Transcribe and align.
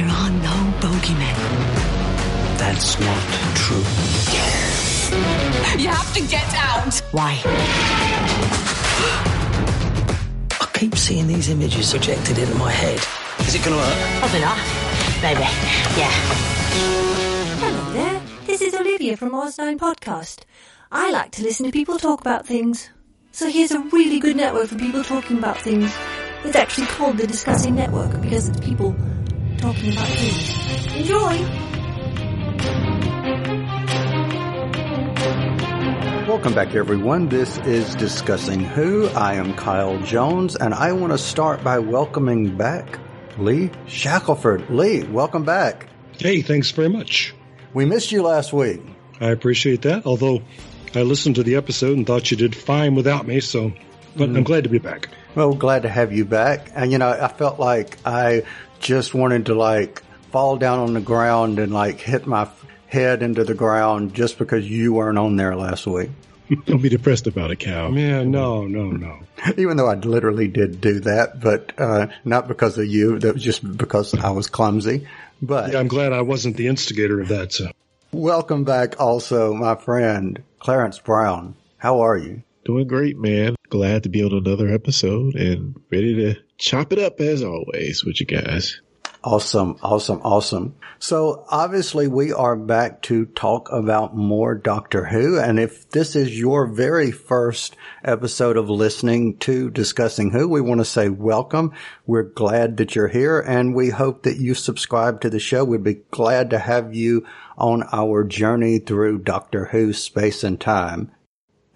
There 0.00 0.08
are 0.08 0.30
no 0.30 0.56
bogeymen. 0.80 1.36
That's 2.56 2.98
not 3.00 3.22
true. 3.54 3.84
You 5.78 5.88
have 5.88 6.14
to 6.14 6.22
get 6.26 6.54
out. 6.54 6.94
Why? 7.12 7.38
I 10.58 10.70
keep 10.72 10.96
seeing 10.96 11.26
these 11.26 11.50
images 11.50 11.90
projected 11.90 12.38
into 12.38 12.54
my 12.54 12.70
head. 12.70 12.98
Is 13.46 13.54
it 13.54 13.62
going 13.62 13.76
to 13.76 13.84
hurt? 13.84 14.20
Probably 14.20 14.40
not. 14.40 14.56
Maybe. 15.20 15.40
Yeah. 16.00 16.10
Hello 17.60 17.92
there, 17.92 18.22
this 18.46 18.62
is 18.62 18.72
Olivia 18.72 19.18
from 19.18 19.32
Oz9 19.32 19.76
Podcast. 19.76 20.44
I 20.90 21.10
like 21.10 21.32
to 21.32 21.42
listen 21.42 21.66
to 21.66 21.72
people 21.72 21.98
talk 21.98 22.22
about 22.22 22.46
things. 22.46 22.88
So 23.32 23.50
here's 23.50 23.72
a 23.72 23.80
really 23.80 24.18
good 24.18 24.36
network 24.36 24.68
for 24.68 24.78
people 24.78 25.04
talking 25.04 25.36
about 25.36 25.58
things. 25.58 25.94
It's 26.42 26.56
actually 26.56 26.86
called 26.86 27.18
the 27.18 27.26
Discussing 27.26 27.74
Network 27.74 28.18
because 28.22 28.48
it's 28.48 28.60
people 28.60 28.96
talking 29.60 29.92
about 29.92 30.08
things. 30.08 30.96
Enjoy! 30.96 31.36
Welcome 36.26 36.54
back, 36.54 36.74
everyone. 36.74 37.28
This 37.28 37.58
is 37.58 37.94
Discussing 37.96 38.60
Who. 38.60 39.08
I 39.08 39.34
am 39.34 39.54
Kyle 39.54 39.98
Jones, 39.98 40.56
and 40.56 40.72
I 40.72 40.92
want 40.92 41.12
to 41.12 41.18
start 41.18 41.62
by 41.62 41.78
welcoming 41.78 42.56
back 42.56 42.98
Lee 43.36 43.70
Shackelford. 43.86 44.70
Lee, 44.70 45.02
welcome 45.02 45.44
back. 45.44 45.88
Hey, 46.16 46.40
thanks 46.40 46.70
very 46.70 46.88
much. 46.88 47.34
We 47.74 47.84
missed 47.84 48.12
you 48.12 48.22
last 48.22 48.54
week. 48.54 48.80
I 49.20 49.28
appreciate 49.28 49.82
that, 49.82 50.06
although 50.06 50.40
I 50.94 51.02
listened 51.02 51.34
to 51.34 51.42
the 51.42 51.56
episode 51.56 51.98
and 51.98 52.06
thought 52.06 52.30
you 52.30 52.38
did 52.38 52.56
fine 52.56 52.94
without 52.94 53.26
me, 53.26 53.40
so, 53.40 53.74
but 54.16 54.24
I'm 54.24 54.34
mm-hmm. 54.36 54.42
glad 54.44 54.64
to 54.64 54.70
be 54.70 54.78
back. 54.78 55.10
Well, 55.34 55.52
glad 55.52 55.82
to 55.82 55.90
have 55.90 56.12
you 56.12 56.24
back. 56.24 56.70
And, 56.74 56.90
you 56.90 56.98
know, 56.98 57.10
I 57.10 57.28
felt 57.28 57.60
like 57.60 57.98
I 58.06 58.42
just 58.80 59.14
wanted 59.14 59.46
to, 59.46 59.54
like, 59.54 60.02
fall 60.32 60.56
down 60.56 60.80
on 60.80 60.94
the 60.94 61.00
ground 61.00 61.58
and, 61.58 61.72
like, 61.72 62.00
hit 62.00 62.26
my 62.26 62.48
head 62.86 63.22
into 63.22 63.44
the 63.44 63.54
ground 63.54 64.14
just 64.14 64.38
because 64.38 64.68
you 64.68 64.92
weren't 64.94 65.18
on 65.18 65.36
there 65.36 65.54
last 65.54 65.86
week. 65.86 66.10
Don't 66.66 66.82
be 66.82 66.88
depressed 66.88 67.28
about 67.28 67.52
it, 67.52 67.56
Cal. 67.60 67.92
Yeah, 67.96 68.24
no, 68.24 68.66
no, 68.66 68.90
no. 68.90 69.20
Even 69.56 69.76
though 69.76 69.86
I 69.88 69.94
literally 69.94 70.48
did 70.48 70.80
do 70.80 70.98
that, 71.00 71.40
but 71.40 71.72
uh, 71.78 72.08
not 72.24 72.48
because 72.48 72.76
of 72.78 72.86
you. 72.86 73.20
That 73.20 73.34
was 73.34 73.42
just 73.44 73.76
because 73.76 74.12
I 74.14 74.30
was 74.30 74.48
clumsy. 74.48 75.06
But 75.40 75.72
Yeah, 75.72 75.78
I'm 75.78 75.86
glad 75.88 76.12
I 76.12 76.22
wasn't 76.22 76.56
the 76.56 76.66
instigator 76.66 77.20
of 77.20 77.28
that, 77.28 77.52
so. 77.52 77.70
welcome 78.12 78.64
back, 78.64 78.98
also, 79.00 79.54
my 79.54 79.76
friend 79.76 80.42
Clarence 80.58 80.98
Brown. 80.98 81.54
How 81.78 82.00
are 82.00 82.18
you? 82.18 82.42
Doing 82.64 82.88
great, 82.88 83.16
man. 83.16 83.54
Glad 83.68 84.02
to 84.02 84.08
be 84.08 84.22
on 84.24 84.32
another 84.32 84.68
episode 84.68 85.34
and 85.36 85.80
ready 85.90 86.14
to 86.16 86.34
chop 86.60 86.92
it 86.92 86.98
up 86.98 87.20
as 87.20 87.42
always 87.42 88.04
with 88.04 88.20
you 88.20 88.26
guys. 88.26 88.80
Awesome, 89.22 89.76
awesome, 89.82 90.20
awesome. 90.22 90.76
So 90.98 91.44
obviously 91.50 92.06
we 92.06 92.32
are 92.32 92.56
back 92.56 93.02
to 93.02 93.26
talk 93.26 93.70
about 93.70 94.16
more 94.16 94.54
Doctor 94.54 95.04
Who. 95.04 95.38
And 95.38 95.58
if 95.58 95.90
this 95.90 96.16
is 96.16 96.38
your 96.38 96.66
very 96.66 97.10
first 97.10 97.76
episode 98.02 98.56
of 98.56 98.70
listening 98.70 99.36
to 99.38 99.70
Discussing 99.70 100.30
Who, 100.30 100.48
we 100.48 100.62
want 100.62 100.80
to 100.80 100.86
say 100.86 101.10
welcome. 101.10 101.72
We're 102.06 102.22
glad 102.22 102.78
that 102.78 102.94
you're 102.94 103.08
here 103.08 103.40
and 103.40 103.74
we 103.74 103.90
hope 103.90 104.22
that 104.22 104.38
you 104.38 104.54
subscribe 104.54 105.20
to 105.22 105.30
the 105.30 105.40
show. 105.40 105.64
We'd 105.64 105.84
be 105.84 106.02
glad 106.10 106.50
to 106.50 106.58
have 106.58 106.94
you 106.94 107.26
on 107.58 107.84
our 107.92 108.24
journey 108.24 108.78
through 108.78 109.18
Doctor 109.18 109.66
Who 109.66 109.92
space 109.92 110.44
and 110.44 110.58
time. 110.58 111.10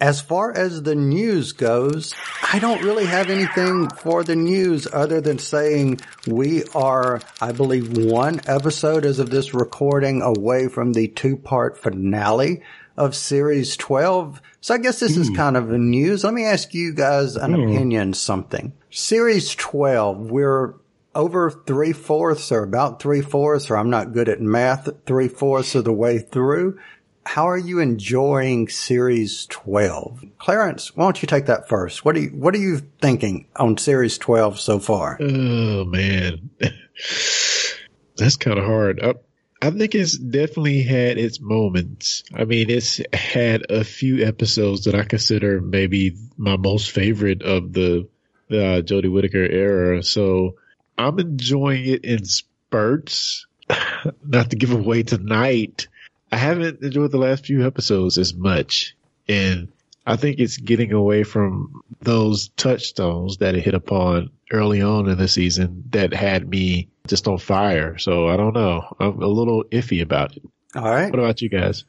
As 0.00 0.20
far 0.20 0.52
as 0.52 0.82
the 0.82 0.94
news 0.94 1.52
goes, 1.52 2.14
I 2.52 2.58
don't 2.58 2.82
really 2.82 3.06
have 3.06 3.30
anything 3.30 3.88
for 3.90 4.24
the 4.24 4.34
news 4.34 4.88
other 4.92 5.20
than 5.20 5.38
saying 5.38 6.00
we 6.26 6.64
are, 6.74 7.20
I 7.40 7.52
believe, 7.52 7.96
one 7.96 8.40
episode 8.46 9.06
as 9.06 9.20
of 9.20 9.30
this 9.30 9.54
recording 9.54 10.20
away 10.20 10.68
from 10.68 10.92
the 10.92 11.08
two 11.08 11.36
part 11.36 11.78
finale 11.78 12.62
of 12.96 13.14
series 13.14 13.76
12. 13.76 14.42
So 14.60 14.74
I 14.74 14.78
guess 14.78 14.98
this 14.98 15.16
is 15.16 15.28
hmm. 15.28 15.34
kind 15.36 15.56
of 15.56 15.70
a 15.70 15.78
news. 15.78 16.24
Let 16.24 16.34
me 16.34 16.44
ask 16.44 16.74
you 16.74 16.92
guys 16.92 17.36
an 17.36 17.54
hmm. 17.54 17.62
opinion 17.62 18.14
something. 18.14 18.72
Series 18.90 19.54
12, 19.54 20.30
we're 20.30 20.74
over 21.14 21.50
three 21.50 21.92
fourths 21.92 22.50
or 22.50 22.62
about 22.64 23.00
three 23.00 23.20
fourths, 23.20 23.70
or 23.70 23.76
I'm 23.76 23.90
not 23.90 24.12
good 24.12 24.28
at 24.28 24.40
math, 24.40 24.88
three 25.06 25.28
fourths 25.28 25.74
of 25.74 25.84
the 25.84 25.92
way 25.92 26.18
through. 26.18 26.78
How 27.26 27.48
are 27.48 27.58
you 27.58 27.80
enjoying 27.80 28.68
series 28.68 29.46
12? 29.46 30.24
Clarence, 30.38 30.94
why 30.94 31.04
don't 31.04 31.22
you 31.22 31.26
take 31.26 31.46
that 31.46 31.68
first? 31.68 32.04
What 32.04 32.16
are 32.16 32.20
you, 32.20 32.28
what 32.28 32.54
are 32.54 32.58
you 32.58 32.80
thinking 33.00 33.46
on 33.56 33.76
series 33.78 34.18
12 34.18 34.60
so 34.60 34.78
far? 34.78 35.18
Oh 35.20 35.84
man, 35.84 36.50
that's 38.16 38.36
kind 38.36 38.58
of 38.58 38.64
hard. 38.64 39.00
I, 39.02 39.14
I 39.62 39.70
think 39.70 39.94
it's 39.94 40.18
definitely 40.18 40.82
had 40.82 41.16
its 41.16 41.40
moments. 41.40 42.22
I 42.34 42.44
mean, 42.44 42.68
it's 42.68 43.00
had 43.14 43.70
a 43.70 43.82
few 43.82 44.24
episodes 44.24 44.84
that 44.84 44.94
I 44.94 45.04
consider 45.04 45.60
maybe 45.60 46.16
my 46.36 46.58
most 46.58 46.90
favorite 46.90 47.42
of 47.42 47.72
the 47.72 48.06
uh, 48.50 48.82
Jodie 48.82 49.10
Whittaker 49.10 49.44
era. 49.44 50.02
So 50.02 50.56
I'm 50.98 51.18
enjoying 51.18 51.86
it 51.86 52.04
in 52.04 52.26
spurts. 52.26 53.46
Not 54.22 54.50
to 54.50 54.56
give 54.56 54.72
away 54.72 55.02
tonight. 55.02 55.88
I 56.34 56.36
haven't 56.36 56.82
enjoyed 56.82 57.12
the 57.12 57.18
last 57.18 57.46
few 57.46 57.64
episodes 57.64 58.18
as 58.18 58.34
much. 58.34 58.96
And 59.28 59.68
I 60.04 60.16
think 60.16 60.40
it's 60.40 60.56
getting 60.56 60.90
away 60.90 61.22
from 61.22 61.82
those 62.02 62.48
touchstones 62.56 63.36
that 63.36 63.54
it 63.54 63.62
hit 63.62 63.74
upon 63.74 64.30
early 64.50 64.82
on 64.82 65.08
in 65.08 65.16
the 65.16 65.28
season 65.28 65.84
that 65.90 66.12
had 66.12 66.50
me 66.50 66.88
just 67.06 67.28
on 67.28 67.38
fire. 67.38 67.98
So 67.98 68.26
I 68.26 68.36
don't 68.36 68.52
know. 68.52 68.82
I'm 68.98 69.22
a 69.22 69.28
little 69.28 69.62
iffy 69.70 70.02
about 70.02 70.36
it. 70.36 70.42
All 70.74 70.82
right. 70.82 71.08
What 71.08 71.20
about 71.20 71.40
you 71.40 71.48
guys? 71.48 71.84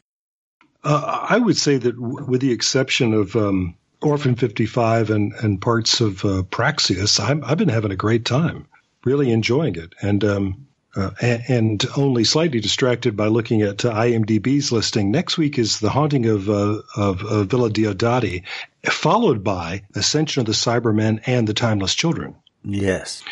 Uh, 0.83 1.25
I 1.27 1.39
would 1.39 1.57
say 1.57 1.77
that 1.77 1.99
w- 1.99 2.25
with 2.27 2.41
the 2.41 2.51
exception 2.51 3.15
of 3.15 3.35
um, 3.35 3.73
Orphan 4.03 4.35
55 4.35 5.09
and, 5.09 5.33
and 5.41 5.59
parts 5.59 6.01
of 6.01 6.23
uh, 6.23 6.43
Praxeus, 6.43 7.19
I'm, 7.19 7.43
I've 7.43 7.57
been 7.57 7.69
having 7.69 7.91
a 7.91 7.95
great 7.95 8.25
time, 8.25 8.67
really 9.05 9.31
enjoying 9.31 9.75
it. 9.75 9.95
And, 10.03 10.23
um, 10.23 10.67
uh, 10.95 11.11
and, 11.21 11.43
and 11.47 11.85
only 11.97 12.23
slightly 12.23 12.59
distracted 12.59 13.17
by 13.17 13.27
looking 13.27 13.61
at 13.61 13.83
uh, 13.83 13.93
IMDb's 13.93 14.71
listing. 14.71 15.11
Next 15.11 15.37
week 15.37 15.57
is 15.59 15.79
The 15.79 15.89
Haunting 15.89 16.25
of, 16.25 16.49
uh, 16.49 16.81
of 16.95 17.23
uh, 17.23 17.43
Villa 17.43 17.69
Diodati, 17.69 18.43
followed 18.85 19.43
by 19.43 19.83
Ascension 19.95 20.41
of 20.41 20.45
the 20.45 20.53
Cybermen 20.53 21.21
and 21.25 21.47
The 21.47 21.53
Timeless 21.53 21.95
Children. 21.95 22.35
Yes. 22.63 23.23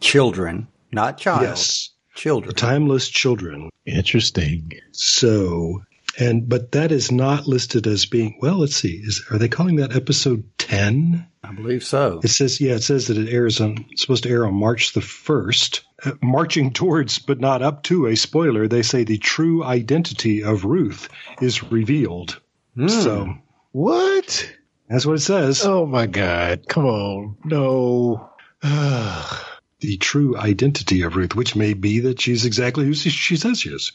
Children, 0.00 0.68
not 0.92 1.18
child. 1.18 1.42
Yes. 1.42 1.90
Children. 2.14 2.48
The 2.48 2.60
Timeless 2.60 3.08
Children. 3.08 3.70
Interesting. 3.86 4.72
So, 4.92 5.82
and 6.18 6.48
but 6.48 6.72
that 6.72 6.92
is 6.92 7.10
not 7.12 7.46
listed 7.46 7.86
as 7.86 8.06
being. 8.06 8.38
Well, 8.40 8.58
let's 8.60 8.76
see. 8.76 9.00
Is 9.02 9.24
are 9.30 9.38
they 9.38 9.48
calling 9.48 9.76
that 9.76 9.94
episode 9.96 10.44
ten? 10.58 11.26
I 11.42 11.52
believe 11.52 11.84
so. 11.84 12.20
It 12.24 12.28
says 12.28 12.60
yeah. 12.60 12.74
It 12.74 12.82
says 12.82 13.08
that 13.08 13.18
it 13.18 13.28
airs 13.28 13.60
on 13.60 13.84
supposed 13.96 14.22
to 14.24 14.30
air 14.30 14.46
on 14.46 14.54
March 14.54 14.92
the 14.92 15.00
first. 15.00 15.82
Uh, 16.04 16.12
marching 16.22 16.72
towards, 16.72 17.18
but 17.18 17.40
not 17.40 17.62
up 17.62 17.82
to 17.84 18.06
a 18.06 18.16
spoiler. 18.16 18.68
They 18.68 18.82
say 18.82 19.04
the 19.04 19.18
true 19.18 19.62
identity 19.64 20.42
of 20.42 20.64
Ruth 20.64 21.08
is 21.40 21.62
revealed. 21.62 22.40
So 22.88 23.34
What? 23.72 24.50
that's 24.88 25.06
what 25.06 25.16
it 25.16 25.20
says. 25.20 25.64
Oh 25.64 25.86
my 25.86 26.06
God. 26.06 26.64
Come 26.68 26.84
on. 26.86 27.36
No. 27.44 28.30
The 29.84 29.98
true 29.98 30.34
identity 30.38 31.02
of 31.02 31.14
Ruth, 31.14 31.34
which 31.36 31.54
may 31.54 31.74
be 31.74 32.00
that 32.00 32.18
she's 32.18 32.46
exactly 32.46 32.86
who 32.86 32.94
she, 32.94 33.10
she 33.10 33.36
says 33.36 33.60
she 33.60 33.68
is. 33.68 33.92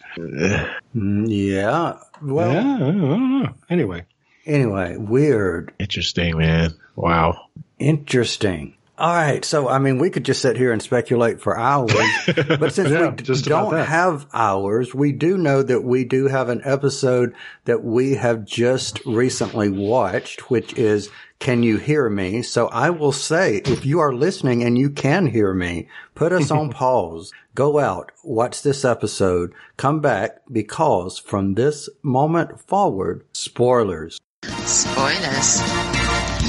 Mm, 0.96 1.26
yeah. 1.28 1.98
Well, 2.22 2.54
yeah, 2.54 2.76
I 2.76 2.80
don't 2.80 3.42
know. 3.42 3.54
Anyway, 3.72 4.06
anyway, 4.46 4.98
weird. 4.98 5.74
Interesting, 5.80 6.38
man. 6.38 6.76
Wow. 6.96 7.48
Interesting. 7.80 8.76
All 9.00 9.14
right. 9.14 9.44
So, 9.46 9.68
I 9.68 9.80
mean, 9.80 9.98
we 9.98 10.10
could 10.10 10.26
just 10.26 10.42
sit 10.42 10.58
here 10.58 10.72
and 10.74 10.82
speculate 10.82 11.42
for 11.42 11.58
hours, 11.58 11.94
but 12.60 12.72
since 12.74 12.90
Yeah, 12.90 13.10
we 13.10 13.16
d- 13.16 13.24
just 13.24 13.46
don't 13.46 13.74
have 13.74 14.28
hours, 14.34 14.94
we 14.94 15.12
do 15.12 15.38
know 15.38 15.64
that 15.64 15.82
we 15.84 16.04
do 16.04 16.28
have 16.28 16.50
an 16.50 16.62
episode 16.66 17.34
that 17.66 17.84
we 17.84 18.14
have 18.16 18.46
just 18.46 19.04
recently 19.06 19.70
watched, 19.70 20.52
which 20.52 20.74
is 20.74 21.10
Can 21.40 21.64
You 21.64 21.78
Hear 21.78 22.10
Me? 22.10 22.42
So 22.42 22.68
I 22.68 22.90
will 22.90 23.14
say, 23.14 23.62
if 23.64 23.86
you 23.86 24.00
are 24.00 24.14
listening 24.14 24.62
and 24.62 24.78
you 24.78 24.90
can 24.90 25.26
hear 25.26 25.54
me, 25.54 25.88
put 26.14 26.34
us 26.34 26.52
on 26.52 26.70
pause, 26.74 27.32
go 27.56 27.80
out, 27.80 28.12
watch 28.26 28.62
this 28.62 28.84
episode, 28.84 29.54
come 29.78 30.02
back 30.02 30.42
because 30.52 31.18
from 31.18 31.54
this 31.54 31.88
moment 32.04 32.60
forward, 32.60 33.24
spoilers. 33.32 34.20
Spoilers. 34.66 35.62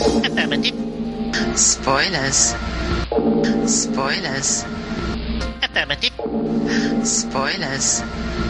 Spoilers. 1.55 2.55
Spoilers. 3.67 4.65
Affirmative. 5.63 6.13
Spoilers. 7.07 8.03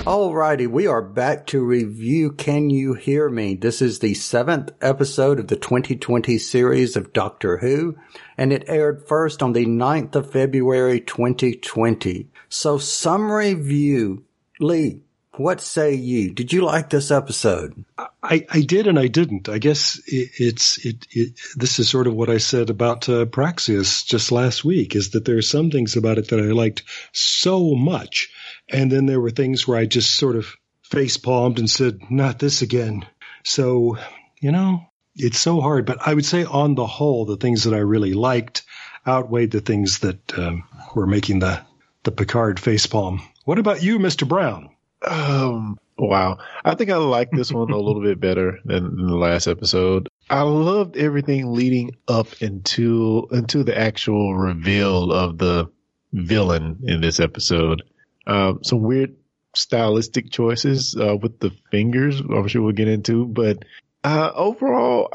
Alrighty, 0.04 0.66
we 0.66 0.86
are 0.86 1.02
back 1.02 1.46
to 1.46 1.64
review 1.64 2.32
Can 2.32 2.70
You 2.70 2.94
Hear 2.94 3.28
Me? 3.28 3.54
This 3.54 3.80
is 3.80 3.98
the 3.98 4.14
seventh 4.14 4.72
episode 4.80 5.38
of 5.38 5.48
the 5.48 5.56
2020 5.56 6.38
series 6.38 6.96
of 6.96 7.12
Doctor 7.12 7.58
Who, 7.58 7.96
and 8.36 8.52
it 8.52 8.64
aired 8.66 9.06
first 9.06 9.42
on 9.42 9.52
the 9.52 9.66
9th 9.66 10.14
of 10.16 10.32
February 10.32 11.00
2020. 11.00 12.28
So 12.48 12.78
summary 12.78 13.54
view, 13.54 14.24
Lee, 14.58 15.02
what 15.32 15.60
say 15.60 15.94
you? 15.94 16.32
Did 16.32 16.52
you 16.52 16.64
like 16.64 16.90
this 16.90 17.10
episode? 17.10 17.84
I, 18.22 18.46
I 18.50 18.60
did 18.62 18.86
and 18.86 18.98
I 18.98 19.06
didn't. 19.06 19.48
I 19.48 19.58
guess 19.58 20.00
it, 20.06 20.30
it's 20.38 20.84
it, 20.84 21.06
it. 21.10 21.40
This 21.56 21.78
is 21.78 21.88
sort 21.88 22.06
of 22.06 22.14
what 22.14 22.28
I 22.28 22.38
said 22.38 22.68
about 22.68 23.08
uh, 23.08 23.26
just 23.26 24.32
last 24.32 24.64
week. 24.64 24.96
Is 24.96 25.10
that 25.10 25.24
there 25.24 25.38
are 25.38 25.42
some 25.42 25.70
things 25.70 25.96
about 25.96 26.18
it 26.18 26.28
that 26.28 26.40
I 26.40 26.52
liked 26.52 26.82
so 27.12 27.74
much, 27.74 28.28
and 28.68 28.90
then 28.90 29.06
there 29.06 29.20
were 29.20 29.30
things 29.30 29.66
where 29.66 29.78
I 29.78 29.86
just 29.86 30.16
sort 30.16 30.36
of 30.36 30.56
face 30.82 31.16
palmed 31.16 31.58
and 31.58 31.70
said, 31.70 32.10
"Not 32.10 32.38
this 32.38 32.62
again." 32.62 33.06
So 33.44 33.98
you 34.40 34.50
know, 34.50 34.84
it's 35.14 35.38
so 35.38 35.60
hard. 35.60 35.86
But 35.86 35.98
I 36.06 36.12
would 36.12 36.26
say, 36.26 36.44
on 36.44 36.74
the 36.74 36.86
whole, 36.86 37.24
the 37.24 37.36
things 37.36 37.64
that 37.64 37.74
I 37.74 37.78
really 37.78 38.14
liked 38.14 38.62
outweighed 39.06 39.52
the 39.52 39.60
things 39.60 40.00
that 40.00 40.38
um, 40.38 40.64
were 40.94 41.06
making 41.06 41.38
the 41.38 41.60
the 42.02 42.12
Picard 42.12 42.58
face 42.58 42.86
palm. 42.86 43.22
What 43.44 43.58
about 43.58 43.82
you, 43.82 43.98
Mister 43.98 44.26
Brown? 44.26 44.70
Um, 45.06 45.78
wow. 45.98 46.38
I 46.64 46.74
think 46.74 46.90
I 46.90 46.96
like 46.96 47.30
this 47.30 47.52
one 47.52 47.70
a 47.70 47.76
little 47.78 48.02
bit 48.02 48.20
better 48.20 48.58
than, 48.64 48.96
than 48.96 49.06
the 49.06 49.16
last 49.16 49.46
episode. 49.46 50.08
I 50.28 50.42
loved 50.42 50.96
everything 50.96 51.52
leading 51.52 51.92
up 52.06 52.40
into 52.40 53.26
into 53.32 53.64
the 53.64 53.76
actual 53.76 54.36
reveal 54.36 55.12
of 55.12 55.38
the 55.38 55.70
villain 56.12 56.80
in 56.84 57.00
this 57.00 57.18
episode. 57.18 57.82
Um, 58.26 58.60
some 58.62 58.82
weird 58.82 59.16
stylistic 59.56 60.30
choices 60.30 60.96
uh, 60.96 61.16
with 61.16 61.40
the 61.40 61.50
fingers. 61.70 62.20
I'm 62.20 62.46
sure 62.46 62.62
we'll 62.62 62.72
get 62.72 62.86
into, 62.86 63.26
but 63.26 63.64
uh, 64.04 64.30
overall, 64.34 65.12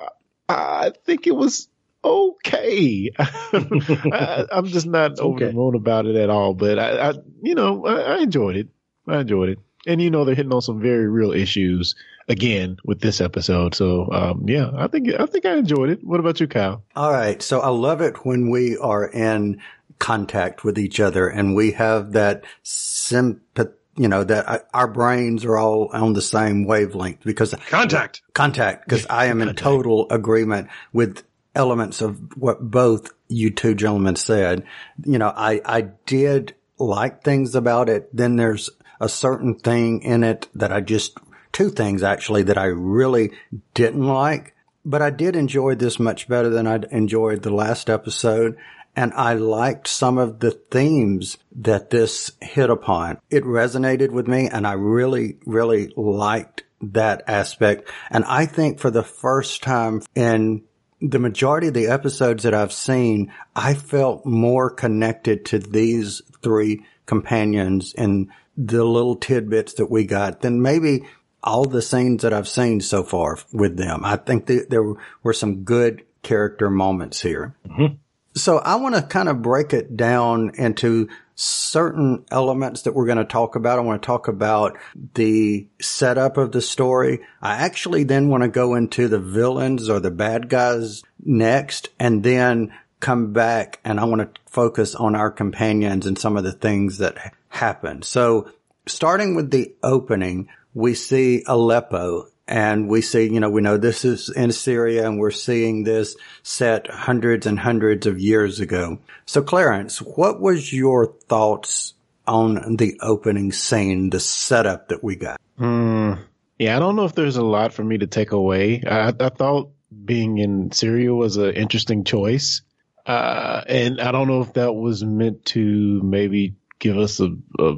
I 0.49 0.91
think 1.05 1.27
it 1.27 1.35
was 1.35 1.69
okay. 2.03 3.09
I, 3.17 4.45
am 4.51 4.65
just 4.65 4.85
not 4.85 5.19
over 5.19 5.39
the 5.39 5.53
moon 5.53 5.75
about 5.75 6.07
it 6.07 6.17
at 6.17 6.29
all. 6.29 6.53
But 6.53 6.77
I, 6.77 7.09
I 7.09 7.13
you 7.41 7.55
know, 7.55 7.85
I, 7.85 8.01
I 8.01 8.17
enjoyed 8.19 8.57
it. 8.57 8.67
I 9.07 9.19
enjoyed 9.21 9.49
it 9.49 9.59
and 9.85 10.01
you 10.01 10.09
know 10.09 10.25
they're 10.25 10.35
hitting 10.35 10.53
on 10.53 10.61
some 10.61 10.81
very 10.81 11.07
real 11.07 11.31
issues 11.31 11.95
again 12.27 12.77
with 12.83 13.01
this 13.01 13.21
episode. 13.21 13.75
So 13.75 14.09
um, 14.11 14.45
yeah, 14.47 14.71
I 14.75 14.87
think 14.87 15.09
I 15.19 15.25
think 15.25 15.45
I 15.45 15.55
enjoyed 15.55 15.89
it. 15.89 16.03
What 16.03 16.19
about 16.19 16.39
you, 16.39 16.47
Kyle? 16.47 16.83
All 16.95 17.11
right, 17.11 17.41
so 17.41 17.59
I 17.61 17.69
love 17.69 18.01
it 18.01 18.25
when 18.25 18.49
we 18.49 18.77
are 18.77 19.05
in 19.05 19.61
contact 19.99 20.63
with 20.63 20.77
each 20.77 20.99
other 20.99 21.27
and 21.27 21.55
we 21.55 21.71
have 21.71 22.13
that 22.13 22.43
sympathy. 22.63 23.71
You 23.97 24.09
know 24.09 24.25
that 24.25 24.67
our 24.73 24.89
brains 24.89 25.45
are 25.45 25.57
all 25.57 25.89
on 25.93 26.11
the 26.11 26.21
same 26.21 26.65
wavelength 26.65 27.23
because 27.23 27.55
contact, 27.69 28.23
contact. 28.33 28.83
Because 28.83 29.05
I 29.09 29.27
am 29.27 29.41
in 29.41 29.55
total 29.55 30.07
agreement 30.09 30.67
with 30.91 31.23
elements 31.55 32.01
of 32.01 32.19
what 32.35 32.59
both 32.59 33.13
you 33.29 33.51
two 33.51 33.73
gentlemen 33.73 34.17
said. 34.17 34.65
You 35.05 35.17
know, 35.17 35.31
I 35.33 35.61
I 35.63 35.81
did 36.05 36.55
like 36.77 37.23
things 37.23 37.55
about 37.55 37.87
it. 37.87 38.09
Then 38.13 38.35
there's 38.35 38.69
a 38.99 39.09
certain 39.09 39.55
thing 39.55 40.01
in 40.01 40.23
it 40.23 40.47
that 40.55 40.71
I 40.71 40.81
just, 40.81 41.17
two 41.51 41.69
things 41.69 42.03
actually 42.03 42.43
that 42.43 42.57
I 42.57 42.65
really 42.65 43.31
didn't 43.73 44.05
like, 44.05 44.55
but 44.83 45.01
I 45.01 45.09
did 45.09 45.35
enjoy 45.35 45.75
this 45.75 45.99
much 45.99 46.27
better 46.27 46.49
than 46.49 46.67
I 46.67 46.79
enjoyed 46.91 47.41
the 47.41 47.53
last 47.53 47.89
episode. 47.89 48.57
And 48.95 49.11
I 49.13 49.33
liked 49.33 49.87
some 49.87 50.17
of 50.17 50.39
the 50.39 50.51
themes 50.51 51.37
that 51.57 51.89
this 51.89 52.31
hit 52.39 52.69
upon. 52.69 53.17
It 53.29 53.43
resonated 53.43 54.11
with 54.11 54.27
me 54.27 54.47
and 54.47 54.65
I 54.65 54.73
really, 54.73 55.37
really 55.45 55.91
liked 55.97 56.63
that 56.81 57.23
aspect. 57.27 57.89
And 58.09 58.23
I 58.25 58.45
think 58.45 58.79
for 58.79 58.91
the 58.91 59.03
first 59.03 59.63
time 59.63 60.01
in 60.15 60.63
the 61.01 61.19
majority 61.19 61.67
of 61.67 61.73
the 61.73 61.87
episodes 61.87 62.43
that 62.43 62.53
I've 62.53 62.73
seen, 62.73 63.33
I 63.55 63.73
felt 63.73 64.25
more 64.25 64.69
connected 64.69 65.45
to 65.45 65.59
these 65.59 66.21
three 66.41 66.85
companions 67.05 67.93
in 67.93 68.31
the 68.57 68.83
little 68.83 69.15
tidbits 69.15 69.73
that 69.73 69.91
we 69.91 70.05
got 70.05 70.41
than 70.41 70.61
maybe 70.61 71.03
all 71.43 71.65
the 71.65 71.81
scenes 71.81 72.23
that 72.23 72.33
I've 72.33 72.47
seen 72.47 72.81
so 72.81 73.03
far 73.03 73.37
with 73.53 73.77
them. 73.77 74.03
I 74.03 74.15
think 74.15 74.47
that 74.47 74.69
there 74.69 74.95
were 75.23 75.33
some 75.33 75.63
good 75.63 76.03
character 76.23 76.69
moments 76.69 77.21
here. 77.21 77.55
Mm-hmm. 77.67 77.95
So 78.35 78.57
I 78.57 78.75
want 78.75 78.95
to 78.95 79.01
kind 79.01 79.29
of 79.29 79.41
break 79.41 79.71
it 79.71 79.95
down 79.95 80.51
into 80.55 81.07
certain 81.35 82.25
elements 82.31 82.81
that 82.83 82.93
we're 82.93 83.05
going 83.05 83.17
to 83.17 83.25
talk 83.25 83.55
about. 83.55 83.77
I 83.77 83.81
want 83.81 84.01
to 84.01 84.05
talk 84.05 84.27
about 84.27 84.77
the 85.13 85.67
setup 85.79 86.37
of 86.37 86.51
the 86.51 86.61
story. 86.61 87.21
I 87.41 87.55
actually 87.55 88.03
then 88.03 88.29
want 88.29 88.43
to 88.43 88.49
go 88.49 88.75
into 88.75 89.07
the 89.07 89.19
villains 89.19 89.89
or 89.89 89.99
the 89.99 90.11
bad 90.11 90.49
guys 90.49 91.03
next 91.23 91.89
and 91.99 92.23
then 92.23 92.73
come 92.99 93.33
back 93.33 93.79
and 93.83 93.99
I 93.99 94.05
want 94.05 94.33
to 94.33 94.41
focus 94.49 94.95
on 94.95 95.15
our 95.15 95.29
companions 95.29 96.05
and 96.05 96.17
some 96.17 96.37
of 96.37 96.43
the 96.43 96.53
things 96.53 96.97
that 96.97 97.33
happened. 97.55 98.05
So 98.05 98.51
starting 98.85 99.35
with 99.35 99.51
the 99.51 99.73
opening, 99.81 100.49
we 100.73 100.93
see 100.93 101.43
Aleppo 101.47 102.27
and 102.47 102.87
we 102.87 103.01
see, 103.01 103.23
you 103.23 103.39
know, 103.39 103.49
we 103.49 103.61
know 103.61 103.77
this 103.77 104.05
is 104.05 104.29
in 104.29 104.51
Syria 104.51 105.07
and 105.07 105.17
we're 105.17 105.31
seeing 105.31 105.83
this 105.83 106.15
set 106.43 106.87
hundreds 106.87 107.47
and 107.47 107.57
hundreds 107.57 108.05
of 108.05 108.19
years 108.19 108.59
ago. 108.59 108.99
So 109.25 109.41
Clarence, 109.41 109.99
what 110.01 110.39
was 110.39 110.71
your 110.71 111.13
thoughts 111.27 111.93
on 112.27 112.75
the 112.75 112.99
opening 113.01 113.51
scene, 113.51 114.09
the 114.09 114.19
setup 114.19 114.89
that 114.89 115.03
we 115.03 115.15
got? 115.15 115.39
Mm, 115.59 116.19
yeah, 116.59 116.75
I 116.75 116.79
don't 116.79 116.95
know 116.95 117.05
if 117.05 117.15
there's 117.15 117.37
a 117.37 117.43
lot 117.43 117.73
for 117.73 117.83
me 117.83 117.97
to 117.97 118.07
take 118.07 118.31
away. 118.31 118.83
I, 118.85 119.13
I 119.19 119.29
thought 119.29 119.71
being 120.03 120.37
in 120.37 120.71
Syria 120.71 121.13
was 121.13 121.37
an 121.37 121.53
interesting 121.53 122.03
choice. 122.03 122.61
Uh, 123.05 123.63
and 123.67 124.01
I 124.01 124.11
don't 124.11 124.27
know 124.27 124.41
if 124.41 124.53
that 124.53 124.73
was 124.73 125.03
meant 125.03 125.45
to 125.45 126.01
maybe 126.03 126.55
give 126.85 126.99
us 126.99 127.19
a, 127.19 127.35
a, 127.57 127.75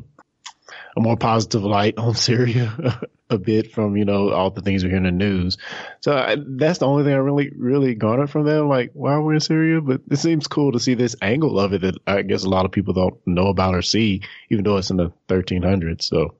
a 0.97 0.99
more 0.99 1.15
positive 1.15 1.63
light 1.63 1.97
on 1.97 2.13
Syria 2.27 2.99
a 3.29 3.37
bit 3.37 3.71
from, 3.71 3.95
you 3.95 4.03
know, 4.03 4.31
all 4.31 4.51
the 4.51 4.61
things 4.61 4.83
we 4.83 4.89
hear 4.89 4.97
in 4.97 5.03
the 5.03 5.11
news. 5.11 5.57
So 6.01 6.13
I, 6.13 6.35
that's 6.39 6.79
the 6.79 6.87
only 6.87 7.05
thing 7.05 7.13
I 7.13 7.17
really, 7.17 7.51
really 7.55 7.95
garnered 7.95 8.29
from 8.29 8.45
them. 8.45 8.67
Like, 8.67 8.91
why 8.93 9.17
we're 9.17 9.35
in 9.35 9.39
Syria, 9.39 9.79
but 9.79 10.01
it 10.11 10.17
seems 10.17 10.47
cool 10.47 10.73
to 10.73 10.79
see 10.79 10.93
this 10.93 11.15
angle 11.21 11.57
of 11.57 11.73
it 11.73 11.81
that 11.81 11.95
I 12.05 12.21
guess 12.21 12.43
a 12.43 12.49
lot 12.49 12.65
of 12.65 12.71
people 12.71 12.93
don't 12.93 13.15
know 13.25 13.47
about 13.47 13.75
or 13.75 13.81
see, 13.81 14.23
even 14.49 14.65
though 14.65 14.77
it's 14.77 14.89
in 14.89 14.97
the 14.97 15.11
1300s. 15.29 16.03
So 16.03 16.35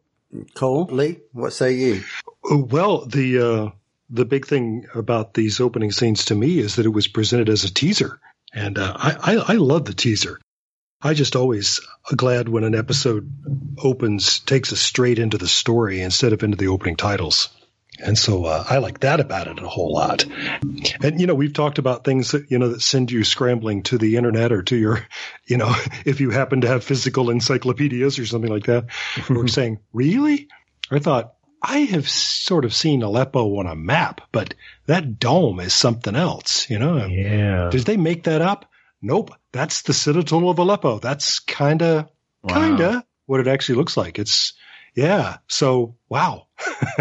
Cole 0.54 0.86
Lee, 0.92 1.20
what 1.32 1.54
say 1.54 1.74
you? 1.74 2.04
Well, 2.44 3.06
the, 3.06 3.40
uh, 3.40 3.70
the 4.10 4.26
big 4.26 4.46
thing 4.46 4.88
about 4.94 5.34
these 5.34 5.62
opening 5.62 5.92
scenes 5.92 6.26
to 6.26 6.36
me 6.36 6.60
is 6.60 6.76
that 6.76 6.86
it 6.86 6.90
was 6.90 7.08
presented 7.08 7.48
as 7.48 7.64
a 7.64 7.74
teaser. 7.74 8.20
And 8.54 8.78
uh, 8.78 8.94
I, 8.96 9.36
I, 9.36 9.36
I 9.36 9.54
love 9.54 9.86
the 9.86 9.94
teaser. 9.94 10.40
I 11.02 11.14
just 11.14 11.36
always 11.36 11.80
glad 12.16 12.50
when 12.50 12.64
an 12.64 12.76
episode 12.76 13.32
opens, 13.78 14.40
takes 14.40 14.74
us 14.74 14.80
straight 14.80 15.20
into 15.20 15.38
the 15.38 15.48
story 15.48 16.02
instead 16.02 16.34
of 16.34 16.44
into 16.44 16.58
the 16.58 16.70
opening 16.70 16.96
titles. 16.96 17.50
And 18.00 18.18
so 18.18 18.46
uh, 18.46 18.64
I 18.68 18.78
like 18.78 19.00
that 19.00 19.20
about 19.20 19.48
it 19.48 19.60
a 19.60 19.68
whole 19.68 19.92
lot. 19.92 20.26
And 21.02 21.20
you 21.20 21.28
know, 21.28 21.34
we've 21.34 21.54
talked 21.54 21.80
about 21.80 22.04
things 22.04 22.32
that 22.32 22.52
you 22.52 22.60
know 22.60 22.70
that 22.70 22.82
send 22.82 23.12
you 23.12 23.24
scrambling 23.24 23.84
to 23.84 23.98
the 23.98 24.18
internet 24.18 24.52
or 24.52 24.62
to 24.64 24.76
your, 24.76 25.08
you 25.46 25.58
know, 25.58 25.74
if 26.06 26.20
you 26.22 26.30
happen 26.30 26.62
to 26.62 26.68
have 26.68 26.84
physical 26.84 27.30
encyclopedias 27.30 28.20
or 28.20 28.26
something 28.26 28.52
like 28.52 28.66
that. 28.66 28.86
We're 29.30 29.48
saying, 29.48 29.80
really? 29.94 30.48
I 30.92 31.00
thought 31.00 31.34
I 31.62 31.80
have 31.80 32.08
sort 32.08 32.66
of 32.66 32.74
seen 32.74 33.02
Aleppo 33.02 33.58
on 33.58 33.68
a 33.68 33.76
map, 33.76 34.22
but 34.32 34.54
that 34.86 35.20
dome 35.20 35.60
is 35.60 35.74
something 35.74 36.16
else. 36.16 36.70
You 36.70 36.80
know? 36.80 37.06
Yeah. 37.06 37.70
Did 37.72 37.82
they 37.82 37.98
make 37.98 38.24
that 38.24 38.42
up? 38.42 38.70
Nope. 39.02 39.32
That's 39.52 39.84
the 39.84 39.94
Citadel 39.94 40.50
of 40.50 40.60
Aleppo. 40.60 41.00
That's 41.00 41.40
kind 41.40 41.82
of, 41.82 42.10
Wow. 42.44 42.54
kind 42.54 42.82
of 42.82 43.04
what 43.26 43.40
it 43.40 43.48
actually 43.48 43.76
looks 43.76 43.98
like. 43.98 44.20
It's, 44.20 44.54
yeah. 44.96 45.38
So, 45.48 45.96
wow. 46.10 46.48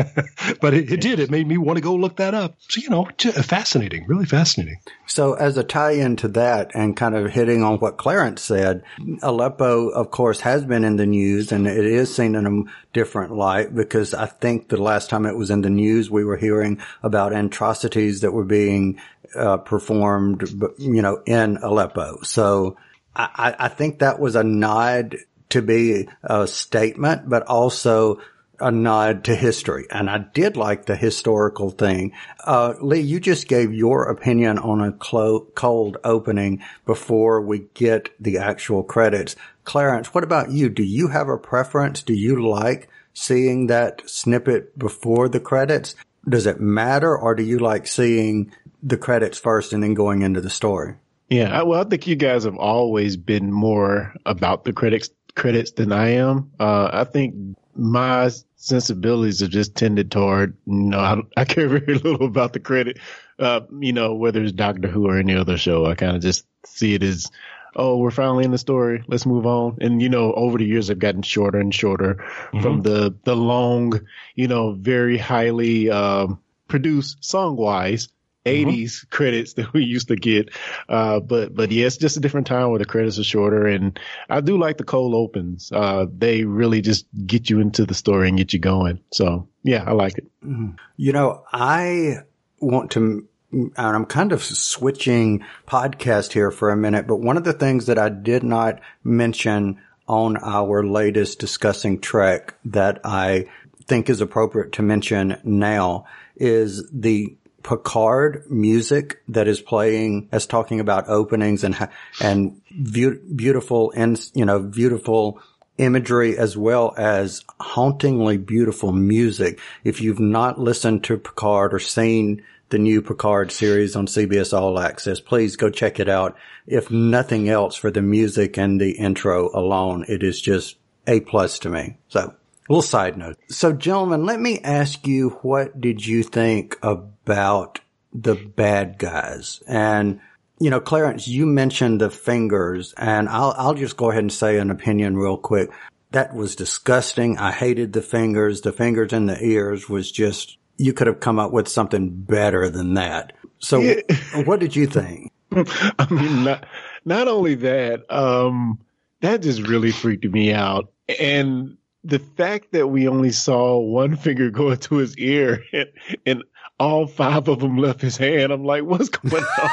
but 0.61 0.75
it, 0.75 0.93
it 0.93 1.01
did. 1.01 1.19
It 1.19 1.31
made 1.31 1.47
me 1.47 1.57
want 1.57 1.77
to 1.79 1.83
go 1.83 1.95
look 1.95 2.17
that 2.17 2.35
up. 2.35 2.57
So, 2.69 2.81
you 2.81 2.91
know, 2.91 3.09
fascinating, 3.17 4.07
really 4.07 4.27
fascinating. 4.27 4.77
So 5.07 5.33
as 5.35 5.57
a 5.57 5.65
tie-in 5.65 6.17
to 6.17 6.29
that 6.29 6.73
and 6.75 6.97
kind 6.97 7.15
of 7.15 7.31
hitting 7.33 7.63
on 7.63 7.79
what 7.79 7.97
Clarence 7.97 8.43
said, 8.43 8.83
Aleppo, 9.23 9.89
of 9.89 10.11
course, 10.11 10.41
has 10.41 10.65
been 10.65 10.85
in 10.85 10.97
the 10.97 11.07
news 11.07 11.53
and 11.53 11.67
it 11.67 11.85
is 11.87 12.15
seen 12.15 12.35
in 12.35 12.47
a 12.47 12.71
different 12.93 13.33
light 13.33 13.75
because 13.75 14.13
I 14.13 14.27
think 14.27 14.69
the 14.69 14.77
last 14.83 15.09
time 15.09 15.25
it 15.25 15.37
was 15.37 15.51
in 15.51 15.63
the 15.63 15.71
news, 15.71 16.11
we 16.11 16.25
were 16.25 16.37
hearing 16.37 16.81
about 17.03 17.35
atrocities 17.35 18.21
that 18.21 18.33
were 18.33 18.45
being 18.45 19.01
uh, 19.37 19.59
performed, 19.59 20.43
you 20.79 21.03
know, 21.03 21.23
in 21.27 21.59
Aleppo. 21.59 22.23
So 22.23 22.77
I, 23.15 23.55
I 23.59 23.69
think 23.69 24.01
that 24.01 24.19
was 24.19 24.37
a 24.37 24.45
nod 24.45 25.17
to 25.51 25.63
be 25.63 26.09
a 26.23 26.47
statement, 26.47 27.29
but 27.29 27.45
also 27.45 28.21
a 28.61 28.71
nod 28.71 29.25
to 29.25 29.35
history. 29.35 29.87
And 29.91 30.09
I 30.09 30.19
did 30.19 30.57
like 30.57 30.87
the 30.87 30.97
historical 30.97 31.71
thing. 31.71 32.13
Uh, 32.45 32.75
Lee, 32.81 33.01
you 33.01 33.21
just 33.21 33.49
gave 33.49 33.73
your 33.73 34.05
opinion 34.05 34.59
on 34.59 34.81
a 34.81 34.93
clo- 34.93 35.47
cold 35.55 35.99
opening 36.05 36.63
before 36.85 37.41
we 37.41 37.67
get 37.75 38.11
the 38.21 38.39
actual 38.39 38.83
credits. 38.83 39.37
Clarence, 39.65 40.15
what 40.15 40.25
about 40.25 40.51
you? 40.51 40.69
Do 40.69 40.83
you 40.83 41.09
have 41.09 41.29
a 41.29 41.39
preference? 41.39 42.03
Do 42.03 42.15
you 42.15 42.49
like 42.49 42.89
seeing 43.13 43.67
that 43.67 44.09
snippet 44.09 44.79
before 44.79 45.29
the 45.29 45.41
credits? 45.41 45.95
Does 46.29 46.47
it 46.47 46.61
matter 46.61 47.17
or 47.17 47.35
do 47.35 47.43
you 47.43 47.59
like 47.59 47.87
seeing 47.87 48.53
the 48.83 48.97
credits 48.97 49.39
first 49.39 49.73
and 49.73 49.83
then 49.83 49.95
going 49.95 50.23
into 50.23 50.41
the 50.41 50.51
story? 50.51 50.95
Yeah, 51.29 51.59
I, 51.59 51.63
well, 51.65 51.81
I 51.81 51.89
think 51.89 52.07
you 52.07 52.17
guys 52.17 52.45
have 52.45 52.57
always 52.57 53.17
been 53.17 53.53
more 53.53 54.15
about 54.25 54.65
the 54.65 54.73
credits 54.73 55.11
credits 55.35 55.73
than 55.73 55.93
I 55.93 56.15
am. 56.15 56.51
Uh, 56.59 56.89
I 56.93 57.05
think 57.05 57.57
my 57.75 58.31
sensibilities 58.57 59.41
have 59.41 59.51
just 59.51 59.75
tended 59.75 60.11
toward, 60.11 60.57
you 60.67 60.75
know, 60.75 60.99
I, 60.99 61.21
I 61.41 61.45
care 61.45 61.69
very 61.69 61.99
little 61.99 62.27
about 62.27 62.53
the 62.53 62.61
credit. 62.61 62.99
Uh, 63.39 63.61
you 63.79 63.93
know, 63.93 64.15
whether 64.15 64.43
it's 64.43 64.53
Doctor 64.53 64.89
Who 64.89 65.07
or 65.07 65.19
any 65.19 65.37
other 65.37 65.59
show, 65.59 65.87
I 65.87 65.95
kind 65.95 66.17
of 66.17 66.23
just 66.23 66.47
see 66.65 66.95
it 66.95 67.03
as, 67.03 67.31
oh, 67.75 67.99
we're 67.99 68.11
finally 68.11 68.45
in 68.45 68.51
the 68.51 68.59
story. 68.59 69.05
Let's 69.07 69.27
move 69.27 69.47
on. 69.47 69.79
And, 69.81 70.01
you 70.01 70.09
know, 70.09 70.33
over 70.33 70.59
the 70.59 70.65
years, 70.65 70.91
I've 70.91 70.99
gotten 70.99 71.23
shorter 71.23 71.59
and 71.59 71.75
shorter 71.75 72.15
mm-hmm. 72.15 72.63
from 72.63 72.83
the, 72.83 73.15
the 73.25 73.37
long, 73.37 74.01
you 74.35 74.49
know, 74.49 74.73
very 74.73 75.19
highly, 75.19 75.91
um, 75.91 76.41
produced 76.69 77.25
song 77.25 77.57
wise 77.57 78.09
80s 78.47 78.67
mm-hmm. 78.67 79.09
credits 79.11 79.53
that 79.55 79.73
we 79.73 79.85
used 79.85 80.09
to 80.09 80.17
get. 80.17 80.51
Uh, 80.89 81.21
but, 81.21 81.55
but 81.55 81.71
yeah, 81.71 81.87
it's 81.87 81.97
just 81.97 82.17
a 82.17 82.21
different 82.21 82.47
time 82.47 82.71
where 82.71 82.79
the 82.79 82.85
credits 82.85 83.19
are 83.19 83.25
shorter. 83.25 83.67
And 83.67 83.99
I 84.29 84.41
do 84.41 84.59
like 84.59 84.79
the 84.79 84.85
cold 84.85 85.15
opens. 85.15 85.71
Uh, 85.73 86.07
they 86.11 86.45
really 86.45 86.81
just 86.81 87.07
get 87.27 87.51
you 87.51 87.61
into 87.61 87.85
the 87.85 87.95
story 87.95 88.29
and 88.29 88.39
get 88.39 88.53
you 88.53 88.59
going. 88.59 89.01
So 89.13 89.49
yeah, 89.63 89.85
I 89.87 89.93
like 89.93 90.19
it. 90.19 90.27
Mm-hmm. 90.45 90.77
You 90.97 91.13
know, 91.13 91.45
I 91.53 92.19
want 92.61 92.93
to, 92.93 93.27
and 93.53 93.73
I'm 93.77 94.07
kind 94.07 94.33
of 94.33 94.43
switching 94.43 95.45
podcast 95.67 96.33
here 96.33 96.51
for 96.51 96.71
a 96.71 96.77
minute, 96.77 97.07
but 97.07 97.17
one 97.17 97.37
of 97.37 97.45
the 97.45 97.53
things 97.53 97.87
that 97.87 97.99
I 97.99 98.09
did 98.09 98.43
not 98.43 98.81
mention 99.03 99.81
on 100.09 100.37
our 100.37 100.85
latest 100.85 101.39
discussing 101.39 102.01
Trek 102.01 102.55
that 102.65 103.01
I 103.05 103.47
think 103.87 104.11
is 104.11 104.21
appropriate 104.21 104.73
to 104.73 104.83
mention 104.83 105.39
now 105.45 106.07
is 106.37 106.89
the 106.93 107.37
Picard 107.67 108.49
music 108.49 109.21
that 109.27 109.49
is 109.49 109.61
playing 109.61 110.29
as 110.31 110.47
talking 110.47 110.79
about 110.79 111.09
openings 111.09 111.65
and, 111.65 111.77
and 112.21 112.61
be- 112.71 113.19
beautiful 113.35 113.93
and, 113.97 114.21
you 114.35 114.45
know, 114.45 114.61
beautiful 114.61 115.41
imagery 115.77 116.39
as 116.39 116.57
well 116.57 116.95
as 116.97 117.45
hauntingly 117.59 118.37
beautiful 118.37 118.93
music. 118.93 119.59
If 119.83 120.01
you've 120.01 120.21
not 120.21 120.61
listened 120.61 121.03
to 121.05 121.19
Picard 121.19 121.75
or 121.75 121.81
seen 121.81 122.45
the 122.69 122.79
new 122.79 123.03
Picard 123.03 123.51
series 123.51 123.97
on 123.97 124.07
CBS 124.07 124.57
All 124.57 124.79
Access, 124.79 125.19
please 125.19 125.57
go 125.57 125.69
check 125.69 125.99
it 125.99 126.09
out. 126.09 126.37
If 126.69 126.93
nothing 126.93 127.49
else 127.49 127.75
for 127.75 127.91
the 127.91 128.01
music 128.01 128.57
and 128.57 128.81
the 128.81 128.93
intro 128.93 129.51
alone, 129.53 130.05
it 130.09 130.23
is 130.23 130.41
just 130.41 130.77
a 131.09 131.19
plus 131.19 131.59
to 131.61 131.69
me. 131.69 131.97
So 132.11 132.33
little 132.69 132.83
side 132.83 133.17
note. 133.17 133.39
So 133.49 133.73
gentlemen, 133.73 134.25
let 134.25 134.41
me 134.41 134.61
ask 134.61 135.07
you, 135.07 135.31
what 135.43 135.81
did 135.81 136.05
you 136.05 136.23
think 136.23 136.77
about 136.83 137.81
the 138.13 138.35
bad 138.35 138.99
guys? 138.99 139.63
And, 139.67 140.21
you 140.59 140.71
know, 140.71 140.81
Clarence, 140.81 141.29
you 141.29 141.47
mentioned 141.47 142.01
the 142.01 142.11
fingers 142.11 142.95
and 142.97 143.29
I'll, 143.29 143.55
I'll 143.57 143.75
just 143.75 143.97
go 143.97 144.11
ahead 144.11 144.23
and 144.23 144.33
say 144.33 144.59
an 144.59 144.71
opinion 144.71 145.17
real 145.17 145.37
quick. 145.37 145.71
That 146.13 146.35
was 146.35 146.57
disgusting. 146.57 147.39
I 147.39 147.53
hated 147.53 147.93
the 147.93 148.03
fingers. 148.03 148.61
The 148.63 148.73
fingers 148.73 149.13
in 149.13 149.27
the 149.27 149.43
ears 149.43 149.89
was 149.89 150.11
just, 150.11 150.59
you 150.77 150.93
could 150.93 151.07
have 151.07 151.21
come 151.21 151.39
up 151.39 151.53
with 151.53 151.69
something 151.69 152.11
better 152.11 152.71
than 152.71 152.95
that. 152.95 153.33
So 153.59 153.81
yeah. 153.81 154.01
what 154.45 154.61
did 154.61 154.77
you 154.77 154.87
think? 154.87 155.33
I 155.53 156.07
mean, 156.11 156.45
not, 156.45 156.67
not 157.05 157.29
only 157.29 157.55
that, 157.57 158.11
um, 158.11 158.81
that 159.21 159.43
just 159.43 159.67
really 159.67 159.93
freaked 159.93 160.25
me 160.25 160.53
out. 160.53 160.93
And 161.21 161.77
the 162.07 162.21
fact 162.21 162.73
that 162.73 162.87
we 162.87 163.09
only 163.09 163.33
saw 163.33 163.79
one 163.79 164.17
finger 164.17 164.51
go 164.51 164.71
into 164.71 164.97
his 164.97 165.19
ear 165.19 165.65
and, 165.73 165.89
and 166.25 166.45
all 166.79 167.07
five 167.07 167.49
of 167.49 167.59
them 167.59 167.79
left 167.79 168.01
his 168.01 168.17
hand, 168.17 168.53
I'm 168.53 168.65
like, 168.65 168.85
what's 168.85 169.09
going 169.09 169.43
on? 169.43 169.45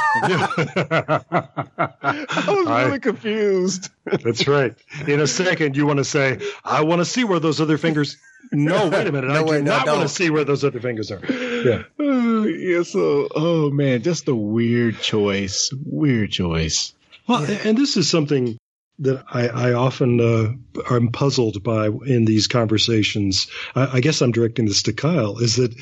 I 1.78 2.46
was 2.48 2.66
really 2.66 2.94
I, 2.94 2.98
confused. 3.00 3.90
That's 4.06 4.48
right. 4.48 4.74
In 5.08 5.20
a 5.20 5.28
second, 5.28 5.78
you 5.78 5.86
want 5.86 5.98
to 5.98 6.06
say, 6.06 6.40
I 6.64 6.82
want 6.82 7.00
to 7.00 7.06
see 7.06 7.24
where 7.24 7.40
those 7.40 7.62
other 7.62 7.78
fingers. 7.78 8.18
No, 8.52 8.90
wait 8.90 9.08
a 9.08 9.12
minute. 9.12 9.30
no, 9.30 9.36
I 9.36 9.40
do 9.40 9.46
wait, 9.46 9.64
not 9.64 9.86
no, 9.86 9.96
want 9.96 10.08
to 10.08 10.14
see 10.14 10.30
where 10.30 10.44
those 10.44 10.64
other 10.64 10.80
fingers 10.80 11.10
are. 11.12 11.22
Yeah. 11.26 11.84
Uh, 11.98 12.44
yeah. 12.44 12.84
So, 12.84 13.28
oh 13.34 13.72
man, 13.72 14.04
just 14.04 14.28
a 14.28 14.36
weird 14.36 15.00
choice. 15.00 15.72
Weird 15.86 16.30
choice. 16.30 16.94
Well, 17.26 17.50
yeah. 17.50 17.60
and 17.64 17.78
this 17.78 17.98
is 17.98 18.10
something 18.10 18.60
that 19.00 19.24
I, 19.30 19.48
I 19.48 19.74
often 19.74 20.20
uh, 20.20 20.94
am 20.94 21.10
puzzled 21.12 21.64
by 21.64 21.88
in 21.88 22.26
these 22.26 22.48
conversations. 22.48 23.48
I, 23.76 23.98
I, 23.98 24.00
guess 24.02 24.22
I'm 24.22 24.32
directing 24.32 24.66
this 24.66 24.84
to 24.84 24.94
Kyle. 24.94 25.40
Is 25.40 25.56
that 25.56 25.74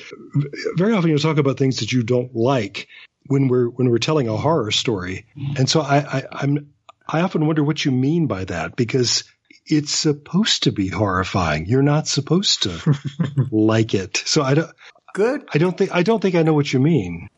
very 0.76 0.94
often 0.94 1.10
you 1.10 1.18
talk 1.18 1.38
about 1.38 1.58
things 1.58 1.80
that 1.80 1.92
you 1.92 2.04
don't 2.04 2.36
like 2.36 2.88
when 3.28 3.48
we're 3.48 3.68
when 3.68 3.90
we're 3.90 3.98
telling 3.98 4.28
a 4.28 4.38
horror 4.38 4.72
story, 4.72 5.26
and 5.58 5.70
so 5.70 5.82
I, 5.82 5.98
I 5.98 6.24
I'm 6.32 6.72
I 7.08 7.22
often 7.22 7.46
wonder 7.46 7.64
what 7.64 7.84
you 7.84 7.92
mean 7.92 8.28
by 8.28 8.46
that 8.46 8.76
because 8.76 9.26
it's 9.66 9.94
supposed 9.94 10.64
to 10.64 10.72
be 10.72 10.88
horrifying. 10.88 11.66
You're 11.66 11.82
not 11.82 12.08
supposed 12.08 12.64
to 12.64 12.98
like 13.52 13.94
it. 13.94 14.24
So 14.26 14.42
I 14.42 14.54
don't. 14.54 14.72
Good. 15.14 15.44
I 15.54 15.58
don't 15.58 15.78
think 15.78 15.94
I 15.94 16.04
don't 16.04 16.22
think 16.22 16.36
I 16.36 16.44
know 16.44 16.54
what 16.54 16.72
you 16.72 16.80
mean. 16.80 17.30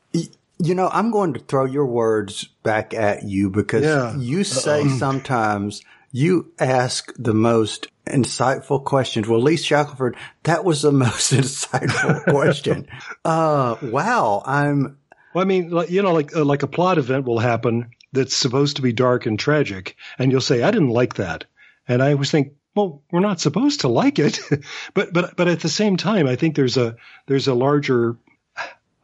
You 0.60 0.76
know, 0.76 0.90
I'm 0.92 1.12
going 1.12 1.34
to 1.34 1.40
throw 1.40 1.66
your 1.66 1.86
words 1.86 2.46
back 2.64 2.94
at 2.94 3.24
you 3.24 3.50
because 3.50 3.84
yeah. 3.84 4.16
you 4.16 4.44
say 4.44 4.82
Uh-oh. 4.82 4.98
sometimes 4.98 5.82
you 6.12 6.52
ask 6.60 7.12
the 7.18 7.34
most 7.34 7.88
insightful 8.06 8.84
questions. 8.84 9.28
Well, 9.28 9.42
Lee 9.42 9.58
Shackelford, 9.58 10.16
that 10.44 10.64
was 10.64 10.82
the 10.82 10.92
most 11.06 11.34
insightful 11.34 12.24
question. 12.30 12.88
Uh, 13.26 13.76
wow. 13.82 14.44
I'm. 14.46 14.98
Well, 15.34 15.42
I 15.42 15.46
mean, 15.46 15.76
you 15.90 16.04
know, 16.04 16.14
like 16.14 16.36
uh, 16.36 16.46
like 16.46 16.62
a 16.62 16.68
plot 16.68 17.00
event 17.00 17.26
will 17.26 17.40
happen 17.40 17.90
that's 18.12 18.36
supposed 18.36 18.76
to 18.76 18.84
be 18.84 18.94
dark 18.94 19.26
and 19.26 19.40
tragic, 19.40 19.96
and 20.20 20.32
you'll 20.32 20.42
say, 20.42 20.62
"I 20.62 20.70
didn't 20.70 20.90
like 20.90 21.16
that," 21.16 21.46
and 21.88 22.04
I 22.04 22.12
always 22.12 22.30
think, 22.30 22.54
well, 22.76 23.02
we're 23.12 23.20
not 23.20 23.42
supposed 23.42 23.82
to 23.82 23.88
like 23.88 24.20
it, 24.20 24.40
but 24.94 25.12
but 25.12 25.36
but 25.36 25.48
at 25.48 25.62
the 25.62 25.70
same 25.70 25.98
time, 25.98 26.28
I 26.28 26.36
think 26.36 26.56
there's 26.56 26.78
a 26.78 26.98
there's 27.26 27.48
a 27.48 27.56
larger 27.56 28.18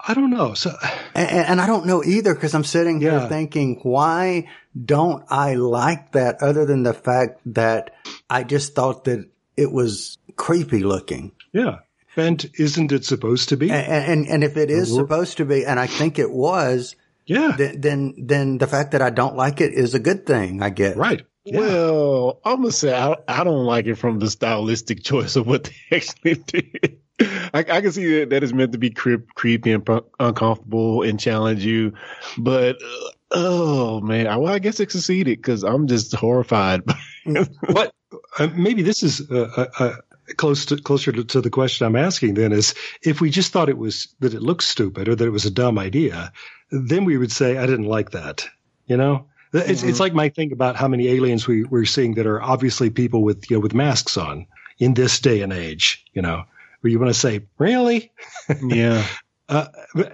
I 0.10 0.16
don't 0.16 0.32
know. 0.32 0.56
So, 0.56 0.76
and, 1.14 1.30
and 1.30 1.62
I 1.62 1.68
don't 1.68 1.86
know 1.86 2.04
either 2.04 2.34
because 2.34 2.56
I'm 2.56 2.64
sitting 2.64 3.00
here 3.00 3.12
yeah. 3.12 3.28
thinking, 3.28 3.80
why 3.84 4.50
don't 4.74 5.24
I 5.30 5.54
like 5.54 6.14
that 6.14 6.42
other 6.42 6.66
than 6.66 6.82
the 6.82 6.96
fact 6.96 7.42
that 7.46 7.92
I 8.28 8.42
just 8.44 8.74
thought 8.74 9.04
that 9.04 9.30
it 9.56 9.72
was 9.72 10.18
creepy 10.36 10.84
looking. 10.84 11.34
Yeah. 11.54 11.80
And 12.18 12.44
isn't 12.58 12.92
it 12.92 13.06
supposed 13.06 13.50
to 13.50 13.58
be? 13.58 13.70
And, 13.70 13.86
and, 13.88 14.28
and 14.28 14.44
if 14.44 14.58
it 14.58 14.72
is 14.72 14.92
supposed 14.92 15.38
to 15.38 15.46
be, 15.46 15.64
and 15.64 15.80
I 15.80 15.86
think 15.86 16.18
it 16.18 16.32
was, 16.32 16.96
yeah, 17.28 17.54
then, 17.56 17.80
then, 17.80 18.16
then 18.18 18.58
the 18.58 18.66
fact 18.66 18.94
that 18.94 19.04
I 19.04 19.12
don't 19.12 19.36
like 19.36 19.62
it 19.62 19.74
is 19.74 19.94
a 19.94 20.00
good 20.00 20.26
thing, 20.26 20.64
I 20.64 20.72
guess. 20.72 20.96
Right. 20.98 21.22
Yeah. 21.46 21.60
Well, 21.60 22.40
I'm 22.44 22.62
gonna 22.62 22.72
say 22.72 22.98
I, 22.98 23.16
I 23.28 23.44
don't 23.44 23.66
like 23.66 23.86
it 23.86 23.96
from 23.96 24.18
the 24.18 24.30
stylistic 24.30 25.04
choice 25.04 25.36
of 25.36 25.46
what 25.46 25.66
they 25.66 25.76
actually 25.98 26.34
did. 26.34 27.00
I, 27.54 27.60
I, 27.60 27.82
can 27.82 27.92
see 27.92 28.20
that 28.20 28.30
that 28.30 28.44
is 28.44 28.54
meant 28.54 28.72
to 28.72 28.78
be 28.78 28.92
creep, 28.92 29.34
creepy 29.36 29.72
and 29.74 29.88
uncomfortable 30.20 31.04
and 31.04 31.20
challenge 31.20 31.66
you, 31.66 31.94
but 32.38 32.78
uh, 32.82 33.10
oh 33.32 34.02
man, 34.02 34.28
I, 34.28 34.38
well, 34.38 34.54
I 34.54 34.60
guess 34.60 34.80
it 34.80 34.92
succeeded 34.92 35.38
because 35.38 35.64
I'm 35.64 35.88
just 35.88 36.14
horrified. 36.14 36.82
what? 37.26 37.94
Uh, 38.38 38.48
maybe 38.56 38.84
this 38.84 39.04
is 39.04 39.30
uh, 39.30 39.50
uh, 39.58 39.84
uh, 39.84 39.96
close 40.38 40.66
to 40.68 40.78
closer 40.78 41.12
to, 41.12 41.24
to, 41.26 41.42
the 41.42 41.50
question 41.50 41.86
I'm 41.86 41.96
asking. 41.96 42.36
Then 42.36 42.54
is 42.54 42.74
if 43.02 43.20
we 43.20 43.30
just 43.30 43.52
thought 43.52 43.70
it 43.70 43.78
was 43.78 44.16
that 44.20 44.34
it 44.34 44.42
looked 44.42 44.64
stupid 44.64 45.10
or 45.10 45.16
that 45.16 45.26
it 45.26 45.32
was 45.32 45.46
a 45.46 45.52
dumb 45.52 45.78
idea, 45.78 46.32
then 46.72 47.04
we 47.06 47.18
would 47.18 47.32
say 47.32 47.58
I 47.58 47.66
didn't 47.66 47.86
like 47.86 48.12
that. 48.12 48.48
You 48.86 48.98
know, 48.98 49.28
it's 49.52 49.82
mm-hmm. 49.82 49.90
it's 49.90 50.00
like 50.00 50.14
my 50.14 50.30
thing 50.30 50.54
about 50.54 50.78
how 50.78 50.88
many 50.88 51.10
aliens 51.10 51.48
we 51.48 51.64
we're 51.64 51.86
seeing 51.86 52.16
that 52.16 52.28
are 52.28 52.42
obviously 52.42 52.90
people 52.90 53.24
with 53.24 53.50
you 53.52 53.58
know 53.58 53.62
with 53.62 53.74
masks 53.74 54.16
on 54.16 54.48
in 54.78 54.94
this 54.94 55.20
day 55.20 55.42
and 55.42 55.52
age. 55.52 56.06
You 56.14 56.22
know 56.22 56.46
where 56.82 56.92
you 56.92 57.00
want 57.00 57.10
to 57.10 57.20
say, 57.20 57.42
really? 57.58 58.12
Yeah. 58.62 59.06
uh, 59.48 59.68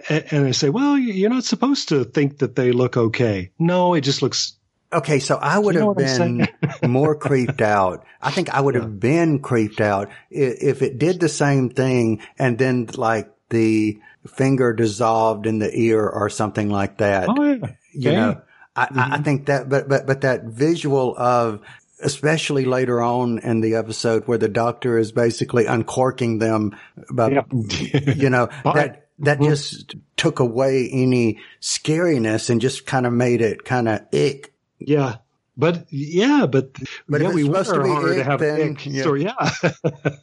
and 0.09 0.45
they 0.45 0.51
say, 0.51 0.69
well, 0.69 0.97
you're 0.97 1.29
not 1.29 1.43
supposed 1.43 1.89
to 1.89 2.05
think 2.05 2.39
that 2.39 2.55
they 2.55 2.71
look 2.71 2.97
okay. 2.97 3.51
No, 3.59 3.93
it 3.93 4.01
just 4.01 4.21
looks. 4.21 4.53
Okay, 4.93 5.19
so 5.19 5.35
I 5.35 5.59
would 5.59 5.75
you 5.75 5.81
know 5.81 5.93
have 5.93 6.17
been 6.17 6.47
more 6.89 7.15
creeped 7.15 7.61
out. 7.61 8.05
I 8.21 8.31
think 8.31 8.49
I 8.53 8.61
would 8.61 8.75
have 8.75 8.99
been 8.99 9.39
creeped 9.39 9.81
out 9.81 10.09
if 10.29 10.81
it 10.81 10.97
did 10.97 11.19
the 11.19 11.27
same 11.27 11.69
thing 11.69 12.21
and 12.39 12.57
then 12.57 12.87
like 12.95 13.29
the 13.49 13.99
finger 14.27 14.73
dissolved 14.73 15.45
in 15.45 15.59
the 15.59 15.71
ear 15.77 16.07
or 16.07 16.29
something 16.29 16.69
like 16.69 16.97
that. 16.97 17.27
Oh 17.29 17.43
yeah. 17.43 17.67
You 17.93 18.11
yeah. 18.11 18.11
know, 18.11 18.41
I, 18.75 18.85
mm-hmm. 18.85 19.13
I 19.13 19.17
think 19.19 19.45
that, 19.45 19.69
but, 19.69 19.87
but, 19.87 20.05
but 20.05 20.21
that 20.21 20.45
visual 20.45 21.15
of 21.17 21.61
especially 22.01 22.65
later 22.65 23.01
on 23.01 23.39
in 23.39 23.61
the 23.61 23.75
episode 23.75 24.27
where 24.27 24.37
the 24.37 24.49
doctor 24.49 24.97
is 24.97 25.11
basically 25.11 25.65
uncorking 25.65 26.39
them 26.39 26.75
about, 27.09 27.31
you 27.51 28.29
know, 28.29 28.47
that, 28.63 29.07
that 29.19 29.39
mm-hmm. 29.39 29.49
just 29.49 29.95
took 30.17 30.39
away 30.39 30.89
any 30.91 31.39
scariness 31.61 32.49
and 32.49 32.61
just 32.61 32.85
kind 32.85 33.05
of 33.05 33.13
made 33.13 33.41
it 33.41 33.63
kind 33.63 33.87
of 33.87 34.01
ick. 34.13 34.53
Yeah. 34.79 35.17
But 35.57 35.85
yeah, 35.89 36.47
but, 36.47 36.75
but 37.07 37.21
yeah, 37.21 37.31
we 37.31 37.45
want 37.45 37.65
to, 37.67 37.73
to 37.73 38.23
have 38.23 38.41
then, 38.41 38.71
ick. 38.71 38.85
Yeah. 38.85 39.03
So 39.03 39.13
yeah. 39.13 39.51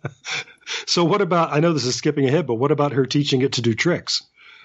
so 0.87 1.05
what 1.05 1.23
about, 1.23 1.53
I 1.53 1.61
know 1.61 1.73
this 1.73 1.87
is 1.87 1.95
skipping 1.95 2.27
ahead, 2.27 2.47
but 2.47 2.57
what 2.57 2.71
about 2.71 2.93
her 2.93 3.07
teaching 3.07 3.41
it 3.41 3.53
to 3.53 3.63
do 3.63 3.75
tricks? 3.75 4.23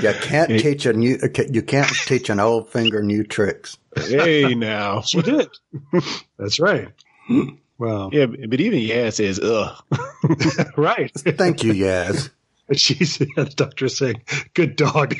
You 0.00 0.12
can't 0.20 0.48
teach 0.48 0.86
a 0.86 0.92
new. 0.92 1.18
You 1.50 1.62
can't 1.62 1.90
teach 2.06 2.30
an 2.30 2.40
old 2.40 2.70
finger 2.70 3.02
new 3.02 3.24
tricks. 3.24 3.76
Hey, 3.94 4.54
now. 4.54 5.02
She 5.02 5.20
did. 5.20 5.48
That's 6.38 6.58
right. 6.60 6.88
Well, 7.78 8.10
Yeah, 8.12 8.26
but 8.26 8.60
even 8.60 8.78
Yaz 8.80 9.14
says, 9.14 9.38
ugh. 9.40 9.76
right. 10.76 11.10
Thank 11.14 11.64
you, 11.64 11.72
Yaz. 11.72 12.30
She's 12.74 13.20
yeah, 13.20 13.26
the 13.44 13.52
doctor 13.54 13.88
saying, 13.88 14.22
"Good 14.54 14.76
dog." 14.76 15.14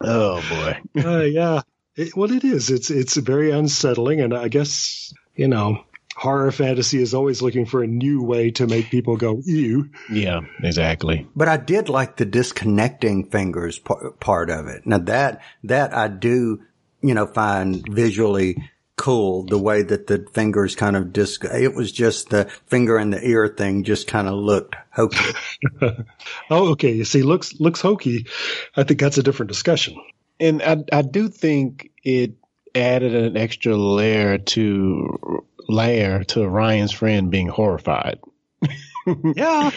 Oh, 0.00 0.42
boy. 0.48 1.02
uh, 1.02 1.20
yeah. 1.20 1.62
It, 1.96 2.14
well, 2.16 2.30
it 2.30 2.44
is. 2.44 2.70
It's 2.70 2.90
it's 2.90 3.16
very 3.16 3.50
unsettling, 3.50 4.20
and 4.20 4.34
I 4.34 4.48
guess 4.48 5.14
you 5.34 5.48
know, 5.48 5.84
horror 6.18 6.50
fantasy 6.50 7.00
is 7.00 7.14
always 7.14 7.40
looking 7.40 7.64
for 7.64 7.80
a 7.80 7.86
new 7.86 8.22
way 8.22 8.50
to 8.50 8.66
make 8.66 8.90
people 8.90 9.16
go 9.16 9.40
ew. 9.44 9.88
Yeah, 10.10 10.40
exactly. 10.62 11.28
But 11.36 11.48
I 11.48 11.56
did 11.56 11.88
like 11.88 12.16
the 12.16 12.24
disconnecting 12.24 13.30
fingers 13.30 13.78
par- 13.78 14.10
part 14.18 14.50
of 14.50 14.66
it. 14.66 14.84
Now 14.84 14.98
that 14.98 15.40
that 15.64 15.94
I 15.94 16.08
do, 16.08 16.60
you 17.00 17.14
know, 17.14 17.26
find 17.26 17.86
visually 17.88 18.56
cool. 18.96 19.44
The 19.44 19.58
way 19.58 19.82
that 19.82 20.08
the 20.08 20.26
fingers 20.34 20.74
kind 20.74 20.96
of 20.96 21.12
dis. 21.12 21.38
It 21.42 21.74
was 21.74 21.92
just 21.92 22.30
the 22.30 22.46
finger 22.66 22.98
in 22.98 23.10
the 23.10 23.24
ear 23.24 23.46
thing. 23.46 23.84
Just 23.84 24.08
kind 24.08 24.26
of 24.26 24.34
looked 24.34 24.74
hokey. 24.90 25.34
Oh, 26.50 26.70
okay. 26.70 26.92
You 26.92 27.04
see, 27.04 27.22
looks 27.22 27.60
looks 27.60 27.80
hokey. 27.80 28.26
I 28.76 28.82
think 28.82 28.98
that's 28.98 29.18
a 29.18 29.22
different 29.22 29.50
discussion. 29.50 29.96
And 30.40 30.62
I, 30.62 30.84
I 30.92 31.02
do 31.02 31.28
think 31.28 31.90
it 32.02 32.32
added 32.74 33.14
an 33.14 33.36
extra 33.36 33.76
layer 33.76 34.38
to 34.38 35.44
layer 35.68 36.24
to 36.24 36.48
Ryan's 36.48 36.92
friend 36.92 37.30
being 37.30 37.48
horrified. 37.48 38.18
Yeah. 39.34 39.70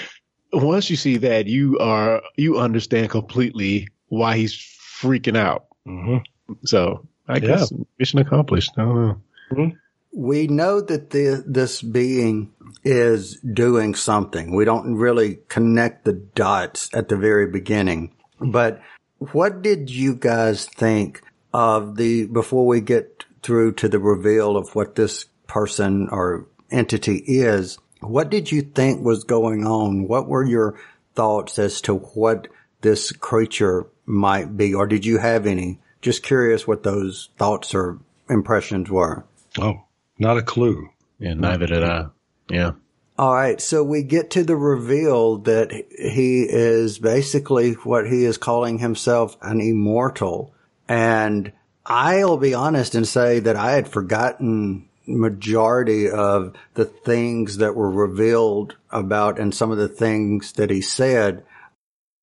Once 0.51 0.89
you 0.89 0.97
see 0.97 1.15
that, 1.17 1.47
you 1.47 1.79
are 1.79 2.21
you 2.35 2.57
understand 2.59 3.09
completely 3.09 3.87
why 4.09 4.35
he's 4.35 4.53
freaking 4.53 5.37
out. 5.37 5.67
hmm 5.85 6.17
So 6.65 7.07
I 7.29 7.39
guess 7.39 7.71
mission 7.97 8.19
accomplished. 8.19 8.71
I 8.77 8.81
don't 8.81 9.21
know. 9.51 9.71
we 10.11 10.47
know 10.47 10.81
that 10.81 11.11
the, 11.11 11.41
this 11.47 11.81
being 11.81 12.51
is 12.83 13.37
doing 13.39 13.95
something. 13.95 14.53
We 14.53 14.65
don't 14.65 14.95
really 14.95 15.39
connect 15.47 16.03
the 16.03 16.13
dots 16.13 16.89
at 16.93 17.07
the 17.07 17.15
very 17.15 17.47
beginning. 17.47 18.13
But 18.41 18.81
what 19.19 19.61
did 19.61 19.89
you 19.89 20.15
guys 20.15 20.65
think 20.65 21.21
of 21.53 21.95
the, 21.95 22.25
before 22.27 22.65
we 22.67 22.81
get 22.81 23.23
through 23.43 23.73
to 23.73 23.87
the 23.87 23.99
reveal 23.99 24.57
of 24.57 24.75
what 24.75 24.95
this 24.95 25.25
person 25.51 26.07
or 26.09 26.47
entity 26.71 27.17
is, 27.17 27.77
what 27.99 28.29
did 28.29 28.49
you 28.51 28.61
think 28.61 29.03
was 29.03 29.25
going 29.25 29.67
on? 29.67 30.07
What 30.07 30.29
were 30.29 30.45
your 30.45 30.79
thoughts 31.13 31.59
as 31.59 31.81
to 31.81 31.95
what 31.95 32.47
this 32.79 33.11
creature 33.11 33.85
might 34.05 34.55
be? 34.55 34.73
Or 34.73 34.87
did 34.87 35.05
you 35.05 35.17
have 35.17 35.45
any? 35.45 35.79
Just 36.01 36.23
curious 36.23 36.65
what 36.65 36.83
those 36.83 37.29
thoughts 37.37 37.75
or 37.75 37.99
impressions 38.29 38.89
were. 38.89 39.25
Oh, 39.59 39.83
not 40.17 40.37
a 40.37 40.41
clue. 40.41 40.89
Yeah, 41.19 41.33
neither 41.33 41.67
did 41.67 41.83
I. 41.83 42.05
Yeah. 42.49 42.71
All 43.19 43.33
right, 43.33 43.59
so 43.59 43.83
we 43.83 44.03
get 44.03 44.31
to 44.31 44.45
the 44.45 44.55
reveal 44.55 45.39
that 45.39 45.71
he 45.71 46.43
is 46.49 46.97
basically 46.97 47.73
what 47.73 48.07
he 48.07 48.23
is 48.23 48.37
calling 48.37 48.79
himself 48.79 49.35
an 49.41 49.59
immortal. 49.59 50.53
And 50.87 51.51
I'll 51.85 52.37
be 52.37 52.53
honest 52.53 52.95
and 52.95 53.05
say 53.05 53.41
that 53.41 53.57
I 53.57 53.73
had 53.73 53.89
forgotten 53.89 54.87
majority 55.19 56.09
of 56.09 56.55
the 56.73 56.85
things 56.85 57.57
that 57.57 57.75
were 57.75 57.89
revealed 57.89 58.75
about 58.89 59.39
and 59.39 59.53
some 59.53 59.71
of 59.71 59.77
the 59.77 59.87
things 59.87 60.53
that 60.53 60.69
he 60.69 60.81
said. 60.81 61.43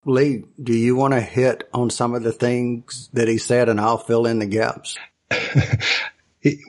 Lee, 0.05 0.45
do 0.63 0.73
you 0.73 0.97
want 0.97 1.15
to 1.15 1.21
hit 1.21 1.69
on 1.75 1.91
some 1.91 2.15
of 2.15 2.23
the 2.23 2.33
things 2.33 3.11
that 3.13 3.29
he 3.29 3.39
said 3.39 3.69
and 3.69 3.81
I'll 3.81 3.99
fill 3.99 4.27
in 4.27 4.39
the 4.39 4.47
gaps? 4.47 4.97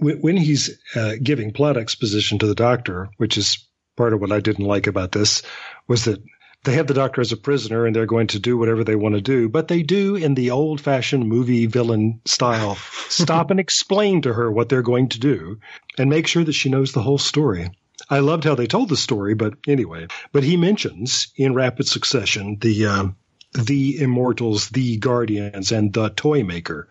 When 0.01 0.35
he's 0.35 0.79
uh, 0.95 1.13
giving 1.21 1.53
plot 1.53 1.77
exposition 1.77 2.39
to 2.39 2.47
the 2.47 2.55
doctor, 2.55 3.09
which 3.17 3.37
is 3.37 3.67
part 3.95 4.13
of 4.13 4.19
what 4.19 4.31
I 4.31 4.39
didn't 4.39 4.65
like 4.65 4.87
about 4.87 5.11
this, 5.11 5.43
was 5.87 6.05
that 6.05 6.19
they 6.63 6.73
have 6.73 6.87
the 6.87 6.93
doctor 6.93 7.21
as 7.21 7.31
a 7.31 7.37
prisoner 7.37 7.85
and 7.85 7.95
they're 7.95 8.05
going 8.05 8.27
to 8.27 8.39
do 8.39 8.57
whatever 8.57 8.83
they 8.83 8.95
want 8.95 9.15
to 9.15 9.21
do, 9.21 9.47
but 9.49 9.67
they 9.67 9.81
do 9.81 10.15
in 10.15 10.35
the 10.35 10.51
old 10.51 10.81
fashioned 10.81 11.27
movie 11.27 11.65
villain 11.65 12.21
style 12.25 12.75
stop 13.07 13.51
and 13.51 13.59
explain 13.59 14.21
to 14.21 14.33
her 14.33 14.51
what 14.51 14.69
they're 14.69 14.81
going 14.81 15.09
to 15.09 15.19
do 15.19 15.59
and 15.97 16.09
make 16.09 16.27
sure 16.27 16.43
that 16.43 16.53
she 16.53 16.69
knows 16.69 16.91
the 16.91 17.01
whole 17.01 17.17
story. 17.17 17.69
I 18.09 18.19
loved 18.19 18.43
how 18.43 18.55
they 18.55 18.67
told 18.67 18.89
the 18.89 18.97
story, 18.97 19.35
but 19.35 19.53
anyway, 19.67 20.07
but 20.31 20.43
he 20.43 20.57
mentions 20.57 21.31
in 21.35 21.53
rapid 21.53 21.87
succession 21.87 22.57
the 22.59 22.87
um, 22.87 23.15
the 23.53 23.99
immortals, 23.99 24.69
the 24.69 24.97
guardians, 24.97 25.71
and 25.71 25.91
the 25.93 26.09
toy 26.09 26.43
maker. 26.43 26.87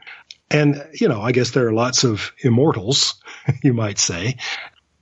And, 0.50 0.84
you 0.92 1.08
know, 1.08 1.20
I 1.20 1.32
guess 1.32 1.50
there 1.50 1.68
are 1.68 1.72
lots 1.72 2.04
of 2.04 2.32
immortals, 2.40 3.22
you 3.62 3.74
might 3.74 3.98
say. 3.98 4.36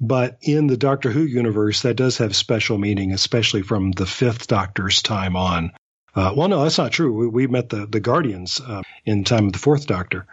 But 0.00 0.38
in 0.42 0.66
the 0.66 0.76
Doctor 0.76 1.10
Who 1.10 1.22
universe, 1.22 1.82
that 1.82 1.94
does 1.94 2.18
have 2.18 2.36
special 2.36 2.76
meaning, 2.76 3.12
especially 3.12 3.62
from 3.62 3.92
the 3.92 4.06
fifth 4.06 4.46
Doctor's 4.46 5.00
time 5.00 5.36
on. 5.36 5.72
Uh, 6.14 6.32
well, 6.36 6.48
no, 6.48 6.62
that's 6.62 6.78
not 6.78 6.92
true. 6.92 7.12
We, 7.12 7.26
we 7.26 7.46
met 7.46 7.70
the, 7.70 7.86
the 7.86 8.00
Guardians 8.00 8.60
uh, 8.60 8.82
in 9.04 9.24
time 9.24 9.46
of 9.46 9.52
the 9.52 9.58
fourth 9.58 9.86
Doctor. 9.86 10.26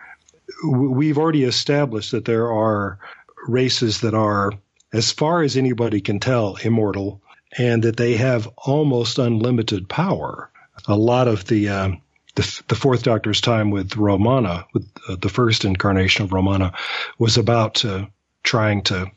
We've 0.66 1.18
already 1.18 1.44
established 1.44 2.12
that 2.12 2.26
there 2.26 2.52
are 2.52 3.00
races 3.48 4.02
that 4.02 4.14
are, 4.14 4.52
as 4.92 5.12
far 5.12 5.44
as 5.44 5.58
anybody 5.58 6.02
can 6.02 6.20
tell, 6.20 6.56
immortal, 6.56 7.22
and 7.58 7.84
that 7.84 7.98
they 7.98 8.18
have 8.18 8.50
almost 8.58 9.20
unlimited 9.20 9.88
power. 9.88 10.50
A 10.88 10.96
lot 10.96 11.28
of 11.28 11.46
the 11.46 11.70
um, 11.70 12.02
the, 12.36 12.62
the 12.68 12.76
fourth 12.76 13.04
Doctor's 13.04 13.42
time 13.42 13.70
with 13.70 13.96
Romana, 13.96 14.66
with 14.74 14.88
uh, 15.08 15.16
the 15.22 15.30
first 15.30 15.66
incarnation 15.66 16.26
of 16.26 16.34
Romana, 16.34 16.74
was 17.20 17.38
about 17.38 17.86
uh, 17.86 18.08
trying 18.42 18.82
to 18.84 19.12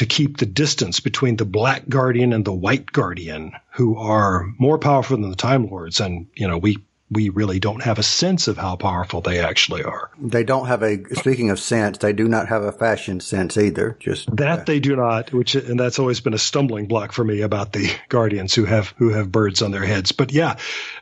to 0.00 0.06
keep 0.06 0.38
the 0.38 0.46
distance 0.46 0.98
between 0.98 1.36
the 1.36 1.44
Black 1.44 1.86
Guardian 1.86 2.32
and 2.32 2.42
the 2.42 2.54
White 2.54 2.90
Guardian, 2.90 3.52
who 3.72 3.98
are 3.98 4.46
more 4.58 4.78
powerful 4.78 5.18
than 5.18 5.28
the 5.28 5.36
Time 5.36 5.68
Lords, 5.68 6.00
and 6.00 6.26
you 6.34 6.48
know 6.48 6.56
we 6.56 6.78
we 7.10 7.28
really 7.28 7.60
don't 7.60 7.82
have 7.82 7.98
a 7.98 8.02
sense 8.02 8.48
of 8.48 8.56
how 8.56 8.76
powerful 8.76 9.20
they 9.20 9.40
actually 9.40 9.82
are. 9.82 10.10
They 10.18 10.42
don't 10.42 10.68
have 10.68 10.82
a, 10.82 11.04
speaking 11.16 11.50
of 11.50 11.60
sense, 11.60 11.98
they 11.98 12.14
do 12.14 12.28
not 12.28 12.48
have 12.48 12.62
a 12.62 12.72
fashion 12.72 13.20
sense 13.20 13.58
either. 13.58 13.98
Just 14.00 14.34
That 14.34 14.64
they 14.64 14.80
do 14.80 14.96
not, 14.96 15.34
which 15.34 15.54
and 15.54 15.78
that's 15.78 15.98
always 15.98 16.20
been 16.20 16.32
a 16.32 16.38
stumbling 16.38 16.86
block 16.86 17.12
for 17.12 17.22
me 17.22 17.42
about 17.42 17.74
the 17.74 17.94
Guardians 18.08 18.54
who 18.54 18.64
have 18.64 18.94
who 18.96 19.10
have 19.10 19.30
birds 19.30 19.60
on 19.60 19.70
their 19.70 19.84
heads. 19.84 20.12
But 20.12 20.32
yeah, 20.32 20.56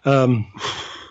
um, 0.04 0.52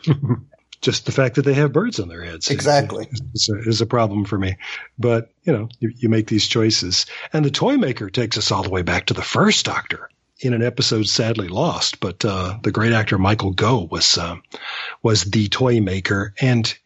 just 0.82 1.06
the 1.06 1.12
fact 1.12 1.36
that 1.36 1.44
they 1.44 1.54
have 1.54 1.74
birds 1.74 2.00
on 2.00 2.08
their 2.08 2.24
heads 2.24 2.50
Exactly. 2.50 3.08
is 3.34 3.50
a, 3.50 3.60
is 3.68 3.82
a 3.82 3.86
problem 3.86 4.26
for 4.26 4.38
me. 4.38 4.58
But 4.98 5.32
you 5.44 5.54
know, 5.54 5.70
you, 5.80 5.92
you 5.96 6.10
make 6.10 6.28
these 6.28 6.48
choices, 6.48 7.06
and 7.34 7.44
the 7.44 7.52
toy 7.52 7.78
maker 7.78 8.10
takes 8.10 8.38
us 8.38 8.52
all 8.52 8.64
the 8.64 8.70
way 8.70 8.82
back 8.82 9.08
to 9.08 9.14
the 9.14 9.22
first 9.22 9.66
Doctor 9.66 10.10
in 10.40 10.54
an 10.54 10.64
episode 10.64 11.08
sadly 11.08 11.48
lost. 11.48 12.00
But 12.00 12.24
uh, 12.24 12.58
the 12.62 12.72
great 12.72 12.94
actor 12.94 13.18
Michael 13.18 13.52
Gough 13.52 13.90
was 13.90 14.18
uh, 14.18 14.36
was 15.02 15.24
the 15.24 15.48
toy 15.48 15.82
maker, 15.82 16.34
and 16.40 16.78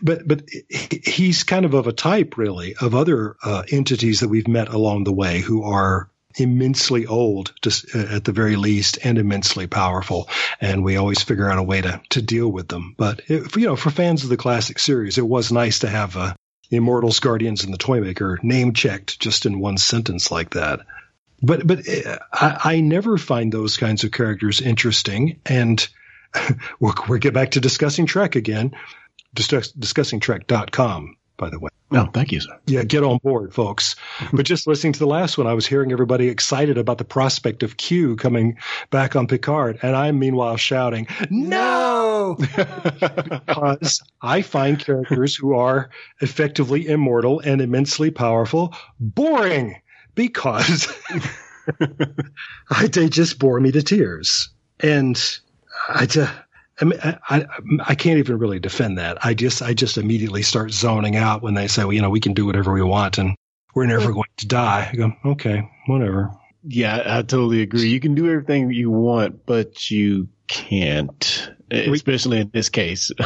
but 0.00 0.26
but 0.26 0.42
he's 0.70 1.42
kind 1.42 1.64
of 1.64 1.74
of 1.74 1.86
a 1.86 1.92
type 1.92 2.36
really 2.36 2.76
of 2.80 2.94
other 2.94 3.36
uh, 3.42 3.64
entities 3.70 4.20
that 4.20 4.28
we've 4.28 4.48
met 4.48 4.68
along 4.68 5.04
the 5.04 5.12
way 5.12 5.40
who 5.40 5.64
are 5.64 6.08
immensely 6.36 7.06
old 7.06 7.52
just 7.62 7.94
uh, 7.94 8.16
at 8.16 8.24
the 8.24 8.32
very 8.32 8.56
least 8.56 8.98
and 9.04 9.18
immensely 9.18 9.66
powerful. 9.66 10.28
And 10.60 10.84
we 10.84 10.96
always 10.96 11.22
figure 11.22 11.50
out 11.50 11.58
a 11.58 11.62
way 11.62 11.80
to 11.80 12.00
to 12.10 12.22
deal 12.22 12.48
with 12.48 12.68
them. 12.68 12.94
But 12.96 13.28
you 13.28 13.66
know 13.66 13.76
for 13.76 13.90
fans 13.90 14.24
of 14.24 14.30
the 14.30 14.36
classic 14.36 14.78
series 14.78 15.18
it 15.18 15.26
was 15.26 15.52
nice 15.52 15.80
to 15.80 15.88
have 15.88 16.16
uh, 16.16 16.34
immortals 16.70 17.20
guardians 17.20 17.64
and 17.64 17.72
the 17.72 17.78
toymaker 17.78 18.38
name 18.42 18.72
checked 18.72 19.20
just 19.20 19.46
in 19.46 19.60
one 19.60 19.78
sentence 19.78 20.30
like 20.30 20.50
that. 20.50 20.80
But 21.42 21.66
but 21.66 21.88
uh, 21.88 22.18
I, 22.32 22.60
I 22.64 22.80
never 22.80 23.18
find 23.18 23.52
those 23.52 23.76
kinds 23.76 24.04
of 24.04 24.12
characters 24.12 24.60
interesting. 24.60 25.40
And 25.44 25.86
we'll, 26.80 26.94
we'll 27.08 27.18
get 27.18 27.34
back 27.34 27.52
to 27.52 27.60
discussing 27.60 28.06
trek 28.06 28.36
again. 28.36 28.72
Discuss, 29.34 29.72
discussingtrek.com 29.72 31.16
by 31.42 31.50
the 31.50 31.58
way 31.58 31.70
No, 31.90 32.06
thank 32.14 32.30
you, 32.30 32.38
sir. 32.40 32.56
yeah, 32.66 32.84
get 32.84 33.02
on 33.02 33.18
board, 33.18 33.52
folks. 33.52 33.96
Mm-hmm. 34.18 34.36
but 34.36 34.46
just 34.46 34.68
listening 34.68 34.92
to 34.92 35.00
the 35.00 35.08
last 35.08 35.36
one, 35.36 35.48
I 35.48 35.54
was 35.54 35.66
hearing 35.66 35.90
everybody 35.90 36.28
excited 36.28 36.78
about 36.78 36.98
the 36.98 37.04
prospect 37.04 37.64
of 37.64 37.78
Q 37.78 38.14
coming 38.14 38.56
back 38.90 39.16
on 39.16 39.26
Picard, 39.26 39.80
and 39.82 39.96
I'm 39.96 40.20
meanwhile 40.20 40.56
shouting, 40.56 41.08
"No!" 41.30 42.36
because 42.56 44.00
I 44.22 44.40
find 44.42 44.78
characters 44.78 45.34
who 45.34 45.54
are 45.54 45.90
effectively 46.20 46.86
immortal 46.86 47.40
and 47.40 47.60
immensely 47.60 48.12
powerful 48.12 48.72
boring 49.00 49.82
because 50.14 50.94
I, 52.70 52.86
they 52.92 53.08
just 53.08 53.40
bore 53.40 53.58
me 53.58 53.72
to 53.72 53.82
tears, 53.82 54.48
and 54.78 55.20
I 55.88 56.06
just. 56.06 56.32
I, 56.80 56.84
mean, 56.84 56.98
I, 57.02 57.18
I 57.28 57.46
I 57.84 57.94
can't 57.94 58.18
even 58.18 58.38
really 58.38 58.58
defend 58.60 58.98
that. 58.98 59.24
I 59.24 59.34
just 59.34 59.62
I 59.62 59.74
just 59.74 59.98
immediately 59.98 60.42
start 60.42 60.72
zoning 60.72 61.16
out 61.16 61.42
when 61.42 61.54
they 61.54 61.68
say, 61.68 61.84
well, 61.84 61.92
you 61.92 62.02
know, 62.02 62.10
we 62.10 62.20
can 62.20 62.34
do 62.34 62.46
whatever 62.46 62.72
we 62.72 62.82
want 62.82 63.18
and 63.18 63.36
we're 63.74 63.86
never 63.86 64.12
going 64.12 64.28
to 64.38 64.46
die. 64.46 64.88
I 64.92 64.96
go, 64.96 65.12
okay, 65.24 65.68
whatever. 65.86 66.30
Yeah, 66.64 67.02
I 67.18 67.22
totally 67.22 67.62
agree. 67.62 67.88
You 67.88 68.00
can 68.00 68.14
do 68.14 68.30
everything 68.30 68.70
you 68.70 68.90
want, 68.90 69.44
but 69.46 69.90
you 69.90 70.28
can't. 70.46 71.50
especially 71.70 72.40
in 72.40 72.50
this 72.52 72.68
case. 72.68 73.10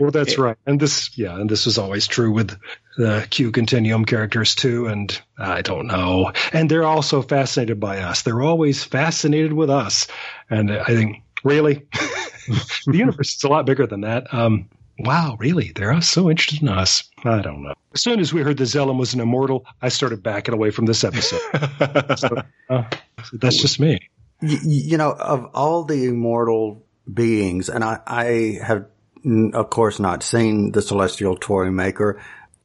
Well, 0.00 0.10
that's 0.10 0.38
right. 0.38 0.56
And 0.64 0.80
this, 0.80 1.16
yeah, 1.18 1.38
and 1.38 1.48
this 1.48 1.66
is 1.66 1.76
always 1.76 2.06
true 2.06 2.32
with 2.32 2.58
the 2.96 3.26
Q 3.28 3.52
Continuum 3.52 4.06
characters 4.06 4.54
too. 4.54 4.86
And 4.86 5.20
I 5.36 5.60
don't 5.60 5.86
know. 5.88 6.32
And 6.54 6.70
they're 6.70 6.86
also 6.86 7.20
fascinated 7.20 7.78
by 7.78 7.98
us. 7.98 8.22
They're 8.22 8.40
always 8.40 8.82
fascinated 8.82 9.52
with 9.52 9.68
us. 9.68 10.08
And 10.48 10.72
I 10.72 10.86
think, 10.86 11.22
really, 11.44 11.86
the 12.46 12.98
universe 12.98 13.36
is 13.36 13.44
a 13.44 13.48
lot 13.48 13.66
bigger 13.66 13.86
than 13.86 14.02
that. 14.02 14.32
Um, 14.32 14.68
wow, 14.98 15.36
really? 15.38 15.72
They're 15.74 16.00
so 16.00 16.30
interested 16.30 16.62
in 16.62 16.68
us. 16.68 17.04
I 17.24 17.40
don't 17.42 17.62
know. 17.62 17.74
As 17.94 18.02
soon 18.02 18.20
as 18.20 18.32
we 18.32 18.42
heard 18.42 18.56
the 18.58 18.64
Zellin 18.64 18.98
was 18.98 19.14
an 19.14 19.20
immortal, 19.20 19.64
I 19.82 19.88
started 19.88 20.22
backing 20.22 20.54
away 20.54 20.70
from 20.70 20.86
this 20.86 21.04
episode. 21.04 21.40
so, 22.18 22.42
uh, 22.68 22.84
that's 23.32 23.56
just 23.56 23.80
me. 23.80 23.98
Y- 24.42 24.58
you 24.62 24.96
know, 24.96 25.12
of 25.12 25.46
all 25.54 25.84
the 25.84 26.06
immortal 26.06 26.84
beings, 27.12 27.68
and 27.68 27.82
I, 27.82 28.00
I 28.06 28.58
have, 28.64 28.86
of 29.54 29.70
course, 29.70 29.98
not 29.98 30.22
seen 30.22 30.72
the 30.72 30.82
Celestial 30.82 31.36
Toy 31.36 31.70
Maker. 31.70 32.22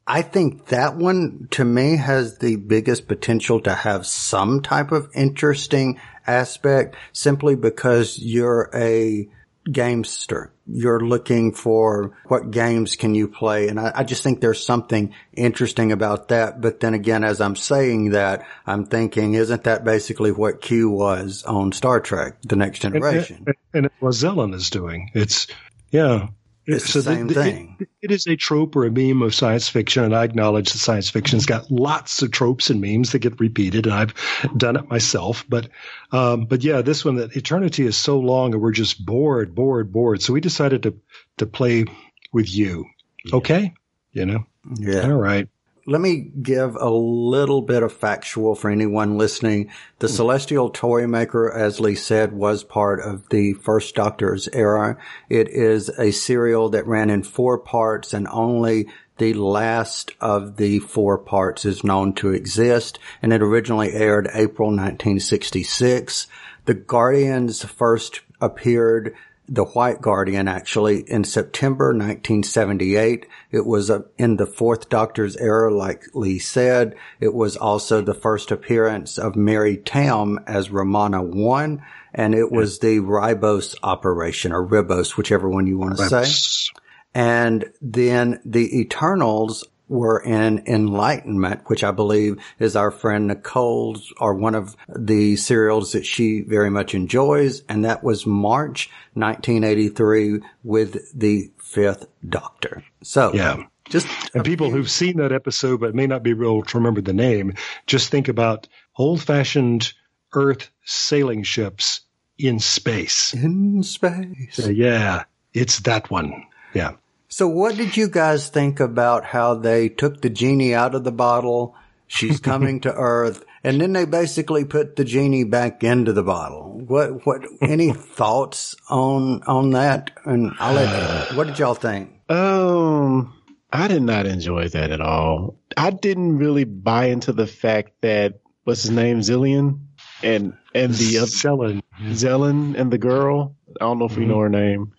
I 0.07 0.21
think 0.21 0.67
that 0.67 0.95
one, 0.97 1.47
to 1.51 1.65
me, 1.65 1.97
has 1.97 2.37
the 2.37 2.57
biggest 2.57 3.07
potential 3.07 3.59
to 3.61 3.73
have 3.73 4.05
some 4.05 4.61
type 4.61 4.91
of 4.91 5.09
interesting 5.15 5.99
aspect 6.27 6.95
simply 7.11 7.55
because 7.55 8.19
you're 8.19 8.69
a 8.73 9.27
gamester. 9.71 10.51
You're 10.67 10.99
looking 10.99 11.53
for 11.53 12.17
what 12.25 12.51
games 12.51 12.95
can 12.95 13.15
you 13.15 13.27
play. 13.27 13.67
And 13.67 13.79
I, 13.79 13.91
I, 13.95 14.03
just 14.03 14.23
think 14.23 14.41
there's 14.41 14.65
something 14.65 15.13
interesting 15.33 15.91
about 15.91 16.29
that. 16.29 16.61
But 16.61 16.79
then 16.79 16.93
again, 16.93 17.23
as 17.23 17.41
I'm 17.41 17.55
saying 17.55 18.11
that, 18.11 18.45
I'm 18.65 18.85
thinking, 18.85 19.33
isn't 19.33 19.63
that 19.63 19.83
basically 19.83 20.31
what 20.31 20.61
Q 20.61 20.89
was 20.89 21.43
on 21.43 21.71
Star 21.71 21.99
Trek, 21.99 22.41
The 22.43 22.55
Next 22.55 22.79
Generation? 22.79 23.43
And, 23.47 23.55
and, 23.73 23.85
and 23.85 23.93
what 23.99 24.13
Zellin 24.13 24.53
is 24.53 24.69
doing. 24.69 25.11
It's, 25.13 25.47
yeah. 25.91 26.27
It's 26.67 26.91
so 26.91 26.99
the 26.99 27.03
same 27.03 27.27
the, 27.27 27.33
thing. 27.35 27.77
It, 27.79 27.89
it 28.01 28.11
is 28.11 28.27
a 28.27 28.35
trope 28.35 28.75
or 28.75 28.85
a 28.85 28.91
meme 28.91 29.21
of 29.21 29.35
science 29.35 29.69
fiction, 29.69 30.03
and 30.03 30.15
I 30.15 30.23
acknowledge 30.23 30.71
that 30.71 30.79
science 30.79 31.09
fiction's 31.09 31.45
got 31.45 31.69
lots 31.69 32.21
of 32.21 32.31
tropes 32.31 32.69
and 32.69 32.81
memes 32.81 33.11
that 33.11 33.19
get 33.19 33.39
repeated, 33.39 33.85
and 33.85 33.93
I've 33.93 34.13
done 34.57 34.75
it 34.75 34.89
myself. 34.89 35.45
But, 35.47 35.69
um, 36.11 36.45
but 36.45 36.63
yeah, 36.63 36.81
this 36.81 37.05
one 37.05 37.15
that 37.15 37.35
eternity 37.35 37.85
is 37.85 37.97
so 37.97 38.19
long, 38.19 38.53
and 38.53 38.61
we're 38.61 38.71
just 38.71 39.05
bored, 39.05 39.53
bored, 39.53 39.91
bored. 39.91 40.21
So 40.21 40.33
we 40.33 40.41
decided 40.41 40.83
to 40.83 40.99
to 41.37 41.45
play 41.45 41.85
with 42.33 42.53
you. 42.53 42.85
Okay, 43.31 43.73
you 44.11 44.25
know. 44.25 44.45
Yeah. 44.79 45.01
All 45.01 45.13
right 45.13 45.47
let 45.87 46.01
me 46.01 46.31
give 46.41 46.75
a 46.75 46.89
little 46.89 47.61
bit 47.61 47.83
of 47.83 47.93
factual 47.93 48.55
for 48.55 48.71
anyone 48.71 49.17
listening. 49.17 49.69
The 49.99 50.07
hmm. 50.07 50.13
Celestial 50.13 50.69
Toy 50.69 51.05
Maker, 51.05 51.51
as 51.51 51.79
Lee 51.79 51.95
said, 51.95 52.33
was 52.33 52.63
part 52.63 52.99
of 52.99 53.29
the 53.29 53.53
first 53.53 53.93
Doctor's 53.95 54.47
era. 54.49 54.97
It 55.29 55.47
is 55.49 55.89
a 55.89 56.11
serial 56.11 56.69
that 56.69 56.87
ran 56.87 57.09
in 57.09 57.23
four 57.23 57.59
parts 57.59 58.13
and 58.13 58.27
only 58.29 58.87
the 59.17 59.33
last 59.33 60.11
of 60.19 60.57
the 60.57 60.79
four 60.79 61.17
parts 61.17 61.63
is 61.65 61.83
known 61.83 62.13
to 62.13 62.31
exist 62.31 62.99
and 63.21 63.31
it 63.31 63.41
originally 63.41 63.93
aired 63.93 64.27
April 64.33 64.69
1966. 64.69 66.27
The 66.65 66.73
Guardians 66.73 67.63
first 67.63 68.21
appeared 68.41 69.15
the 69.47 69.65
White 69.65 70.01
Guardian 70.01 70.47
actually 70.47 71.01
in 71.09 71.23
September 71.23 71.87
1978. 71.87 73.27
It 73.51 73.65
was 73.65 73.89
uh, 73.89 74.01
in 74.17 74.37
the 74.37 74.45
fourth 74.45 74.89
Doctor's 74.89 75.37
era, 75.37 75.73
like 75.73 76.03
Lee 76.13 76.39
said. 76.39 76.95
It 77.19 77.33
was 77.33 77.55
also 77.55 78.01
the 78.01 78.13
first 78.13 78.51
appearance 78.51 79.17
of 79.17 79.35
Mary 79.35 79.77
Tamm 79.77 80.43
as 80.47 80.71
Romana 80.71 81.21
One, 81.21 81.83
and 82.13 82.33
it 82.33 82.51
was 82.51 82.79
the 82.79 82.99
Ribos 82.99 83.75
operation 83.83 84.51
or 84.51 84.65
Ribos, 84.65 85.17
whichever 85.17 85.49
one 85.49 85.67
you 85.67 85.77
want 85.77 85.97
to 85.97 86.09
say. 86.23 86.71
And 87.13 87.71
then 87.81 88.41
the 88.43 88.79
Eternals 88.79 89.63
were 89.87 90.19
in 90.19 90.63
Enlightenment, 90.65 91.61
which 91.65 91.83
I 91.83 91.91
believe 91.91 92.37
is 92.59 92.75
our 92.75 92.91
friend 92.91 93.27
Nicole's 93.27 94.13
or 94.19 94.33
one 94.33 94.55
of 94.55 94.75
the 94.87 95.35
serials 95.35 95.91
that 95.91 96.05
she 96.05 96.41
very 96.41 96.69
much 96.69 96.95
enjoys. 96.95 97.61
And 97.69 97.85
that 97.85 98.03
was 98.03 98.25
March 98.25 98.89
1983 99.13 100.41
with 100.63 101.17
the 101.17 101.51
fifth 101.57 102.07
doctor. 102.27 102.83
So 103.03 103.33
yeah. 103.33 103.63
Just 103.87 104.07
and 104.33 104.43
people 104.43 104.71
who've 104.71 104.89
seen 104.89 105.17
that 105.17 105.31
episode 105.31 105.79
but 105.79 105.93
may 105.93 106.07
not 106.07 106.23
be 106.23 106.31
able 106.31 106.63
to 106.63 106.77
remember 106.79 107.01
the 107.01 107.13
name, 107.13 107.53
just 107.85 108.09
think 108.09 108.27
about 108.27 108.67
old 108.97 109.21
fashioned 109.21 109.93
Earth 110.33 110.71
sailing 110.83 111.43
ships 111.43 112.01
in 112.37 112.59
space. 112.59 113.33
In 113.33 113.83
space. 113.83 114.57
Yeah, 114.57 115.25
it's 115.53 115.79
that 115.81 116.09
one. 116.09 116.45
Yeah. 116.73 116.93
So 117.27 117.47
what 117.47 117.75
did 117.75 117.97
you 117.97 118.07
guys 118.07 118.49
think 118.49 118.79
about 118.79 119.25
how 119.25 119.55
they 119.55 119.89
took 119.89 120.21
the 120.21 120.29
genie 120.29 120.73
out 120.73 120.95
of 120.95 121.03
the 121.03 121.11
bottle? 121.11 121.75
She's 122.07 122.39
coming 122.51 122.81
to 122.81 122.93
Earth, 122.93 123.43
and 123.63 123.81
then 123.81 123.93
they 123.93 124.05
basically 124.05 124.65
put 124.65 124.95
the 124.95 125.03
genie 125.03 125.43
back 125.43 125.83
into 125.83 126.13
the 126.13 126.23
bottle. 126.23 126.81
What? 126.85 127.25
What? 127.25 127.41
Any 127.61 127.93
thoughts 127.93 128.75
on 128.89 129.43
on 129.43 129.71
that? 129.71 130.11
And 130.25 130.53
I'll 130.59 130.73
let. 130.73 131.31
You, 131.31 131.37
what 131.37 131.47
did 131.47 131.59
y'all 131.59 131.73
think? 131.73 132.11
Um, 132.29 133.33
I 133.71 133.87
did 133.87 134.03
not 134.03 134.27
enjoy 134.27 134.69
that 134.69 134.91
at 134.91 135.01
all. 135.01 135.57
I 135.75 135.89
didn't 135.89 136.37
really 136.37 136.63
buy 136.63 137.05
into 137.05 137.33
the 137.33 137.47
fact 137.47 138.01
that 138.01 138.39
what's 138.63 138.83
his 138.83 138.91
name, 138.91 139.21
Zillion, 139.21 139.79
and 140.21 140.55
and 140.73 140.93
the 140.93 141.17
other 141.17 141.81
Zellin, 142.13 142.79
and 142.79 142.91
the 142.91 142.97
girl. 142.97 143.55
I 143.81 143.85
don't 143.85 143.99
know 143.99 144.05
if 144.05 144.11
mm-hmm. 144.11 144.21
we 144.21 144.27
know 144.27 144.39
her 144.39 144.49
name 144.49 144.93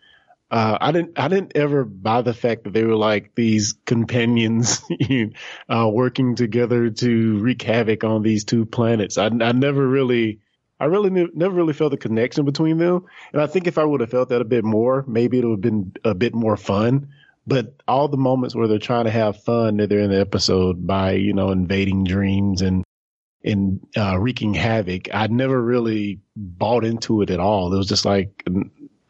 uh, 0.50 0.78
I 0.80 0.92
didn't, 0.92 1.18
I 1.18 1.28
didn't 1.28 1.52
ever 1.56 1.84
buy 1.84 2.22
the 2.22 2.34
fact 2.34 2.64
that 2.64 2.72
they 2.72 2.84
were 2.84 2.94
like 2.94 3.34
these 3.34 3.74
companions, 3.84 4.80
uh, 5.68 5.88
working 5.92 6.36
together 6.36 6.90
to 6.90 7.38
wreak 7.38 7.62
havoc 7.62 8.04
on 8.04 8.22
these 8.22 8.44
two 8.44 8.64
planets. 8.64 9.18
I, 9.18 9.26
I 9.26 9.52
never 9.52 9.86
really, 9.86 10.40
I 10.78 10.84
really 10.84 11.10
knew, 11.10 11.30
never 11.34 11.54
really 11.54 11.72
felt 11.72 11.90
the 11.90 11.96
connection 11.96 12.44
between 12.44 12.78
them. 12.78 13.06
And 13.32 13.42
I 13.42 13.46
think 13.48 13.66
if 13.66 13.76
I 13.76 13.84
would 13.84 14.00
have 14.00 14.10
felt 14.10 14.28
that 14.28 14.40
a 14.40 14.44
bit 14.44 14.64
more, 14.64 15.04
maybe 15.08 15.38
it 15.38 15.44
would 15.44 15.52
have 15.54 15.60
been 15.60 15.92
a 16.04 16.14
bit 16.14 16.34
more 16.34 16.56
fun. 16.56 17.08
But 17.48 17.74
all 17.88 18.08
the 18.08 18.16
moments 18.16 18.54
where 18.54 18.68
they're 18.68 18.78
trying 18.78 19.04
to 19.04 19.10
have 19.10 19.42
fun, 19.42 19.76
they're 19.76 19.98
in 20.00 20.10
the 20.10 20.20
episode 20.20 20.86
by, 20.86 21.12
you 21.12 21.32
know, 21.32 21.50
invading 21.50 22.04
dreams 22.04 22.62
and, 22.62 22.84
and, 23.42 23.86
uh, 23.96 24.18
wreaking 24.18 24.54
havoc. 24.54 25.08
I 25.12 25.28
never 25.28 25.60
really 25.60 26.20
bought 26.36 26.84
into 26.84 27.22
it 27.22 27.30
at 27.30 27.38
all. 27.40 27.72
It 27.72 27.78
was 27.78 27.88
just 27.88 28.04
like, 28.04 28.44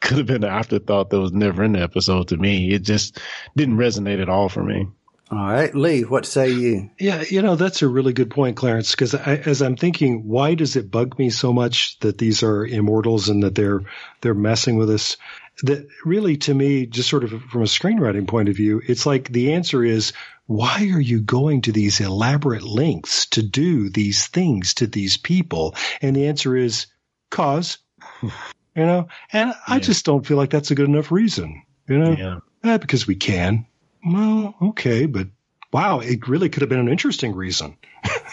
could 0.01 0.19
have 0.19 0.27
been 0.27 0.45
an 0.45 0.51
afterthought 0.51 1.11
that 1.11 1.21
was 1.21 1.33
never 1.33 1.65
in 1.65 1.73
the 1.73 1.83
episode 1.83 2.29
to 2.29 2.37
me. 2.37 2.73
It 2.73 2.83
just 2.83 3.19
didn't 3.57 3.77
resonate 3.77 4.21
at 4.21 4.29
all 4.29 4.49
for 4.49 4.63
me. 4.63 4.87
All 5.29 5.39
right, 5.39 5.75
Lee, 5.75 6.05
what 6.05 6.25
say 6.25 6.51
you? 6.51 6.89
Yeah, 7.01 7.25
you 7.29 7.43
know, 7.43 7.57
that's 7.57 7.83
a 7.83 7.89
really 7.89 8.13
good 8.13 8.31
point, 8.31 8.57
Clarence, 8.57 8.93
because 8.93 9.13
as 9.13 9.61
I'm 9.61 9.77
thinking, 9.77 10.29
why 10.29 10.55
does 10.55 10.77
it 10.77 10.89
bug 10.89 11.19
me 11.19 11.31
so 11.31 11.53
much 11.53 11.99
that 11.99 12.19
these 12.19 12.45
are 12.45 12.65
immortals 12.65 13.29
and 13.29 13.43
that 13.43 13.57
they're, 13.57 13.81
they're 14.21 14.35
messing 14.35 14.77
with 14.77 14.89
us? 14.89 15.17
That 15.65 15.89
really, 16.05 16.37
to 16.37 16.55
me, 16.55 16.87
just 16.87 17.09
sort 17.09 17.25
of 17.25 17.31
from 17.31 17.63
a 17.63 17.65
screenwriting 17.65 18.29
point 18.29 18.51
of 18.51 18.57
view, 18.57 18.81
it's 18.87 19.05
like 19.05 19.29
the 19.29 19.55
answer 19.55 19.83
is, 19.83 20.13
why 20.47 20.91
are 20.95 21.01
you 21.01 21.21
going 21.21 21.63
to 21.63 21.73
these 21.73 21.99
elaborate 22.01 22.63
lengths 22.63 23.27
to 23.31 23.43
do 23.43 23.89
these 23.89 24.29
things 24.29 24.75
to 24.75 24.87
these 24.87 25.17
people? 25.17 25.75
And 26.01 26.15
the 26.15 26.29
answer 26.29 26.55
is, 26.55 26.87
cause 27.31 27.79
you 28.77 28.85
know, 28.85 29.09
and 29.33 29.55
I 29.67 29.79
just 29.81 30.05
don't 30.05 30.27
feel 30.27 30.37
like 30.37 30.51
that's 30.51 30.71
a 30.71 30.75
good 30.75 30.89
enough 30.89 31.11
reason, 31.11 31.63
you 31.89 31.99
know, 31.99 32.13
yeah. 32.13 32.39
Eh, 32.63 32.79
because 32.79 33.07
we 33.07 33.17
can. 33.17 33.67
Well, 34.05 34.55
okay, 34.61 35.07
but 35.07 35.29
wow, 35.73 36.01
it 36.01 36.29
really 36.29 36.49
could 36.49 36.61
have 36.61 36.69
been 36.69 36.79
an 36.81 36.89
interesting 36.89 37.35
reason, 37.35 37.77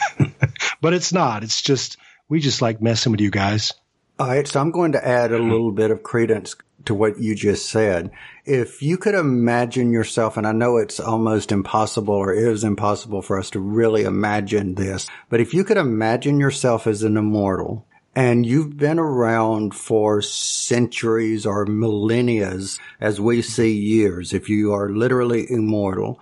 but 0.82 0.93
it's 0.93 1.13
not. 1.13 1.43
It's 1.43 1.62
just, 1.62 1.97
we 2.29 2.39
just 2.39 2.62
like 2.62 2.82
messing 2.82 3.12
with 3.12 3.21
you 3.21 3.32
guys. 3.32 3.73
All 4.19 4.27
right. 4.27 4.47
So 4.47 4.62
I'm 4.62 4.71
going 4.71 4.91
to 4.91 5.06
add 5.06 5.32
a 5.32 5.39
little 5.39 5.71
bit 5.71 5.89
of 5.89 6.03
credence 6.03 6.56
to 6.86 6.93
what 6.93 7.19
you 7.19 7.34
just 7.34 7.69
said. 7.69 8.12
If 8.45 8.82
you 8.82 8.97
could 8.97 9.15
imagine 9.15 9.91
yourself, 9.91 10.38
and 10.38 10.45
I 10.45 10.51
know 10.51 10.77
it's 10.77 10.99
almost 10.99 11.51
impossible 11.51 12.13
or 12.13 12.32
is 12.32 12.63
impossible 12.63 13.21
for 13.21 13.39
us 13.39 13.49
to 13.51 13.60
really 13.60 14.03
imagine 14.03 14.75
this, 14.75 15.08
but 15.29 15.39
if 15.39 15.53
you 15.53 15.63
could 15.63 15.77
imagine 15.77 16.39
yourself 16.39 16.86
as 16.86 17.01
an 17.03 17.17
immortal 17.17 17.88
and 18.15 18.45
you've 18.45 18.78
been 18.78 18.99
around 18.99 19.73
for 19.73 20.21
centuries 20.21 21.45
or 21.45 21.65
millennia 21.65 22.58
as 22.99 23.19
we 23.19 23.41
see 23.41 23.73
years, 23.73 24.34
if 24.34 24.49
you 24.49 24.73
are 24.73 24.89
literally 24.89 25.45
immortal, 25.49 26.19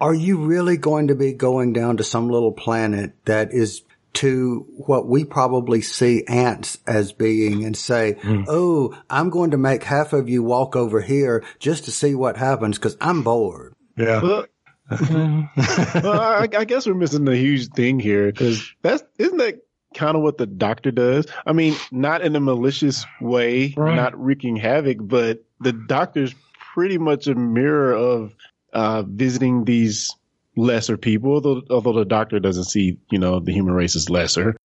are 0.00 0.14
you 0.14 0.38
really 0.44 0.76
going 0.76 1.08
to 1.08 1.14
be 1.14 1.32
going 1.32 1.72
down 1.72 1.96
to 1.96 2.04
some 2.04 2.28
little 2.28 2.52
planet 2.52 3.12
that 3.24 3.52
is 3.52 3.82
to 4.14 4.66
what 4.76 5.06
we 5.06 5.24
probably 5.24 5.80
see 5.80 6.24
ants 6.26 6.76
as 6.86 7.12
being 7.12 7.64
and 7.64 7.74
say, 7.74 8.14
mm. 8.20 8.44
Oh, 8.46 8.94
I'm 9.08 9.30
going 9.30 9.52
to 9.52 9.56
make 9.56 9.84
half 9.84 10.12
of 10.12 10.28
you 10.28 10.42
walk 10.42 10.76
over 10.76 11.00
here 11.00 11.44
just 11.58 11.86
to 11.86 11.90
see 11.90 12.14
what 12.14 12.36
happens 12.36 12.78
because 12.78 12.96
I'm 13.00 13.22
bored. 13.22 13.74
Yeah. 13.96 14.22
Well, 14.22 14.46
well 16.02 16.20
I, 16.20 16.48
I, 16.52 16.64
guess 16.66 16.86
we're 16.86 16.92
missing 16.92 17.24
the 17.24 17.36
huge 17.36 17.68
thing 17.68 17.98
here 17.98 18.30
because 18.30 18.70
that's, 18.82 19.02
isn't 19.18 19.38
that 19.38 19.62
kind 19.94 20.16
of 20.16 20.22
what 20.22 20.38
the 20.38 20.46
doctor 20.46 20.90
does. 20.90 21.26
I 21.46 21.52
mean, 21.52 21.74
not 21.90 22.22
in 22.22 22.36
a 22.36 22.40
malicious 22.40 23.04
way, 23.20 23.74
Right. 23.76 23.94
not 23.94 24.18
wreaking 24.22 24.56
havoc, 24.56 24.98
but 25.00 25.44
the 25.60 25.72
doctor's 25.72 26.34
pretty 26.74 26.98
much 26.98 27.26
a 27.26 27.34
mirror 27.34 27.92
of 27.94 28.34
uh, 28.72 29.02
visiting 29.02 29.64
these 29.64 30.10
lesser 30.56 30.96
people, 30.96 31.32
although, 31.32 31.62
although 31.70 31.92
the 31.92 32.04
doctor 32.04 32.40
doesn't 32.40 32.64
see, 32.64 32.98
you 33.10 33.18
know, 33.18 33.40
the 33.40 33.52
human 33.52 33.74
race 33.74 33.96
as 33.96 34.10
lesser. 34.10 34.56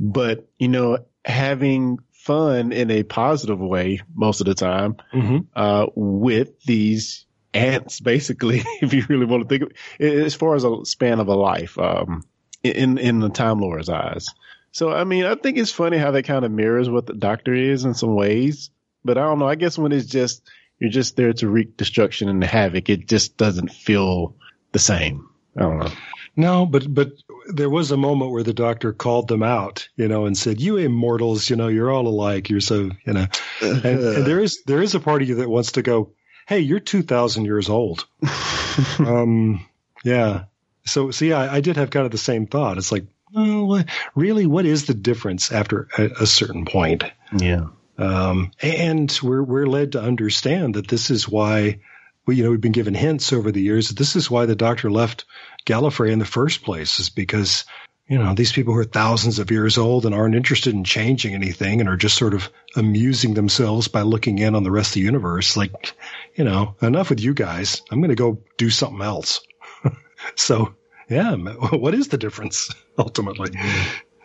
But, 0.00 0.48
you 0.58 0.68
know, 0.68 0.98
having 1.24 1.98
fun 2.12 2.72
in 2.72 2.90
a 2.90 3.02
positive 3.02 3.58
way 3.60 4.00
most 4.14 4.40
of 4.40 4.46
the 4.46 4.54
time 4.54 4.96
hmm 5.10 5.38
uh, 5.54 5.86
with 5.94 6.58
these 6.64 7.26
ants, 7.52 8.00
basically, 8.00 8.62
if 8.80 8.94
you 8.94 9.04
really 9.08 9.26
want 9.26 9.42
to 9.42 9.48
think 9.48 9.62
of 9.70 9.76
it, 9.98 10.14
as 10.24 10.34
far 10.34 10.54
as 10.54 10.64
a 10.64 10.84
span 10.84 11.20
of 11.20 11.28
a 11.28 11.34
life, 11.34 11.78
um, 11.78 12.22
in, 12.62 12.96
in 12.98 13.20
the 13.20 13.28
Time 13.28 13.58
Lord's 13.58 13.88
eyes. 13.88 14.28
So, 14.72 14.90
I 14.90 15.04
mean, 15.04 15.24
I 15.24 15.34
think 15.34 15.58
it's 15.58 15.70
funny 15.70 15.98
how 15.98 16.10
that 16.12 16.24
kind 16.24 16.44
of 16.44 16.50
mirrors 16.50 16.90
what 16.90 17.06
the 17.06 17.14
Doctor 17.14 17.54
is 17.54 17.84
in 17.84 17.94
some 17.94 18.14
ways. 18.14 18.70
But 19.04 19.18
I 19.18 19.22
don't 19.22 19.38
know. 19.38 19.48
I 19.48 19.54
guess 19.54 19.78
when 19.78 19.92
it's 19.92 20.06
just, 20.06 20.48
you're 20.78 20.90
just 20.90 21.16
there 21.16 21.32
to 21.34 21.48
wreak 21.48 21.76
destruction 21.76 22.28
and 22.28 22.42
havoc, 22.42 22.88
it 22.88 23.06
just 23.06 23.36
doesn't 23.36 23.72
feel 23.72 24.34
the 24.72 24.78
same. 24.78 25.28
I 25.56 25.62
don't 25.62 25.78
know. 25.78 25.92
No, 26.34 26.66
but 26.66 26.92
but 26.92 27.12
there 27.48 27.68
was 27.68 27.90
a 27.90 27.96
moment 27.96 28.30
where 28.30 28.42
the 28.42 28.54
doctor 28.54 28.92
called 28.92 29.28
them 29.28 29.42
out, 29.42 29.88
you 29.96 30.08
know, 30.08 30.24
and 30.24 30.36
said, 30.36 30.60
"You 30.60 30.78
immortals, 30.78 31.50
you 31.50 31.56
know, 31.56 31.68
you're 31.68 31.90
all 31.90 32.08
alike. 32.08 32.48
You're 32.48 32.60
so, 32.60 32.90
you 33.04 33.12
know." 33.12 33.26
And, 33.60 33.84
and 33.84 34.26
there 34.26 34.40
is 34.40 34.62
there 34.64 34.80
is 34.80 34.94
a 34.94 35.00
part 35.00 35.20
of 35.20 35.28
you 35.28 35.34
that 35.36 35.50
wants 35.50 35.72
to 35.72 35.82
go, 35.82 36.12
"Hey, 36.46 36.60
you're 36.60 36.80
two 36.80 37.02
thousand 37.02 37.44
years 37.44 37.68
old." 37.68 38.06
um, 38.98 39.66
yeah. 40.04 40.44
So 40.84 41.10
see, 41.10 41.32
I, 41.34 41.56
I 41.56 41.60
did 41.60 41.76
have 41.76 41.90
kind 41.90 42.06
of 42.06 42.12
the 42.12 42.18
same 42.18 42.46
thought. 42.46 42.78
It's 42.78 42.90
like, 42.90 43.04
well, 43.34 43.84
really, 44.14 44.46
what 44.46 44.66
is 44.66 44.86
the 44.86 44.94
difference 44.94 45.52
after 45.52 45.88
a, 45.96 46.22
a 46.22 46.26
certain 46.26 46.64
point? 46.64 47.04
Yeah. 47.36 47.66
Um, 47.98 48.52
and 48.60 49.16
we're 49.22 49.42
we're 49.42 49.66
led 49.66 49.92
to 49.92 50.02
understand 50.02 50.74
that 50.74 50.88
this 50.88 51.10
is 51.10 51.28
why 51.28 51.80
we 52.26 52.36
you 52.36 52.44
know 52.44 52.50
we've 52.50 52.60
been 52.60 52.72
given 52.72 52.94
hints 52.94 53.32
over 53.32 53.52
the 53.52 53.60
years 53.60 53.88
that 53.88 53.98
this 53.98 54.16
is 54.16 54.30
why 54.30 54.46
the 54.46 54.56
doctor 54.56 54.90
left 54.90 55.24
Gallifrey 55.66 56.10
in 56.10 56.18
the 56.18 56.24
first 56.24 56.62
place 56.62 57.00
is 57.00 57.10
because 57.10 57.64
you 58.08 58.18
know 58.18 58.34
these 58.34 58.52
people 58.52 58.74
who 58.74 58.80
are 58.80 58.84
thousands 58.84 59.38
of 59.38 59.50
years 59.50 59.78
old 59.78 60.06
and 60.06 60.14
aren't 60.14 60.34
interested 60.34 60.74
in 60.74 60.84
changing 60.84 61.34
anything 61.34 61.80
and 61.80 61.88
are 61.88 61.96
just 61.96 62.16
sort 62.16 62.34
of 62.34 62.50
amusing 62.76 63.34
themselves 63.34 63.88
by 63.88 64.02
looking 64.02 64.38
in 64.38 64.54
on 64.54 64.64
the 64.64 64.70
rest 64.70 64.90
of 64.90 64.94
the 64.94 65.00
universe 65.00 65.56
like 65.56 65.94
you 66.34 66.44
know 66.44 66.74
enough 66.80 67.10
with 67.10 67.20
you 67.20 67.34
guys 67.34 67.82
I'm 67.90 68.00
going 68.00 68.08
to 68.08 68.14
go 68.14 68.42
do 68.56 68.70
something 68.70 69.02
else 69.02 69.40
so 70.34 70.74
yeah 71.12 71.34
what 71.82 71.94
is 71.94 72.08
the 72.08 72.18
difference 72.18 72.70
ultimately 72.98 73.50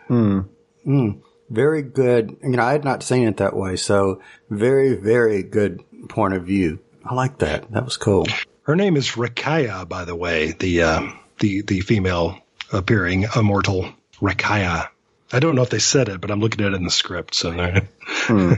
Hmm. 0.08 0.40
Mm, 0.86 1.20
very 1.50 1.82
good. 1.82 2.38
You 2.42 2.48
know, 2.56 2.62
I 2.62 2.72
had 2.72 2.82
not 2.84 3.02
seen 3.02 3.28
it 3.28 3.36
that 3.36 3.54
way. 3.54 3.76
So 3.76 4.22
very, 4.48 4.94
very 4.94 5.42
good 5.42 5.82
point 6.08 6.32
of 6.32 6.44
view. 6.46 6.78
I 7.04 7.12
like 7.12 7.38
that. 7.40 7.70
That 7.72 7.84
was 7.84 7.98
cool. 7.98 8.26
Her 8.62 8.74
name 8.74 8.96
is 8.96 9.10
Rakaya, 9.10 9.86
by 9.86 10.06
the 10.06 10.16
way, 10.16 10.52
the 10.52 10.82
uh, 10.82 11.02
the 11.40 11.60
the 11.60 11.80
female 11.82 12.38
appearing 12.72 13.26
immortal 13.36 13.90
Rakaya. 14.22 14.88
I 15.30 15.40
don't 15.40 15.54
know 15.56 15.62
if 15.62 15.68
they 15.70 15.78
said 15.78 16.08
it, 16.08 16.22
but 16.22 16.30
I'm 16.30 16.40
looking 16.40 16.64
at 16.64 16.72
it 16.72 16.76
in 16.76 16.84
the 16.84 16.90
script. 16.90 17.34
So 17.34 17.50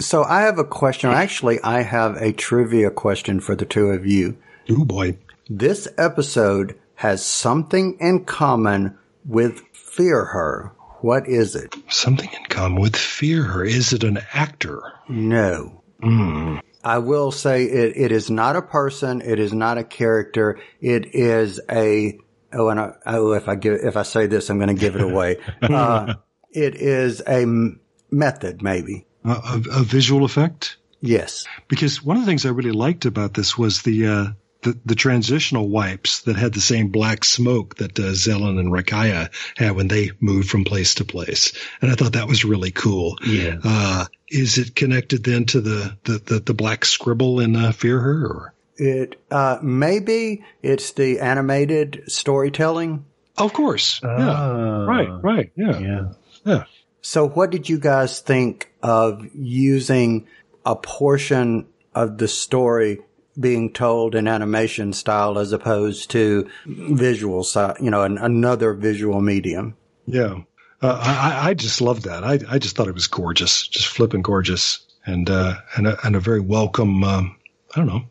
So 0.00 0.22
I 0.24 0.42
have 0.42 0.58
a 0.58 0.64
question. 0.64 1.10
Actually, 1.10 1.58
I 1.62 1.82
have 1.82 2.16
a 2.16 2.32
trivia 2.32 2.90
question 2.90 3.40
for 3.40 3.56
the 3.56 3.64
two 3.64 3.86
of 3.90 4.06
you. 4.06 4.36
oh 4.70 4.84
boy, 4.84 5.16
This 5.48 5.88
episode 5.96 6.78
has 6.98 7.24
something 7.24 7.96
in 8.00 8.24
common 8.24 8.98
with 9.24 9.60
Fear 9.72 10.24
Her. 10.24 10.72
What 11.00 11.28
is 11.28 11.54
it? 11.54 11.76
something 11.90 12.28
in 12.28 12.44
common 12.46 12.80
with 12.80 12.96
fear 12.96 13.44
her. 13.44 13.64
Is 13.64 13.92
it 13.92 14.02
an 14.02 14.18
actor? 14.32 14.82
No. 15.08 15.84
I 16.82 16.98
will 16.98 17.30
say 17.30 17.64
it, 17.64 17.96
it 17.96 18.10
is 18.10 18.30
not 18.30 18.56
a 18.56 18.62
person. 18.62 19.20
It 19.20 19.38
is 19.38 19.52
not 19.52 19.78
a 19.78 19.84
character. 19.84 20.58
It 20.80 21.14
is 21.14 21.60
a, 21.70 22.18
oh, 22.52 22.68
and 22.68 22.80
I, 22.80 22.94
oh, 23.06 23.32
if 23.32 23.48
I 23.48 23.54
give, 23.54 23.74
if 23.84 23.96
I 23.96 24.02
say 24.02 24.26
this, 24.26 24.50
I'm 24.50 24.58
going 24.58 24.74
to 24.74 24.80
give 24.80 24.96
it 24.96 25.02
away. 25.02 25.36
uh, 25.62 26.14
it 26.50 26.74
is 26.74 27.20
a 27.20 27.42
m- 27.42 27.80
method, 28.10 28.60
maybe. 28.60 29.06
A, 29.24 29.30
a, 29.30 29.62
a 29.70 29.82
visual 29.84 30.24
effect? 30.24 30.78
Yes. 31.00 31.46
Because 31.68 32.02
one 32.02 32.16
of 32.16 32.24
the 32.24 32.26
things 32.26 32.44
I 32.44 32.50
really 32.50 32.72
liked 32.72 33.04
about 33.04 33.34
this 33.34 33.56
was 33.56 33.82
the 33.82 34.06
uh, 34.06 34.26
the, 34.62 34.78
the 34.84 34.94
transitional 34.94 35.68
wipes 35.68 36.22
that 36.22 36.36
had 36.36 36.52
the 36.52 36.60
same 36.60 36.88
black 36.88 37.24
smoke 37.24 37.76
that 37.76 37.98
uh, 37.98 38.12
Zellin 38.12 38.58
and 38.58 38.72
Rakaya 38.72 39.30
had 39.56 39.76
when 39.76 39.88
they 39.88 40.10
moved 40.20 40.48
from 40.48 40.64
place 40.64 40.96
to 40.96 41.04
place, 41.04 41.52
and 41.80 41.90
I 41.90 41.94
thought 41.94 42.14
that 42.14 42.28
was 42.28 42.44
really 42.44 42.70
cool. 42.70 43.16
Yeah. 43.24 43.56
Uh, 43.62 44.06
is 44.28 44.58
it 44.58 44.74
connected 44.74 45.24
then 45.24 45.44
to 45.46 45.60
the 45.60 45.96
the, 46.04 46.18
the, 46.18 46.40
the 46.40 46.54
black 46.54 46.84
scribble 46.84 47.40
in 47.40 47.56
uh, 47.56 47.72
Fear 47.72 48.00
Her? 48.00 48.26
Or? 48.26 48.54
It, 48.76 49.20
uh, 49.30 49.58
maybe 49.62 50.44
it's 50.62 50.92
the 50.92 51.20
animated 51.20 52.04
storytelling. 52.06 53.04
Of 53.36 53.52
course. 53.52 54.00
yeah. 54.02 54.16
Ah. 54.18 54.84
Right. 54.84 55.08
Right. 55.22 55.52
Yeah. 55.56 55.78
Yeah. 55.78 56.12
Yeah. 56.44 56.64
So 57.00 57.28
what 57.28 57.50
did 57.50 57.68
you 57.68 57.78
guys 57.78 58.20
think 58.20 58.72
of 58.82 59.24
using 59.34 60.26
a 60.66 60.76
portion 60.76 61.66
of 61.94 62.18
the 62.18 62.28
story 62.28 63.00
being 63.38 63.72
told 63.72 64.14
in 64.14 64.26
animation 64.26 64.92
style 64.92 65.38
as 65.38 65.52
opposed 65.52 66.10
to 66.10 66.48
visual 66.66 67.44
side, 67.44 67.76
you 67.80 67.90
know, 67.90 68.02
an, 68.02 68.18
another 68.18 68.74
visual 68.74 69.20
medium? 69.20 69.76
Yeah. 70.06 70.40
Uh, 70.80 70.98
I, 71.02 71.50
I 71.50 71.54
just 71.54 71.80
loved 71.80 72.04
that. 72.04 72.24
I, 72.24 72.38
I 72.48 72.58
just 72.58 72.76
thought 72.76 72.88
it 72.88 72.94
was 72.94 73.08
gorgeous, 73.08 73.66
just 73.66 73.88
flipping 73.88 74.22
gorgeous, 74.22 74.80
and 75.04 75.28
uh, 75.28 75.56
and 75.76 75.88
a, 75.88 76.06
and 76.06 76.14
a 76.14 76.20
very 76.20 76.40
welcome. 76.40 77.02
Um, 77.02 77.36
I 77.74 77.80
don't 77.80 77.88
know, 77.88 78.04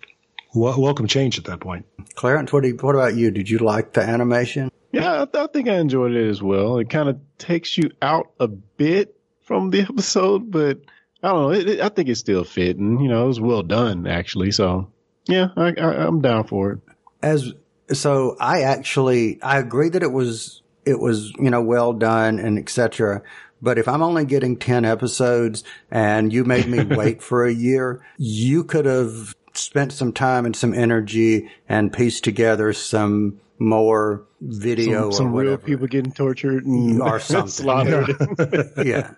w- 0.54 0.82
welcome 0.82 1.08
change 1.08 1.38
at 1.38 1.46
that 1.46 1.62
point. 1.62 1.86
Clarence, 2.16 2.52
what, 2.52 2.64
do 2.64 2.70
you, 2.70 2.76
what 2.76 2.96
about 2.96 3.16
you? 3.16 3.32
Did 3.32 3.50
you 3.50 3.60
like 3.60 3.94
the 3.94 4.02
animation? 4.02 4.70
Yeah, 4.92 5.22
I, 5.22 5.26
th- 5.26 5.44
I 5.44 5.48
think 5.48 5.70
I 5.70 5.78
enjoyed 5.78 6.12
it 6.12 6.30
as 6.30 6.42
well. 6.42 6.78
It 6.80 6.90
kind 6.90 7.08
of 7.08 7.20
takes 7.38 7.78
you 7.78 7.92
out 8.02 8.32
a 8.40 8.48
bit 8.48 9.16
from 9.42 9.70
the 9.70 9.82
episode, 9.90 10.52
but 10.52 10.82
I 11.24 11.30
don't 11.30 11.42
know. 11.42 11.52
It, 11.52 11.70
it, 11.70 11.80
I 11.80 11.90
think 11.90 12.10
it 12.10 12.16
still 12.16 12.44
fit, 12.44 12.78
and 12.78 13.02
you 13.02 13.08
know, 13.08 13.26
it 13.26 13.28
was 13.28 13.40
well 13.40 13.64
done 13.64 14.08
actually. 14.08 14.52
So 14.52 14.92
yeah, 15.28 15.50
I, 15.56 15.74
I, 15.74 16.06
I'm 16.08 16.22
down 16.22 16.46
for 16.48 16.72
it. 16.74 16.80
As 17.22 17.54
so, 17.92 18.36
I 18.40 18.62
actually 18.62 19.42
I 19.42 19.58
agree 19.60 19.90
that 19.90 20.04
it 20.04 20.12
was 20.12 20.62
it 20.86 21.00
was 21.00 21.32
you 21.40 21.50
know 21.50 21.62
well 21.62 21.94
done 21.94 22.40
and 22.40 22.58
etc. 22.60 23.22
But 23.62 23.80
if 23.80 23.88
I'm 23.88 24.04
only 24.04 24.26
getting 24.26 24.58
ten 24.58 24.86
episodes 24.86 25.64
and 25.90 26.32
you 26.32 26.44
made 26.44 26.68
me 26.68 26.84
wait 26.96 27.22
for 27.24 27.46
a 27.46 27.54
year, 27.54 28.04
you 28.18 28.64
could 28.64 28.86
have 28.86 29.36
spent 29.54 29.92
some 29.92 30.14
time 30.14 30.46
and 30.46 30.56
some 30.56 30.74
energy 30.74 31.50
and 31.68 31.92
pieced 31.92 32.24
together 32.24 32.72
some 32.74 33.40
more 33.60 34.24
video 34.40 35.10
Some, 35.10 35.30
some 35.30 35.34
or 35.34 35.42
real 35.42 35.58
people 35.58 35.88
getting 35.88 36.12
tortured 36.12 36.64
and 36.68 37.02
Or 37.02 37.20
something. 37.20 37.50
slaughtered. 37.50 38.16
yeah, 38.86 39.14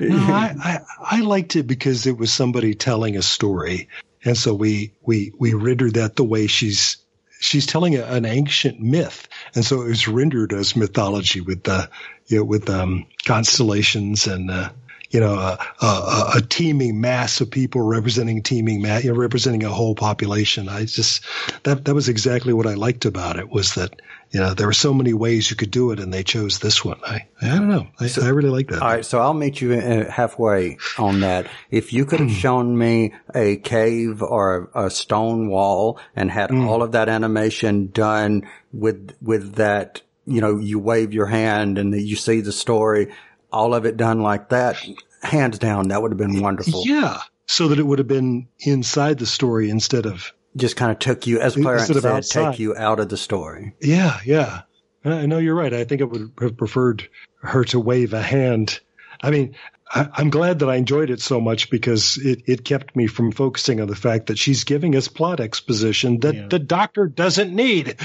No, 0.00 0.16
I, 0.16 0.54
I 0.58 0.78
I 1.18 1.20
liked 1.20 1.56
it 1.56 1.64
because 1.64 2.06
it 2.06 2.16
was 2.16 2.32
somebody 2.32 2.74
telling 2.74 3.18
a 3.18 3.22
story, 3.22 3.90
and 4.24 4.36
so 4.36 4.54
we 4.54 4.92
we 5.02 5.32
we 5.38 5.54
rendered 5.54 5.94
that 5.94 6.16
the 6.16 6.24
way 6.24 6.46
she's 6.46 6.96
she's 7.40 7.66
telling 7.66 7.96
a, 7.96 8.04
an 8.04 8.24
ancient 8.24 8.80
myth, 8.80 9.28
and 9.54 9.64
so 9.64 9.82
it 9.82 9.88
was 9.88 10.08
rendered 10.08 10.52
as 10.52 10.76
mythology 10.76 11.40
with 11.40 11.64
the 11.64 11.88
you 12.26 12.38
know, 12.38 12.44
with 12.44 12.68
um, 12.70 13.06
constellations 13.24 14.26
and. 14.26 14.50
Uh, 14.50 14.70
you 15.10 15.20
know, 15.20 15.34
a, 15.34 15.58
a, 15.82 16.32
a- 16.36 16.40
teeming 16.40 16.98
mass 16.98 17.42
of 17.42 17.50
people 17.50 17.82
representing 17.82 18.42
teeming 18.42 18.80
mass, 18.80 19.04
you 19.04 19.12
know, 19.12 19.16
representing 19.18 19.62
a 19.62 19.68
whole 19.68 19.94
population. 19.94 20.70
I 20.70 20.86
just 20.86 21.22
that 21.64 21.84
that 21.84 21.94
was 21.94 22.08
exactly 22.08 22.54
what 22.54 22.66
I 22.66 22.72
liked 22.72 23.04
about 23.04 23.38
it 23.38 23.50
was 23.50 23.74
that 23.74 24.00
you 24.32 24.40
know 24.40 24.54
there 24.54 24.66
were 24.66 24.72
so 24.72 24.94
many 24.94 25.12
ways 25.12 25.50
you 25.50 25.56
could 25.56 25.70
do 25.70 25.90
it, 25.92 26.00
and 26.00 26.12
they 26.12 26.22
chose 26.22 26.58
this 26.58 26.84
one. 26.84 26.98
I 27.04 27.28
I 27.40 27.48
don't 27.48 27.68
know. 27.68 27.88
I, 28.00 28.08
I 28.22 28.28
really 28.28 28.50
like 28.50 28.68
that. 28.68 28.82
All 28.82 28.88
right, 28.88 29.04
so 29.04 29.20
I'll 29.20 29.34
meet 29.34 29.60
you 29.60 29.74
uh, 29.74 30.10
halfway 30.10 30.78
on 30.98 31.20
that. 31.20 31.46
If 31.70 31.92
you 31.92 32.06
could 32.06 32.20
have 32.20 32.30
shown 32.44 32.76
me 32.76 33.14
a 33.34 33.56
cave 33.56 34.22
or 34.22 34.70
a, 34.74 34.86
a 34.86 34.90
stone 34.90 35.48
wall 35.48 36.00
and 36.16 36.30
had 36.30 36.50
all 36.50 36.82
of 36.82 36.92
that 36.92 37.08
animation 37.08 37.88
done 37.88 38.48
with 38.72 39.14
with 39.20 39.56
that, 39.56 40.02
you 40.24 40.40
know, 40.40 40.58
you 40.58 40.78
wave 40.78 41.12
your 41.12 41.26
hand 41.26 41.78
and 41.78 41.94
you 41.94 42.16
see 42.16 42.40
the 42.40 42.52
story, 42.52 43.12
all 43.52 43.74
of 43.74 43.84
it 43.84 43.96
done 43.96 44.22
like 44.22 44.48
that, 44.48 44.76
hands 45.22 45.58
down, 45.58 45.88
that 45.88 46.00
would 46.00 46.10
have 46.10 46.18
been 46.18 46.40
wonderful. 46.40 46.82
Yeah. 46.84 47.18
So 47.46 47.68
that 47.68 47.78
it 47.78 47.86
would 47.86 47.98
have 47.98 48.08
been 48.08 48.48
inside 48.60 49.18
the 49.18 49.26
story 49.26 49.68
instead 49.68 50.06
of, 50.06 50.32
Just 50.56 50.76
kind 50.76 50.92
of 50.92 50.98
took 50.98 51.26
you, 51.26 51.40
as 51.40 51.54
Clarence 51.54 51.86
said, 51.86 52.04
outside. 52.04 52.50
take 52.52 52.58
you 52.58 52.76
out 52.76 53.00
of 53.00 53.08
the 53.08 53.16
story. 53.16 53.74
yeah, 53.80 54.18
yeah. 54.24 54.62
I 55.04 55.26
know 55.26 55.38
you're 55.38 55.54
right. 55.54 55.72
I 55.74 55.84
think 55.84 56.00
I 56.00 56.04
would 56.04 56.30
have 56.40 56.56
preferred 56.56 57.08
her 57.42 57.64
to 57.64 57.80
wave 57.80 58.12
a 58.12 58.22
hand. 58.22 58.78
I 59.20 59.30
mean, 59.30 59.56
I, 59.92 60.08
I'm 60.14 60.30
glad 60.30 60.60
that 60.60 60.68
I 60.70 60.76
enjoyed 60.76 61.10
it 61.10 61.20
so 61.20 61.40
much 61.40 61.70
because 61.70 62.18
it, 62.22 62.42
it 62.46 62.64
kept 62.64 62.94
me 62.94 63.08
from 63.08 63.32
focusing 63.32 63.80
on 63.80 63.88
the 63.88 63.96
fact 63.96 64.28
that 64.28 64.38
she's 64.38 64.62
giving 64.64 64.94
us 64.94 65.08
plot 65.08 65.40
exposition 65.40 66.20
that 66.20 66.34
Yeah. 66.34 66.46
the 66.48 66.58
doctor 66.60 67.08
doesn't 67.08 67.52
need. 67.52 67.96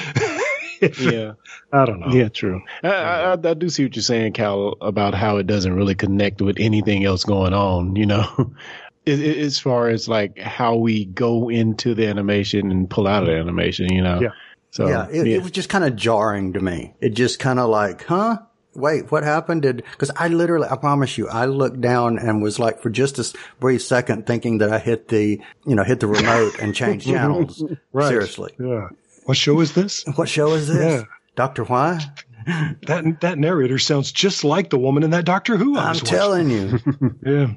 if, 0.82 1.00
Yeah. 1.02 1.34
I 1.72 1.86
don't 1.86 2.00
know. 2.00 2.08
Yeah, 2.10 2.30
true. 2.30 2.62
I, 2.82 2.88
I, 2.88 3.32
I 3.34 3.54
do 3.54 3.70
see 3.70 3.84
what 3.84 3.96
you're 3.96 4.02
saying, 4.04 4.34
Cal, 4.34 4.74
about 4.82 5.14
how 5.14 5.38
it 5.38 5.46
doesn't 5.48 5.74
really 5.74 5.96
connect 5.96 6.42
with 6.42 6.56
anything 6.60 7.04
else 7.06 7.26
going 7.26 7.54
on. 7.54 7.96
You 7.96 8.06
know, 8.08 8.26
it, 8.40 8.48
it, 8.48 8.87
as 9.08 9.60
far 9.60 9.90
as 9.90 10.08
like 10.08 10.38
how 10.40 10.76
we 10.76 11.06
go 11.06 11.50
into 11.50 11.94
the 11.96 12.08
animation 12.08 12.72
and 12.72 12.90
pull 12.90 13.08
out 13.08 13.24
of 13.24 13.30
the 13.30 13.36
animation. 13.36 13.92
You 13.92 14.02
know. 14.04 14.22
Yeah. 14.22 14.30
So 14.72 14.88
yeah, 14.88 15.08
it, 15.10 15.28
it 15.28 15.42
was 15.42 15.52
just 15.52 15.70
kind 15.70 15.84
of 15.84 15.96
jarring 15.96 16.54
to 16.54 16.60
me. 16.60 16.94
It 17.02 17.10
just 17.10 17.40
kind 17.40 17.60
of 17.60 17.70
like, 17.70 18.04
huh? 18.04 18.40
Wait, 18.76 19.12
what 19.12 19.24
happened? 19.24 19.64
Did 19.64 19.78
because 19.92 20.12
I 20.16 20.28
literally, 20.28 20.68
I 20.70 20.76
promise 20.76 21.18
you, 21.18 21.28
I 21.28 21.46
looked 21.46 21.82
down 21.82 22.20
and 22.20 22.44
was 22.44 22.60
like, 22.60 22.80
for 22.82 22.92
just 22.92 23.18
a 23.18 23.34
brief 23.60 23.82
second, 23.82 24.28
thinking 24.28 24.60
that 24.60 24.72
I 24.72 24.78
hit 24.78 25.08
the, 25.08 25.42
you 25.66 25.76
know, 25.76 25.84
hit 25.84 26.00
the 26.00 26.06
remote 26.08 26.60
and 26.60 26.76
changed 26.76 27.08
channels. 27.08 27.64
Right. 27.92 28.10
Seriously, 28.10 28.54
Yeah. 28.60 28.90
What 29.26 29.36
show 29.36 29.60
is 29.62 29.74
this? 29.74 30.04
what 30.16 30.30
show 30.30 30.52
is 30.54 30.68
this? 30.68 31.02
Yeah. 31.02 31.04
Doctor 31.36 31.64
Why? 31.64 32.00
That 32.86 33.20
that 33.22 33.38
narrator 33.38 33.78
sounds 33.80 34.12
just 34.12 34.44
like 34.44 34.70
the 34.70 34.78
woman 34.78 35.04
in 35.04 35.10
that 35.10 35.26
Doctor 35.26 35.58
Who. 35.58 35.76
I 35.78 35.84
I'm 35.84 35.90
was 35.90 36.02
watching. 36.04 36.18
telling 36.18 36.50
you. 36.50 36.80
Yeah. 37.26 37.48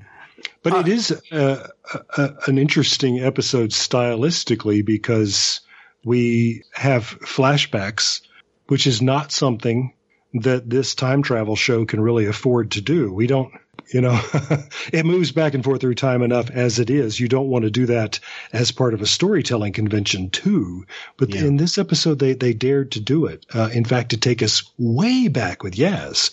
But 0.62 0.74
it 0.86 0.88
is 0.88 1.10
uh, 1.32 1.68
a, 2.16 2.34
an 2.46 2.58
interesting 2.58 3.20
episode 3.20 3.70
stylistically 3.70 4.84
because 4.84 5.60
we 6.04 6.64
have 6.72 7.04
flashbacks, 7.20 8.20
which 8.66 8.86
is 8.86 9.02
not 9.02 9.32
something 9.32 9.94
that 10.34 10.68
this 10.68 10.94
time 10.94 11.22
travel 11.22 11.56
show 11.56 11.84
can 11.84 12.00
really 12.00 12.26
afford 12.26 12.72
to 12.72 12.80
do. 12.80 13.12
We 13.12 13.26
don't, 13.26 13.52
you 13.92 14.00
know, 14.00 14.20
it 14.92 15.04
moves 15.04 15.32
back 15.32 15.54
and 15.54 15.64
forth 15.64 15.80
through 15.80 15.96
time 15.96 16.22
enough 16.22 16.50
as 16.50 16.78
it 16.78 16.88
is. 16.88 17.18
You 17.18 17.28
don't 17.28 17.48
want 17.48 17.64
to 17.64 17.70
do 17.70 17.86
that 17.86 18.20
as 18.52 18.70
part 18.70 18.94
of 18.94 19.02
a 19.02 19.06
storytelling 19.06 19.72
convention 19.72 20.30
too. 20.30 20.84
But 21.16 21.34
in 21.34 21.56
this 21.56 21.78
episode, 21.78 22.20
they, 22.20 22.34
they 22.34 22.52
dared 22.52 22.92
to 22.92 23.00
do 23.00 23.26
it. 23.26 23.44
Uh, 23.52 23.70
in 23.72 23.84
fact, 23.84 24.10
to 24.10 24.16
take 24.16 24.42
us 24.42 24.62
way 24.78 25.28
back 25.28 25.62
with 25.64 25.74
Yaz. 25.74 26.30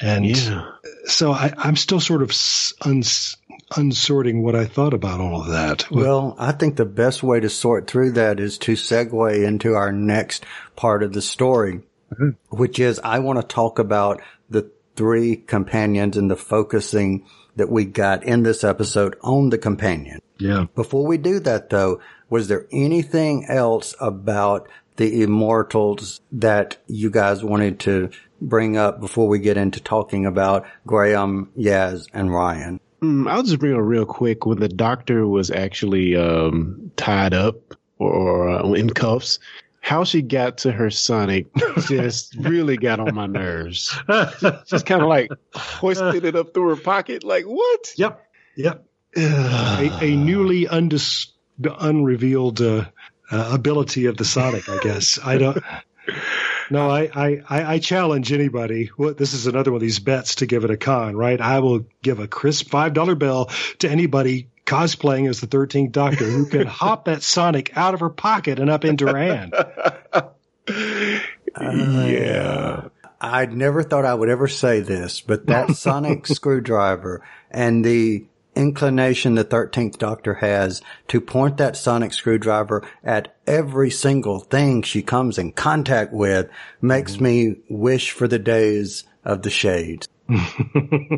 And 0.00 0.24
Yeah. 0.26 0.64
so 1.06 1.32
I, 1.32 1.52
I'm 1.56 1.76
still 1.76 2.00
sort 2.00 2.22
of 2.22 2.30
s- 2.30 2.72
uns, 2.82 3.36
unsorting 3.72 4.42
what 4.42 4.54
I 4.54 4.64
thought 4.66 4.94
about 4.94 5.20
all 5.20 5.42
of 5.42 5.48
that. 5.48 5.90
Well, 5.90 6.36
I 6.38 6.52
think 6.52 6.76
the 6.76 6.84
best 6.84 7.22
way 7.22 7.40
to 7.40 7.48
sort 7.50 7.86
through 7.88 8.12
that 8.12 8.40
is 8.40 8.58
to 8.58 8.72
segue 8.72 9.44
into 9.46 9.74
our 9.74 9.92
next 9.92 10.44
part 10.76 11.02
of 11.02 11.12
the 11.12 11.22
story, 11.22 11.80
mm-hmm. 12.12 12.30
which 12.56 12.78
is 12.78 13.00
I 13.02 13.18
want 13.18 13.40
to 13.40 13.46
talk 13.46 13.78
about 13.78 14.20
the 14.48 14.70
three 14.96 15.36
companions 15.36 16.16
and 16.16 16.30
the 16.30 16.36
focusing 16.36 17.24
that 17.56 17.70
we 17.70 17.84
got 17.84 18.22
in 18.24 18.42
this 18.44 18.62
episode 18.64 19.16
on 19.22 19.50
the 19.50 19.58
companion. 19.58 20.20
yeah. 20.38 20.66
Before 20.76 21.06
we 21.06 21.18
do 21.18 21.40
that 21.40 21.70
though, 21.70 22.00
was 22.30 22.46
there 22.48 22.66
anything 22.70 23.46
else 23.48 23.94
about 24.00 24.68
the 24.98 25.22
immortals 25.22 26.20
that 26.32 26.76
you 26.88 27.08
guys 27.08 27.42
wanted 27.42 27.80
to 27.80 28.10
bring 28.40 28.76
up 28.76 29.00
before 29.00 29.28
we 29.28 29.38
get 29.38 29.56
into 29.56 29.80
talking 29.80 30.26
about 30.26 30.66
Graham, 30.86 31.50
Yaz, 31.56 32.06
and 32.12 32.32
Ryan? 32.32 32.80
Mm, 33.00 33.30
I'll 33.30 33.44
just 33.44 33.60
bring 33.60 33.74
up 33.74 33.80
real 33.82 34.04
quick. 34.04 34.44
When 34.44 34.58
the 34.58 34.68
doctor 34.68 35.26
was 35.26 35.50
actually 35.50 36.16
um, 36.16 36.90
tied 36.96 37.32
up 37.32 37.74
or 37.98 38.50
uh, 38.50 38.72
in 38.72 38.90
cuffs, 38.90 39.38
how 39.80 40.02
she 40.02 40.20
got 40.20 40.58
to 40.58 40.72
her 40.72 40.90
Sonic 40.90 41.46
just 41.86 42.34
really 42.34 42.76
got 42.76 42.98
on 42.98 43.14
my 43.14 43.26
nerves. 43.26 43.96
Just 44.66 44.84
kind 44.84 45.00
of 45.00 45.08
like 45.08 45.30
hoisted 45.54 46.24
it 46.24 46.34
up 46.34 46.52
through 46.52 46.70
her 46.70 46.76
pocket. 46.76 47.22
Like, 47.22 47.44
what? 47.44 47.92
Yep. 47.96 48.20
Yep. 48.56 48.84
a, 49.16 49.98
a 50.02 50.16
newly 50.16 50.66
undis, 50.66 51.28
unrevealed 51.62 52.60
uh, 52.60 52.86
uh, 53.30 53.50
ability 53.52 54.06
of 54.06 54.16
the 54.16 54.24
Sonic, 54.24 54.68
I 54.68 54.78
guess. 54.78 55.18
I 55.22 55.38
don't. 55.38 55.62
No, 56.70 56.90
I, 56.90 57.10
I, 57.14 57.42
I 57.48 57.72
I 57.74 57.78
challenge 57.78 58.32
anybody. 58.32 58.90
What 58.96 59.16
this 59.16 59.32
is 59.32 59.46
another 59.46 59.70
one 59.72 59.76
of 59.76 59.82
these 59.82 60.00
bets 60.00 60.36
to 60.36 60.46
give 60.46 60.64
it 60.64 60.70
a 60.70 60.76
con, 60.76 61.16
right? 61.16 61.40
I 61.40 61.60
will 61.60 61.86
give 62.02 62.18
a 62.18 62.28
crisp 62.28 62.68
five 62.68 62.92
dollar 62.92 63.14
bill 63.14 63.50
to 63.78 63.88
anybody 63.90 64.48
cosplaying 64.66 65.28
as 65.28 65.40
the 65.40 65.46
Thirteenth 65.46 65.92
Doctor 65.92 66.24
who 66.24 66.46
can 66.46 66.66
hop 66.66 67.06
that 67.06 67.22
Sonic 67.22 67.74
out 67.76 67.94
of 67.94 68.00
her 68.00 68.10
pocket 68.10 68.58
and 68.58 68.68
up 68.68 68.84
into 68.84 69.06
her 69.06 69.16
hand. 69.16 69.54
yeah. 71.60 72.88
I'd 73.20 73.52
never 73.52 73.82
thought 73.82 74.04
I 74.04 74.14
would 74.14 74.28
ever 74.28 74.46
say 74.46 74.80
this, 74.80 75.20
but 75.20 75.46
that 75.46 75.74
sonic 75.76 76.26
screwdriver 76.26 77.24
and 77.50 77.84
the 77.84 78.26
inclination 78.58 79.36
the 79.36 79.44
13th 79.44 79.96
Doctor 79.98 80.34
has 80.34 80.82
to 81.06 81.20
point 81.20 81.56
that 81.56 81.76
sonic 81.76 82.12
screwdriver 82.12 82.86
at 83.04 83.36
every 83.46 83.90
single 83.90 84.40
thing 84.40 84.82
she 84.82 85.00
comes 85.00 85.38
in 85.38 85.52
contact 85.52 86.12
with 86.12 86.50
makes 86.82 87.20
me 87.20 87.54
wish 87.70 88.10
for 88.10 88.26
the 88.26 88.38
days 88.38 89.04
of 89.24 89.42
the 89.42 89.50
shades. 89.50 90.08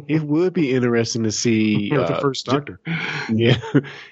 It 0.09 0.23
would 0.23 0.53
be 0.53 0.73
interesting 0.73 1.23
to 1.25 1.33
see 1.33 1.89
You're 1.93 2.07
the 2.07 2.17
uh, 2.17 2.21
first 2.21 2.47
Doctor. 2.47 2.81
Yeah, 3.33 3.59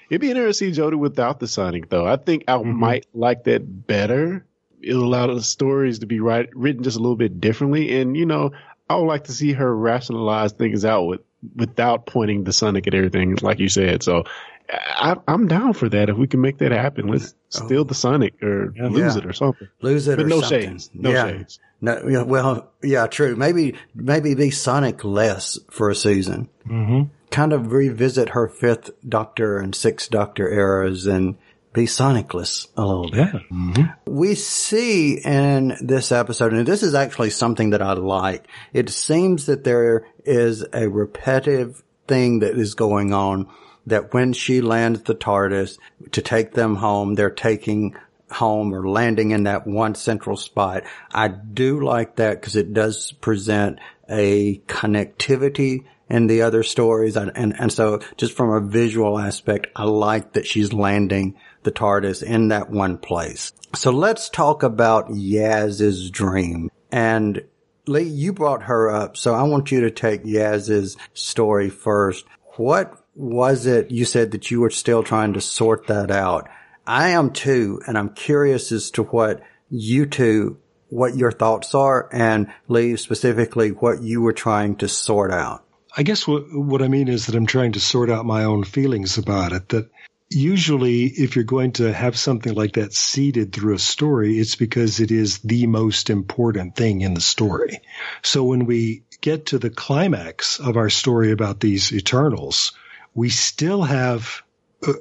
it'd 0.09 0.21
be 0.21 0.29
interesting 0.29 0.69
to 0.69 0.75
see 0.75 0.81
Jodie 0.81 0.97
without 0.97 1.39
the 1.39 1.47
Sonic, 1.47 1.89
though. 1.89 2.05
I 2.05 2.15
think 2.15 2.45
I 2.47 2.57
might 2.57 3.05
like 3.13 3.43
that 3.45 3.87
better. 3.87 4.45
It'll 4.81 5.03
allow 5.03 5.27
the 5.27 5.43
stories 5.43 5.99
to 5.99 6.05
be 6.05 6.19
write, 6.19 6.55
written 6.55 6.83
just 6.83 6.97
a 6.97 7.01
little 7.01 7.17
bit 7.17 7.41
differently, 7.41 7.99
and 7.99 8.15
you 8.15 8.25
know, 8.25 8.51
I 8.89 8.95
would 8.95 9.07
like 9.07 9.25
to 9.25 9.33
see 9.33 9.53
her 9.53 9.75
rationalize 9.75 10.53
things 10.53 10.85
out 10.85 11.03
with 11.03 11.21
without 11.55 12.05
pointing 12.05 12.43
the 12.43 12.53
Sonic 12.53 12.87
at 12.87 12.93
everything, 12.93 13.35
like 13.41 13.59
you 13.59 13.69
said. 13.69 14.03
So, 14.03 14.23
I, 14.71 15.15
I'm 15.27 15.47
down 15.47 15.73
for 15.73 15.89
that. 15.89 16.09
If 16.09 16.17
we 16.17 16.27
can 16.27 16.41
make 16.41 16.59
that 16.59 16.71
happen, 16.71 17.07
let's 17.07 17.33
steal 17.49 17.85
the 17.85 17.95
Sonic 17.95 18.41
or 18.43 18.71
lose 18.77 19.15
Yeah. 19.15 19.21
it 19.21 19.25
or 19.25 19.33
something. 19.33 19.67
Lose 19.81 20.07
it 20.07 20.17
But 20.17 20.25
or 20.25 20.29
no 20.29 20.41
something. 20.41 20.61
shades. 20.61 20.91
No 20.93 21.09
yeah. 21.11 21.27
shades. 21.27 21.59
No, 21.81 22.07
yeah, 22.07 22.21
well, 22.23 22.71
yeah, 22.83 23.07
true. 23.07 23.35
Maybe, 23.35 23.75
maybe 23.95 24.35
be 24.35 24.51
Sonic 24.51 25.03
less 25.03 25.57
for 25.71 25.89
a 25.89 25.95
season. 25.95 26.49
Mm-hmm. 26.67 27.03
Kind 27.31 27.53
of 27.53 27.71
revisit 27.71 28.29
her 28.29 28.47
fifth 28.47 28.91
Doctor 29.07 29.57
and 29.57 29.73
sixth 29.73 30.11
Doctor 30.11 30.47
eras 30.51 31.07
and 31.07 31.37
be 31.71 31.85
Sonicless 31.85 32.67
a 32.75 32.85
little 32.85 33.09
bit. 33.09 33.29
Yeah. 33.77 33.93
We 34.07 34.35
see 34.35 35.19
in 35.23 35.77
this 35.81 36.11
episode, 36.11 36.51
and 36.53 36.65
this 36.67 36.81
is 36.83 36.95
actually 36.95 37.29
something 37.29 37.69
that 37.69 37.81
I 37.81 37.93
like. 37.93 38.47
It 38.73 38.89
seems 38.89 39.45
that 39.45 39.63
there 39.63 40.05
is 40.29 40.63
a 40.71 40.87
repetitive 40.87 41.83
thing 42.07 42.39
that 42.39 42.57
is 42.57 42.75
going 42.75 43.13
on 43.13 43.49
that 43.87 44.13
when 44.13 44.33
she 44.33 44.61
lands 44.61 45.01
the 45.03 45.15
TARDIS 45.15 45.79
to 46.11 46.21
take 46.21 46.53
them 46.53 46.75
home, 46.75 47.15
they're 47.15 47.29
taking 47.29 47.95
home 48.31 48.73
or 48.73 48.87
landing 48.87 49.31
in 49.31 49.43
that 49.43 49.65
one 49.65 49.95
central 49.95 50.37
spot. 50.37 50.83
I 51.11 51.27
do 51.29 51.83
like 51.83 52.17
that 52.17 52.39
because 52.39 52.55
it 52.55 52.73
does 52.73 53.11
present 53.13 53.79
a 54.07 54.59
connectivity 54.67 55.85
in 56.09 56.27
the 56.27 56.43
other 56.43 56.63
stories. 56.63 57.15
And, 57.15 57.31
and, 57.35 57.55
and 57.59 57.73
so 57.73 58.01
just 58.17 58.33
from 58.33 58.51
a 58.51 58.61
visual 58.61 59.17
aspect, 59.17 59.67
I 59.75 59.83
like 59.83 60.33
that 60.33 60.45
she's 60.45 60.73
landing 60.73 61.35
the 61.63 61.71
TARDIS 61.71 62.23
in 62.23 62.49
that 62.49 62.69
one 62.69 62.97
place. 62.97 63.51
So 63.75 63.91
let's 63.91 64.29
talk 64.29 64.63
about 64.63 65.09
Yaz's 65.09 66.09
dream. 66.09 66.69
And 66.91 67.43
Lee, 67.87 68.03
you 68.03 68.33
brought 68.33 68.63
her 68.63 68.89
up, 68.89 69.17
so 69.17 69.33
I 69.33 69.43
want 69.43 69.71
you 69.71 69.81
to 69.81 69.91
take 69.91 70.23
Yaz's 70.23 70.97
story 71.13 71.69
first. 71.69 72.25
What 72.57 73.03
was 73.15 73.65
it 73.65 73.91
you 73.91 74.05
said 74.05 74.31
that 74.31 74.51
you 74.51 74.61
were 74.61 74.69
still 74.69 75.03
trying 75.03 75.33
to 75.33 75.41
sort 75.41 75.87
that 75.87 76.11
out? 76.11 76.49
I 76.85 77.09
am 77.09 77.31
too, 77.31 77.81
and 77.87 77.97
I'm 77.97 78.09
curious 78.09 78.71
as 78.71 78.91
to 78.91 79.03
what 79.03 79.41
you 79.69 80.05
two, 80.05 80.57
what 80.89 81.15
your 81.15 81.31
thoughts 81.31 81.75
are, 81.75 82.09
and 82.11 82.51
Lee 82.67 82.95
specifically 82.95 83.69
what 83.69 84.01
you 84.01 84.21
were 84.21 84.33
trying 84.33 84.75
to 84.77 84.87
sort 84.87 85.31
out. 85.31 85.63
I 85.95 86.03
guess 86.03 86.27
what 86.27 86.43
what 86.51 86.81
I 86.81 86.87
mean 86.87 87.07
is 87.07 87.25
that 87.25 87.35
I'm 87.35 87.45
trying 87.45 87.73
to 87.73 87.79
sort 87.79 88.09
out 88.09 88.25
my 88.25 88.43
own 88.43 88.63
feelings 88.63 89.17
about 89.17 89.51
it. 89.53 89.69
That 89.69 89.89
usually, 90.29 91.05
if 91.05 91.35
you're 91.35 91.43
going 91.43 91.73
to 91.73 91.91
have 91.91 92.17
something 92.17 92.53
like 92.53 92.73
that 92.73 92.93
seeded 92.93 93.51
through 93.51 93.75
a 93.75 93.79
story, 93.79 94.37
it's 94.37 94.55
because 94.55 94.99
it 94.99 95.11
is 95.11 95.39
the 95.39 95.67
most 95.67 96.09
important 96.09 96.75
thing 96.75 97.01
in 97.01 97.13
the 97.13 97.21
story. 97.21 97.81
So 98.21 98.43
when 98.43 98.65
we 98.65 99.03
get 99.21 99.47
to 99.47 99.59
the 99.59 99.69
climax 99.69 100.59
of 100.59 100.77
our 100.77 100.89
story 100.89 101.31
about 101.31 101.59
these 101.59 101.91
Eternals, 101.91 102.73
we 103.13 103.29
still 103.29 103.83
have 103.83 104.43
a, 104.85 104.93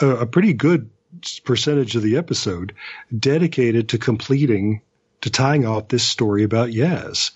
a, 0.00 0.06
a 0.06 0.26
pretty 0.26 0.54
good 0.54 0.90
percentage 1.44 1.94
of 1.94 2.02
the 2.02 2.16
episode 2.16 2.74
dedicated 3.16 3.90
to 3.90 3.98
completing, 3.98 4.82
to 5.20 5.30
tying 5.30 5.66
off 5.66 5.88
this 5.88 6.02
story 6.02 6.42
about 6.42 6.70
Yaz. 6.70 7.30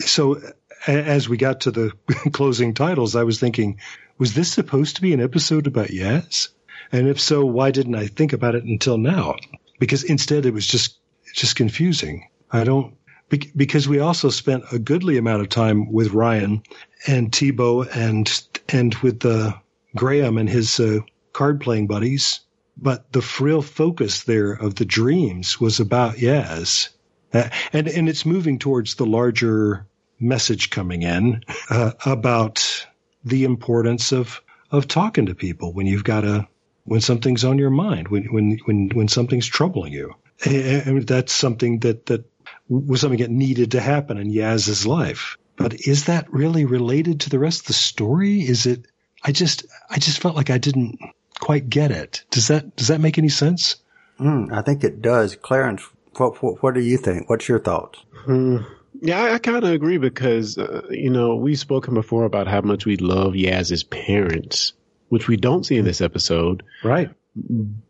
So 0.00 0.40
as 0.86 1.28
we 1.28 1.36
got 1.36 1.62
to 1.62 1.70
the 1.70 1.92
closing 2.32 2.74
titles, 2.74 3.16
I 3.16 3.24
was 3.24 3.40
thinking, 3.40 3.80
was 4.18 4.34
this 4.34 4.52
supposed 4.52 4.96
to 4.96 5.02
be 5.02 5.12
an 5.14 5.20
episode 5.22 5.66
about 5.66 5.88
Yaz? 5.88 6.48
And 6.92 7.08
if 7.08 7.20
so, 7.20 7.44
why 7.44 7.70
didn't 7.70 7.94
I 7.94 8.06
think 8.06 8.32
about 8.32 8.54
it 8.54 8.64
until 8.64 8.98
now? 8.98 9.36
Because 9.78 10.02
instead 10.04 10.46
it 10.46 10.54
was 10.54 10.66
just, 10.66 10.98
just 11.34 11.56
confusing. 11.56 12.28
I 12.50 12.64
don't, 12.64 12.96
because 13.28 13.86
we 13.88 14.00
also 14.00 14.30
spent 14.30 14.64
a 14.72 14.78
goodly 14.78 15.18
amount 15.18 15.42
of 15.42 15.48
time 15.48 15.92
with 15.92 16.12
Ryan 16.12 16.62
and 17.06 17.30
Tibo 17.30 17.86
and, 17.94 18.30
and 18.68 18.94
with, 18.96 19.24
uh, 19.24 19.52
Graham 19.94 20.38
and 20.38 20.48
his, 20.48 20.80
uh, 20.80 21.00
card 21.32 21.60
playing 21.60 21.86
buddies. 21.86 22.40
but 22.80 23.12
the 23.12 23.26
real 23.40 23.62
focus 23.62 24.22
there 24.24 24.52
of 24.52 24.76
the 24.76 24.84
dreams 24.84 25.60
was 25.60 25.80
about 25.80 26.16
Yaz. 26.16 26.90
Uh, 27.32 27.48
and, 27.72 27.88
and 27.88 28.08
it's 28.08 28.24
moving 28.24 28.58
towards 28.58 28.94
the 28.94 29.06
larger 29.06 29.86
message 30.20 30.70
coming 30.70 31.02
in 31.02 31.42
uh, 31.70 31.92
about 32.04 32.86
the 33.24 33.44
importance 33.44 34.12
of, 34.12 34.40
of 34.70 34.88
talking 34.88 35.26
to 35.26 35.34
people 35.34 35.72
when 35.72 35.86
you've 35.86 36.04
got 36.04 36.24
a, 36.24 36.48
when 36.84 37.00
something's 37.00 37.44
on 37.44 37.58
your 37.58 37.70
mind, 37.70 38.08
when, 38.08 38.24
when, 38.24 38.58
when, 38.64 38.88
when 38.90 39.08
something's 39.08 39.46
troubling 39.46 39.92
you. 39.92 40.14
And 40.44 41.06
that's 41.06 41.32
something 41.32 41.80
that, 41.80 42.06
that 42.06 42.24
was 42.68 43.00
something 43.00 43.20
that 43.20 43.30
needed 43.30 43.72
to 43.72 43.80
happen 43.80 44.18
in 44.18 44.30
Yaz's 44.30 44.86
life. 44.86 45.36
But 45.56 45.86
is 45.86 46.04
that 46.04 46.32
really 46.32 46.64
related 46.64 47.20
to 47.20 47.30
the 47.30 47.38
rest 47.38 47.62
of 47.62 47.66
the 47.66 47.72
story? 47.72 48.40
Is 48.40 48.66
it, 48.66 48.86
I 49.24 49.32
just, 49.32 49.66
I 49.90 49.98
just 49.98 50.20
felt 50.20 50.36
like 50.36 50.50
I 50.50 50.58
didn't 50.58 50.98
quite 51.40 51.68
get 51.68 51.90
it. 51.90 52.24
Does 52.30 52.48
that, 52.48 52.76
does 52.76 52.88
that 52.88 53.00
make 53.00 53.18
any 53.18 53.28
sense? 53.28 53.76
Mm, 54.20 54.52
I 54.52 54.62
think 54.62 54.84
it 54.84 55.02
does. 55.02 55.34
Clarence, 55.34 55.82
what, 56.16 56.42
what, 56.42 56.62
what 56.62 56.74
do 56.74 56.80
you 56.80 56.96
think? 56.96 57.28
What's 57.28 57.48
your 57.48 57.58
thoughts? 57.58 57.98
Hmm. 58.12 58.58
Yeah, 59.00 59.22
I, 59.22 59.34
I 59.34 59.38
kind 59.38 59.64
of 59.64 59.70
agree 59.70 59.98
because, 59.98 60.58
uh, 60.58 60.82
you 60.90 61.10
know, 61.10 61.36
we've 61.36 61.58
spoken 61.58 61.94
before 61.94 62.24
about 62.24 62.48
how 62.48 62.60
much 62.60 62.84
we 62.84 62.96
love 62.96 63.34
Yaz's 63.34 63.84
parents, 63.84 64.72
which 65.08 65.28
we 65.28 65.36
don't 65.36 65.64
see 65.64 65.76
in 65.76 65.84
this 65.84 66.00
episode. 66.00 66.62
Right. 66.82 67.10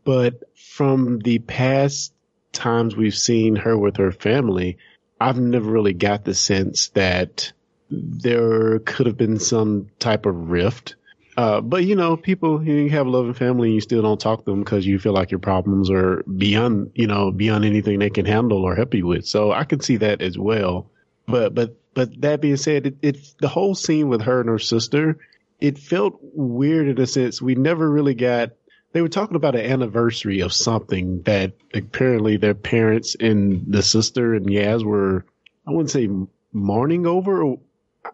But 0.05 0.43
from 0.57 1.21
the 1.21 1.39
past 1.39 2.13
times 2.53 2.97
we've 2.97 3.17
seen 3.17 3.57
her 3.57 3.77
with 3.77 3.97
her 3.97 4.13
family, 4.13 4.79
I've 5.21 5.39
never 5.39 5.71
really 5.71 5.95
got 5.95 6.25
the 6.25 6.35
sense 6.35 6.89
that 6.91 7.53
there 7.91 8.79
could 8.81 9.07
have 9.07 9.17
been 9.17 9.39
some 9.39 9.89
type 9.99 10.27
of 10.27 10.51
rift. 10.51 10.97
Uh, 11.37 11.61
but 11.61 11.85
you 11.85 11.95
know, 11.95 12.17
people 12.17 12.63
you 12.65 12.91
have 12.91 13.07
a 13.07 13.11
loving 13.11 13.33
family 13.33 13.69
and 13.69 13.75
you 13.77 13.81
still 13.81 14.03
don't 14.03 14.21
talk 14.21 14.41
to 14.41 14.51
them 14.51 14.59
because 14.59 14.85
you 14.85 14.99
feel 14.99 15.13
like 15.13 15.31
your 15.31 15.39
problems 15.39 15.89
are 15.89 16.23
beyond, 16.25 16.91
you 16.95 17.07
know, 17.07 17.31
beyond 17.31 17.65
anything 17.65 18.01
they 18.01 18.11
can 18.11 18.27
handle 18.27 18.65
or 18.65 18.75
help 18.75 18.93
you 18.93 19.07
with. 19.07 19.25
So 19.25 19.53
I 19.53 19.65
can 19.65 19.81
see 19.81 19.99
that 19.99 20.21
as 20.21 20.37
well. 20.37 20.91
But, 21.29 21.55
but, 21.55 21.76
but 21.95 22.20
that 22.22 22.41
being 22.41 22.57
said, 22.57 22.87
it, 22.87 22.97
it, 23.03 23.18
the 23.39 23.49
whole 23.49 23.74
scene 23.74 24.09
with 24.09 24.22
her 24.22 24.41
and 24.41 24.49
her 24.49 24.59
sister, 24.59 25.18
it 25.61 25.79
felt 25.79 26.18
weird 26.22 26.89
in 26.89 27.01
a 27.01 27.07
sense. 27.07 27.43
We 27.43 27.55
never 27.55 27.89
really 27.89 28.14
got, 28.14 28.53
they 28.93 29.03
were 29.03 29.09
talking 29.09 29.37
about 29.37 29.55
an 29.55 29.70
anniversary 29.70 30.41
of 30.41 30.53
something 30.53 31.22
that 31.22 31.53
apparently 31.74 32.39
their 32.39 32.55
parents 32.55 33.14
and 33.18 33.64
the 33.66 33.83
sister 33.83 34.35
and 34.35 34.47
Yaz 34.47 34.83
were, 34.83 35.26
I 35.66 35.72
wouldn't 35.72 35.91
say 35.91 36.09
mourning 36.53 37.07
over. 37.07 37.57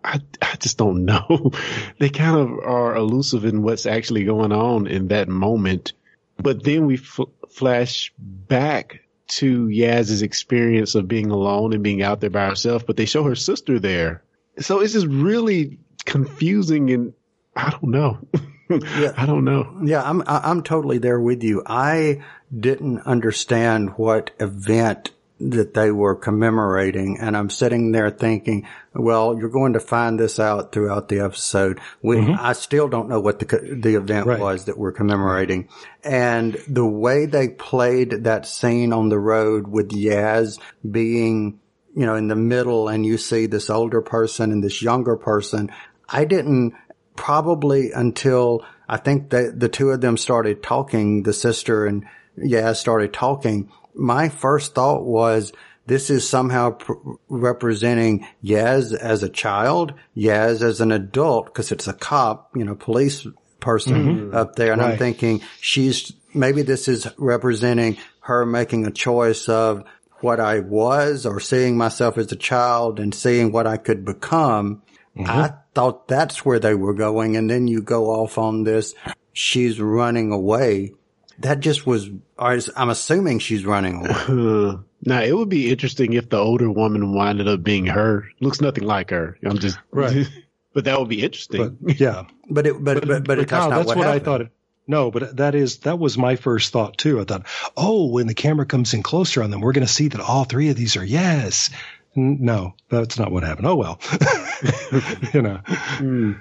I, 0.03 0.21
I 0.43 0.57
just 0.57 0.79
don't 0.79 1.05
know. 1.05 1.53
they 1.99 2.09
kind 2.09 2.37
of 2.37 2.59
are 2.65 2.97
elusive 2.97 3.45
in 3.45 3.62
what's 3.62 3.87
actually 3.87 4.25
going 4.25 4.53
on 4.53 4.89
in 4.89 5.09
that 5.09 5.29
moment. 5.29 5.93
But 6.37 6.65
then 6.65 6.87
we 6.87 6.97
flash 6.97 8.12
back 8.19 9.04
to 9.27 9.68
Yaz's 9.68 10.22
experience 10.22 10.95
of 10.95 11.09
being 11.09 11.31
alone 11.31 11.72
and 11.72 11.83
being 11.83 12.03
out 12.03 12.20
there 12.20 12.31
by 12.31 12.47
herself, 12.47 12.87
but 12.87 12.97
they 12.97 13.07
show 13.07 13.25
her 13.25 13.35
sister 13.35 13.79
there. 13.79 14.22
So 14.59 14.81
it's 14.81 14.93
just 14.93 15.07
really 15.07 15.79
confusing 16.05 16.91
and 16.91 17.12
I 17.57 17.70
don't 17.70 17.91
know. 17.91 18.18
yeah. 18.70 19.12
I 19.16 19.27
don't 19.27 19.45
know. 19.45 19.79
Yeah, 19.83 20.03
I'm 20.03 20.22
I'm 20.27 20.62
totally 20.62 20.99
there 20.99 21.20
with 21.20 21.43
you. 21.43 21.62
I 21.66 22.22
didn't 22.57 23.01
understand 23.01 23.91
what 23.97 24.31
event 24.39 25.12
that 25.41 25.74
they 25.74 25.91
were 25.91 26.14
commemorating. 26.14 27.18
And 27.20 27.37
I'm 27.37 27.51
sitting 27.51 27.93
there 27.93 28.11
thinking, 28.11 28.66
well, 28.95 29.37
you're 29.37 29.49
going 29.49 29.72
to 29.72 29.80
find 29.80 30.18
this 30.18 30.39
out 30.39 30.72
throughout 30.72 31.09
the 31.09 31.20
episode. 31.20 31.80
We, 32.03 32.16
mm-hmm. 32.16 32.35
I 32.39 32.53
still 32.53 32.89
don't 32.89 33.09
know 33.09 33.20
what 33.20 33.41
the, 33.41 33.76
the 33.80 33.97
event 33.97 34.26
right. 34.26 34.39
was 34.39 34.66
that 34.66 34.78
we're 34.78 34.93
commemorating. 34.93 35.68
And 36.05 36.57
the 36.68 36.87
way 36.87 37.26
they 37.26 37.49
played 37.49 38.24
that 38.24 38.47
scene 38.47 38.93
on 38.93 39.09
the 39.09 39.18
road 39.18 39.66
with 39.66 39.91
Yaz 39.91 40.61
being, 40.89 41.61
you 41.97 42.07
know, 42.07 42.14
in 42.14 42.28
the 42.28 42.37
middle 42.37 42.89
and 42.89 43.05
you 43.05 43.18
see 43.18 43.47
this 43.47 43.70
older 43.70 44.03
person 44.03 44.53
and 44.53 44.62
this 44.62 44.82
younger 44.82 45.16
person, 45.16 45.70
I 46.09 46.26
didn't 46.26 46.74
probably 47.16 47.91
until 47.93 48.64
I 48.89 48.99
think 48.99 49.30
that 49.30 49.59
the 49.59 49.68
two 49.68 49.91
of 49.91 50.01
them 50.01 50.16
started 50.16 50.62
talking, 50.62 51.22
the 51.22 51.32
sister 51.32 51.87
and 51.87 52.05
Yaz 52.39 52.76
started 52.76 53.12
talking 53.12 53.70
my 53.95 54.29
first 54.29 54.75
thought 54.75 55.05
was 55.05 55.53
this 55.87 56.11
is 56.11 56.29
somehow 56.29 56.71
pr- 56.71 56.93
representing 57.29 58.27
Yaz 58.43 58.95
as 58.95 59.23
a 59.23 59.29
child, 59.29 59.95
Yaz 60.17 60.63
as 60.63 60.81
an 60.81 60.93
adult, 60.93 61.47
because 61.47 61.73
it's 61.73 61.89
a 61.89 61.93
cop, 61.93 62.51
you 62.57 62.65
know, 62.65 62.75
police 62.75 63.27
person 63.61 63.95
mm-hmm. 63.95 64.37
up 64.37 64.57
there. 64.57 64.73
And 64.73 64.81
right. 64.81 64.93
I'm 64.93 64.99
thinking 64.99 65.43
she's, 65.61 66.13
maybe 66.33 66.63
this 66.63 66.89
is 66.89 67.07
representing 67.19 67.99
her 68.21 68.47
making 68.47 68.87
a 68.87 68.91
choice 68.91 69.49
of 69.49 69.85
what 70.21 70.41
I 70.41 70.61
was 70.61 71.27
or 71.27 71.39
seeing 71.41 71.77
myself 71.77 72.17
as 72.17 72.33
a 72.33 72.37
child 72.37 72.99
and 72.99 73.15
seeing 73.15 73.53
what 73.53 73.67
I 73.67 73.77
could 73.77 74.05
become. 74.05 74.83
Mm-hmm. 75.17 75.31
I 75.31 75.55
thought 75.75 76.09
that's 76.09 76.45
where 76.45 76.59
they 76.59 76.75
were 76.75 76.95
going. 76.95 77.37
And 77.37 77.51
then 77.51 77.69
you 77.69 77.83
go 77.83 78.07
off 78.07 78.39
on 78.39 78.65
this. 78.65 78.95
She's 79.35 79.81
running 79.81 80.33
away 80.33 80.95
that 81.41 81.61
just 81.61 81.87
was, 81.87 82.11
I'm 82.39 82.91
assuming 82.91 83.39
she's 83.39 83.64
running 83.64 84.07
away. 84.07 84.78
now, 85.03 85.22
it 85.22 85.37
would 85.37 85.49
be 85.49 85.70
interesting 85.70 86.12
if 86.12 86.28
the 86.28 86.39
older 86.39 86.70
woman 86.70 87.14
winded 87.14 87.49
up 87.49 87.62
being 87.62 87.87
her. 87.87 88.28
Looks 88.41 88.61
nothing 88.61 88.85
like 88.85 89.11
her. 89.11 89.39
I'm 89.45 89.59
just, 89.59 89.78
right. 89.91 90.26
but 90.72 90.85
that 90.85 90.99
would 90.99 91.09
be 91.09 91.22
interesting. 91.22 91.76
But, 91.80 92.01
yeah. 92.01 92.24
but 92.49 92.66
it, 92.66 92.82
but, 92.82 93.07
but, 93.07 93.09
but, 93.09 93.24
but, 93.39 93.49
Kyle, 93.49 93.70
that's, 93.70 93.87
what, 93.87 93.97
what 93.97 94.07
I 94.07 94.18
thought. 94.18 94.43
It, 94.43 94.51
no, 94.87 95.11
but 95.11 95.37
that 95.39 95.55
is, 95.55 95.78
that 95.78 95.99
was 95.99 96.18
my 96.18 96.37
first 96.37 96.72
thought 96.72 96.99
too. 96.99 97.20
I 97.20 97.24
thought, 97.24 97.47
oh, 97.76 98.07
when 98.07 98.26
the 98.26 98.35
camera 98.35 98.66
comes 98.66 98.93
in 98.93 99.03
closer 99.03 99.43
on 99.43 99.51
them, 99.51 99.61
we're 99.61 99.72
going 99.72 99.87
to 99.87 99.93
see 99.93 100.09
that 100.09 100.20
all 100.20 100.45
three 100.45 100.68
of 100.68 100.76
these 100.76 100.97
are 100.97 101.05
yes. 101.05 101.70
No, 102.14 102.74
that's 102.89 103.18
not 103.18 103.32
what 103.32 103.43
happened. 103.43 103.66
Oh, 103.66 103.76
well, 103.76 103.99
you 105.32 105.43
know. 105.43 105.61
Hmm. 105.66 106.32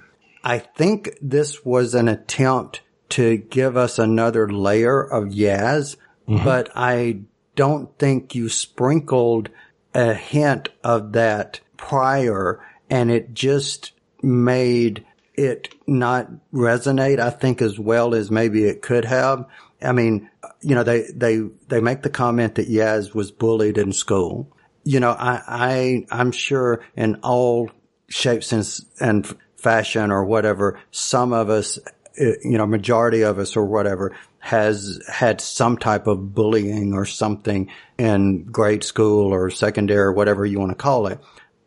I 0.43 0.59
think 0.59 1.17
this 1.21 1.63
was 1.63 1.95
an 1.95 2.07
attempt 2.07 2.81
to 3.10 3.38
give 3.38 3.78
us 3.78 3.99
another 3.99 4.49
layer 4.49 5.01
of 5.01 5.26
Yaz, 5.26 5.97
mm-hmm. 6.28 6.43
but 6.43 6.70
I 6.76 7.22
don't 7.56 7.97
think 7.99 8.36
you 8.36 8.49
sprinkled 8.49 9.49
a 9.93 10.14
hint 10.14 10.70
of 10.84 11.12
that 11.14 11.60
prior 11.78 12.60
and 12.89 13.12
it 13.12 13.34
just 13.34 13.91
made 14.22 15.06
it 15.36 15.74
not 15.88 16.30
resonate, 16.54 17.20
I 17.20 17.30
think, 17.30 17.62
as 17.62 17.80
well 17.80 18.14
as 18.14 18.30
maybe 18.30 18.66
it 18.66 18.82
could 18.82 19.06
have. 19.06 19.45
I 19.82 19.91
mean, 19.91 20.30
you 20.62 20.76
know, 20.76 20.84
they, 20.84 21.04
they, 21.14 21.41
they 21.68 21.82
make 21.82 22.04
the 22.04 22.10
comment 22.10 22.56
that 22.56 22.70
Yaz 22.70 23.14
was 23.14 23.32
bullied 23.32 23.78
in 23.78 23.91
school. 23.91 24.56
You 24.84 24.99
know, 24.99 25.12
I, 25.12 25.41
I, 25.47 26.06
I'm 26.12 26.32
sure 26.32 26.84
in 26.95 27.16
all 27.24 27.72
shapes 28.08 28.51
and, 28.51 28.68
and 28.99 29.38
fashion 29.56 30.12
or 30.12 30.26
whatever, 30.26 30.80
some 30.91 31.34
of 31.34 31.49
us 31.49 31.80
you 32.18 32.57
know, 32.57 32.66
majority 32.66 33.22
of 33.22 33.39
us 33.39 33.55
or 33.55 33.66
whatever 33.66 34.16
has 34.39 35.01
had 35.07 35.41
some 35.41 35.78
type 35.78 36.07
of 36.07 36.34
bullying 36.34 36.93
or 36.93 37.05
something 37.05 37.70
in 37.97 38.43
grade 38.43 38.84
school 38.84 39.34
or 39.34 39.49
secondary 39.49 40.01
or 40.01 40.11
whatever 40.11 40.45
you 40.45 40.59
want 40.59 40.72
to 40.72 40.76
call 40.76 41.07
it. 41.07 41.20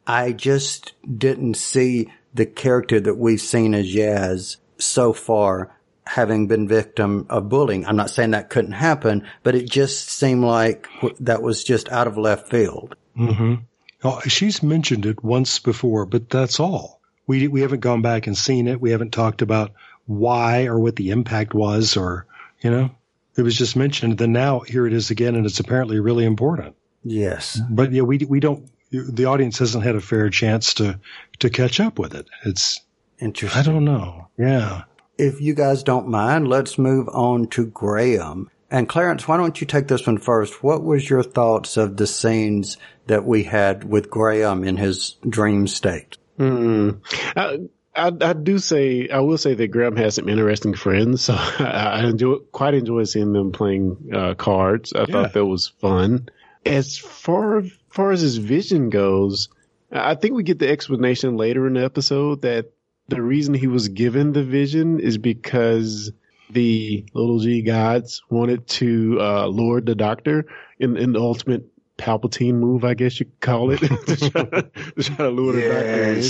I 0.07 0.33
just 0.33 0.93
didn't 1.19 1.55
see 1.55 2.13
the 2.35 2.47
character 2.47 3.01
that 3.01 3.17
we've 3.17 3.41
seen 3.41 3.75
as 3.75 3.87
Yaz 3.87 4.59
so 4.79 5.13
far 5.13 5.73
having 6.07 6.47
been 6.47 6.69
victim 6.69 7.27
of 7.29 7.49
bullying. 7.49 7.87
I'm 7.87 7.97
not 7.97 8.11
saying 8.11 8.31
that 8.31 8.51
couldn't 8.51 8.73
happen, 8.73 9.27
but 9.43 9.55
it 9.55 9.69
just 9.69 10.09
seemed 10.09 10.45
like 10.45 10.87
that 11.21 11.43
was 11.43 11.65
just 11.65 11.91
out 11.91 12.07
of 12.07 12.17
left 12.17 12.49
field. 12.49 12.95
Mm-hmm. 13.19 13.55
Oh, 14.05 14.21
she's 14.21 14.63
mentioned 14.63 15.07
it 15.07 15.25
once 15.25 15.59
before, 15.59 16.07
but 16.07 16.31
that's 16.31 16.61
all. 16.61 17.01
We 17.27 17.49
we 17.49 17.63
haven't 17.63 17.81
gone 17.81 18.03
back 18.03 18.29
and 18.29 18.39
seen 18.39 18.69
it. 18.69 18.81
We 18.81 18.93
haven't 18.93 19.13
talked 19.13 19.43
about 19.43 19.73
why 20.07 20.67
or 20.67 20.79
what 20.79 20.97
the 20.97 21.11
impact 21.11 21.55
was 21.55 21.97
or, 21.97 22.27
you 22.61 22.71
know, 22.71 22.91
it 23.37 23.43
was 23.43 23.57
just 23.57 23.77
mentioned. 23.77 24.19
Then 24.19 24.33
now 24.33 24.61
here 24.61 24.87
it 24.87 24.93
is 24.93 25.11
again, 25.11 25.35
and 25.35 25.45
it's 25.45 25.61
apparently 25.61 26.01
really 26.01 26.25
important. 26.25 26.75
Yes. 27.05 27.61
But 27.71 27.93
yeah, 27.93 28.03
we, 28.03 28.19
we 28.19 28.41
don't, 28.41 28.69
the 28.91 29.27
audience 29.27 29.59
hasn't 29.59 29.85
had 29.85 29.97
a 29.97 30.01
fair 30.01 30.31
chance 30.31 30.75
to, 30.75 30.99
to 31.41 31.51
catch 31.51 31.81
up 31.81 31.99
with 31.99 32.15
it. 32.15 32.27
It's 32.45 32.81
interesting. 33.19 33.61
I 33.61 33.65
don't 33.65 33.85
know. 33.85 34.29
Yeah. 34.39 34.85
If 35.19 35.41
you 35.41 35.55
guys 35.55 35.83
don't 35.83 36.09
mind, 36.09 36.49
let's 36.49 36.79
move 36.79 37.09
on 37.09 37.49
to 37.49 37.67
Graham. 37.67 38.51
And 38.71 38.89
Clarence, 38.89 39.29
why 39.29 39.37
don't 39.37 39.61
you 39.61 39.67
take 39.67 39.89
this 39.89 40.07
one 40.07 40.19
first? 40.19 40.63
What 40.63 40.83
was 40.83 41.09
your 41.09 41.23
thoughts 41.23 41.77
of 41.77 41.97
the 41.97 42.07
scenes 42.07 42.77
that 43.07 43.25
we 43.25 43.45
had 43.45 43.85
with 43.85 44.11
Graham 44.11 44.65
in 44.65 44.77
his 44.77 45.17
dream 45.29 45.69
state? 45.69 46.19
Mm. 46.39 47.01
Uh, 47.37 47.59
I, 47.97 48.13
I 48.21 48.33
do 48.35 48.59
say 48.59 49.09
I 49.09 49.21
will 49.21 49.39
say 49.39 49.55
that 49.55 49.69
Graham 49.69 49.97
has 49.97 50.17
some 50.17 50.29
interesting 50.29 50.75
friends, 50.75 51.23
so 51.23 51.35
I, 51.59 52.03
I 52.03 52.05
enjoy 52.07 52.37
quite 52.53 52.75
enjoy 52.75 53.05
seeing 53.05 53.33
them 53.33 53.53
playing 53.53 54.11
uh, 54.15 54.35
cards. 54.35 54.93
I 54.93 55.01
yeah. 55.01 55.07
thought 55.07 55.33
that 55.33 55.47
was 55.47 55.69
fun. 55.69 56.29
As 56.65 56.99
far 56.99 57.63
far 57.89 58.13
as 58.13 58.21
his 58.21 58.37
vision 58.37 58.91
goes, 58.91 59.49
I 59.91 60.15
think 60.15 60.35
we 60.35 60.43
get 60.43 60.59
the 60.59 60.69
explanation 60.69 61.37
later 61.37 61.67
in 61.67 61.75
the 61.75 61.85
episode 61.85 62.43
that 62.43 62.73
the 63.09 63.23
reason 63.23 63.55
he 63.55 63.69
was 63.69 63.89
given 63.89 64.33
the 64.33 64.43
vision 64.43 65.01
is 65.01 65.17
because 65.17 66.13
the 66.51 67.05
little 67.15 67.39
G 67.39 67.63
gods 67.63 68.23
wanted 68.29 68.67
to 68.69 69.19
uh, 69.21 69.47
lure 69.47 69.81
the 69.81 69.95
Doctor 69.95 70.47
in 70.79 70.97
in 70.97 71.13
the 71.13 71.21
ultimate 71.21 71.67
Palpatine 71.97 72.55
move, 72.55 72.85
I 72.85 72.95
guess 72.95 73.19
you 73.19 73.27
could 73.27 73.41
call 73.41 73.71
it, 73.71 73.79
to, 73.79 74.31
try, 74.31 74.45
to 74.45 75.03
try 75.03 75.17
to 75.17 75.29
lure 75.31 75.55
the 75.55 75.63
Doctor 75.63 76.13
in. 76.13 76.23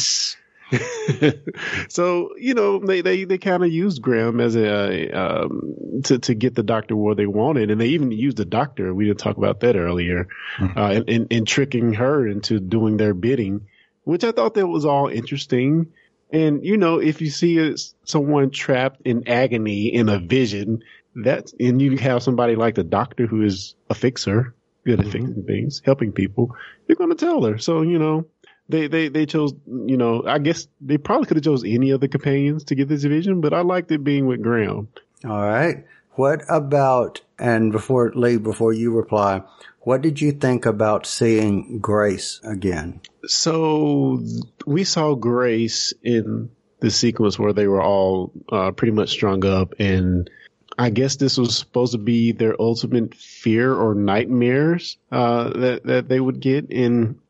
So 1.89 2.31
you 2.37 2.55
know 2.55 2.79
they 2.79 3.01
they, 3.01 3.25
they 3.25 3.39
kind 3.39 3.63
of 3.63 3.71
used 3.71 4.03
Graham 4.03 4.41
as 4.41 4.57
a 4.57 5.11
um, 5.11 6.03
to 6.05 6.19
to 6.19 6.35
get 6.35 6.55
the 6.55 6.63
doctor 6.63 6.97
where 6.97 7.15
they 7.15 7.27
wanted, 7.27 7.71
and 7.71 7.81
they 7.81 7.89
even 7.89 8.11
used 8.11 8.37
the 8.37 8.45
doctor. 8.45 8.93
We 8.93 9.07
didn't 9.07 9.21
talk 9.21 9.37
about 9.37 9.61
that 9.61 9.77
earlier, 9.77 10.29
uh, 10.61 10.93
in, 10.97 11.05
in 11.05 11.27
in 11.29 11.45
tricking 11.45 11.95
her 11.95 12.27
into 12.27 12.59
doing 12.61 12.97
their 12.97 13.15
bidding, 13.15 13.67
which 14.05 14.25
I 14.25 14.33
thought 14.33 14.55
that 14.55 14.67
was 14.67 14.85
all 14.85 15.09
interesting. 15.09 15.93
And 16.33 16.65
you 16.65 16.77
know, 16.77 16.99
if 16.99 17.21
you 17.21 17.31
see 17.31 17.59
a, 17.59 17.75
someone 18.05 18.51
trapped 18.51 19.03
in 19.05 19.29
agony 19.29 19.95
in 19.95 20.09
a 20.09 20.19
vision, 20.19 20.83
that 21.17 21.53
and 21.61 21.81
you 21.81 21.97
have 21.99 22.23
somebody 22.23 22.57
like 22.57 22.75
the 22.75 22.85
doctor 22.85 23.27
who 23.27 23.43
is 23.43 23.77
a 23.89 23.95
fixer, 23.95 24.55
good 24.85 25.01
at 25.01 25.07
fixing 25.07 25.45
things, 25.45 25.83
helping 25.85 26.13
people, 26.13 26.55
you're 26.89 26.97
going 26.97 27.11
to 27.11 27.17
tell 27.17 27.45
her. 27.45 27.59
So 27.59 27.83
you 27.83 27.99
know, 27.99 28.27
they 28.69 28.89
they 28.89 29.09
they 29.09 29.27
chose 29.27 29.55
you 29.67 29.97
know 29.97 30.25
I 30.27 30.39
guess 30.39 30.69
they 30.81 30.99
probably 30.99 31.27
could 31.27 31.37
have 31.37 31.45
chose 31.45 31.65
any 31.65 31.91
of 31.91 32.01
the 32.01 32.09
companions 32.09 32.65
to 32.65 32.75
get 32.75 32.89
this 32.89 33.05
vision, 33.05 33.41
but 33.41 33.55
I 33.55 33.63
liked 33.63 33.91
it 33.91 34.05
being 34.05 34.27
with 34.27 34.43
Graham. 34.43 34.89
All 35.25 35.43
right. 35.43 35.85
What 36.17 36.43
about, 36.49 37.21
and 37.39 37.73
before, 37.73 38.11
Lee, 38.15 38.39
before 38.39 38.73
you 38.73 38.91
reply, 38.91 39.43
what 39.81 40.01
did 40.01 40.21
you 40.21 40.33
think 40.33 40.65
about 40.65 41.07
seeing 41.07 41.79
Grace 41.79 42.41
again? 42.43 43.03
So 43.27 44.23
we 44.67 44.85
saw 44.85 45.15
Grace 45.15 45.93
in 46.03 46.51
the 46.81 46.91
sequence 46.91 47.39
where 47.39 47.53
they 47.53 47.67
were 47.67 47.83
all 47.83 48.33
uh, 48.51 48.73
pretty 48.73 48.93
much 48.93 49.11
strung 49.11 49.45
up, 49.45 49.75
and 49.79 50.31
I 50.79 50.91
guess 50.91 51.17
this 51.17 51.37
was 51.37 51.57
supposed 51.57 51.93
to 51.93 51.99
be 51.99 52.33
their 52.33 52.61
ultimate 52.61 53.15
fear 53.15 53.75
or 53.75 53.95
nightmares 53.95 54.97
uh, 55.13 55.51
that 55.51 55.85
that 55.85 56.09
they 56.09 56.21
would 56.21 56.41
get. 56.41 56.71
And 56.71 57.21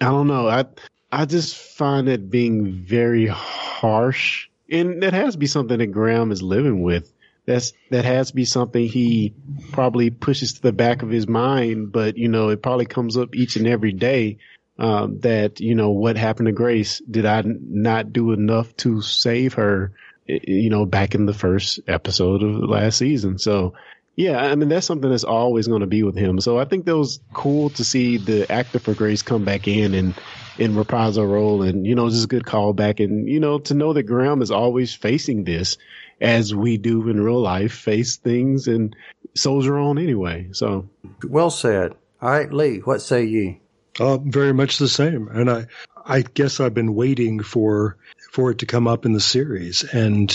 I 0.00 0.06
don't 0.06 0.28
know, 0.28 0.48
I 0.48 0.64
I 1.10 1.24
just 1.24 1.56
find 1.56 2.08
it 2.08 2.30
being 2.30 2.84
very 2.84 3.26
harsh, 3.26 4.48
and 4.70 5.02
that 5.02 5.14
has 5.14 5.34
to 5.34 5.38
be 5.38 5.46
something 5.46 5.78
that 5.78 5.86
Graham 5.86 6.30
is 6.32 6.42
living 6.42 6.82
with. 6.82 7.12
That's 7.46 7.72
that 7.90 8.04
has 8.04 8.28
to 8.28 8.34
be 8.34 8.44
something 8.44 8.86
he 8.86 9.32
probably 9.72 10.10
pushes 10.10 10.54
to 10.54 10.62
the 10.62 10.72
back 10.72 11.02
of 11.02 11.08
his 11.08 11.26
mind, 11.26 11.92
but 11.92 12.18
you 12.18 12.28
know 12.28 12.50
it 12.50 12.62
probably 12.62 12.86
comes 12.86 13.16
up 13.16 13.34
each 13.34 13.56
and 13.56 13.66
every 13.66 13.92
day 13.92 14.38
um, 14.78 15.18
that 15.20 15.60
you 15.60 15.74
know 15.74 15.90
what 15.90 16.16
happened 16.16 16.46
to 16.46 16.52
Grace. 16.52 17.00
Did 17.10 17.26
I 17.26 17.42
not 17.44 18.12
do 18.12 18.32
enough 18.32 18.76
to 18.78 19.00
save 19.00 19.54
her? 19.54 19.92
You 20.26 20.68
know, 20.68 20.84
back 20.84 21.14
in 21.14 21.24
the 21.24 21.32
first 21.32 21.80
episode 21.88 22.42
of 22.42 22.68
last 22.68 22.98
season. 22.98 23.38
So, 23.38 23.72
yeah, 24.18 24.36
I 24.36 24.56
mean 24.56 24.68
that's 24.68 24.84
something 24.84 25.08
that's 25.08 25.22
always 25.22 25.68
going 25.68 25.82
to 25.82 25.86
be 25.86 26.02
with 26.02 26.16
him. 26.16 26.40
So 26.40 26.58
I 26.58 26.64
think 26.64 26.86
that 26.86 26.96
was 26.96 27.20
cool 27.34 27.70
to 27.70 27.84
see 27.84 28.16
the 28.16 28.50
actor 28.50 28.80
for 28.80 28.92
Grace 28.92 29.22
come 29.22 29.44
back 29.44 29.68
in 29.68 29.94
and 29.94 30.12
and 30.58 30.76
reprise 30.76 31.16
a 31.16 31.24
role, 31.24 31.62
and 31.62 31.86
you 31.86 31.94
know, 31.94 32.10
just 32.10 32.24
a 32.24 32.26
good 32.28 32.42
callback, 32.42 32.98
and 32.98 33.28
you 33.28 33.38
know, 33.38 33.60
to 33.60 33.74
know 33.74 33.92
that 33.92 34.02
Graham 34.02 34.42
is 34.42 34.50
always 34.50 34.92
facing 34.92 35.44
this 35.44 35.78
as 36.20 36.52
we 36.52 36.78
do 36.78 37.08
in 37.08 37.20
real 37.20 37.40
life, 37.40 37.72
face 37.72 38.16
things 38.16 38.66
and 38.66 38.96
soldier 39.36 39.78
on 39.78 39.98
anyway. 39.98 40.48
So 40.50 40.88
Well 41.24 41.50
said. 41.50 41.94
All 42.20 42.30
right, 42.30 42.52
Lee, 42.52 42.78
what 42.78 43.00
say 43.00 43.24
ye? 43.24 43.60
Uh, 44.00 44.18
very 44.18 44.52
much 44.52 44.78
the 44.78 44.88
same. 44.88 45.28
And 45.28 45.48
I, 45.48 45.66
I 46.04 46.22
guess 46.22 46.58
I've 46.58 46.74
been 46.74 46.96
waiting 46.96 47.40
for, 47.40 47.96
for 48.30 48.50
it 48.50 48.58
to 48.58 48.66
come 48.66 48.86
up 48.86 49.04
in 49.04 49.12
the 49.12 49.20
series. 49.20 49.84
And, 49.84 50.34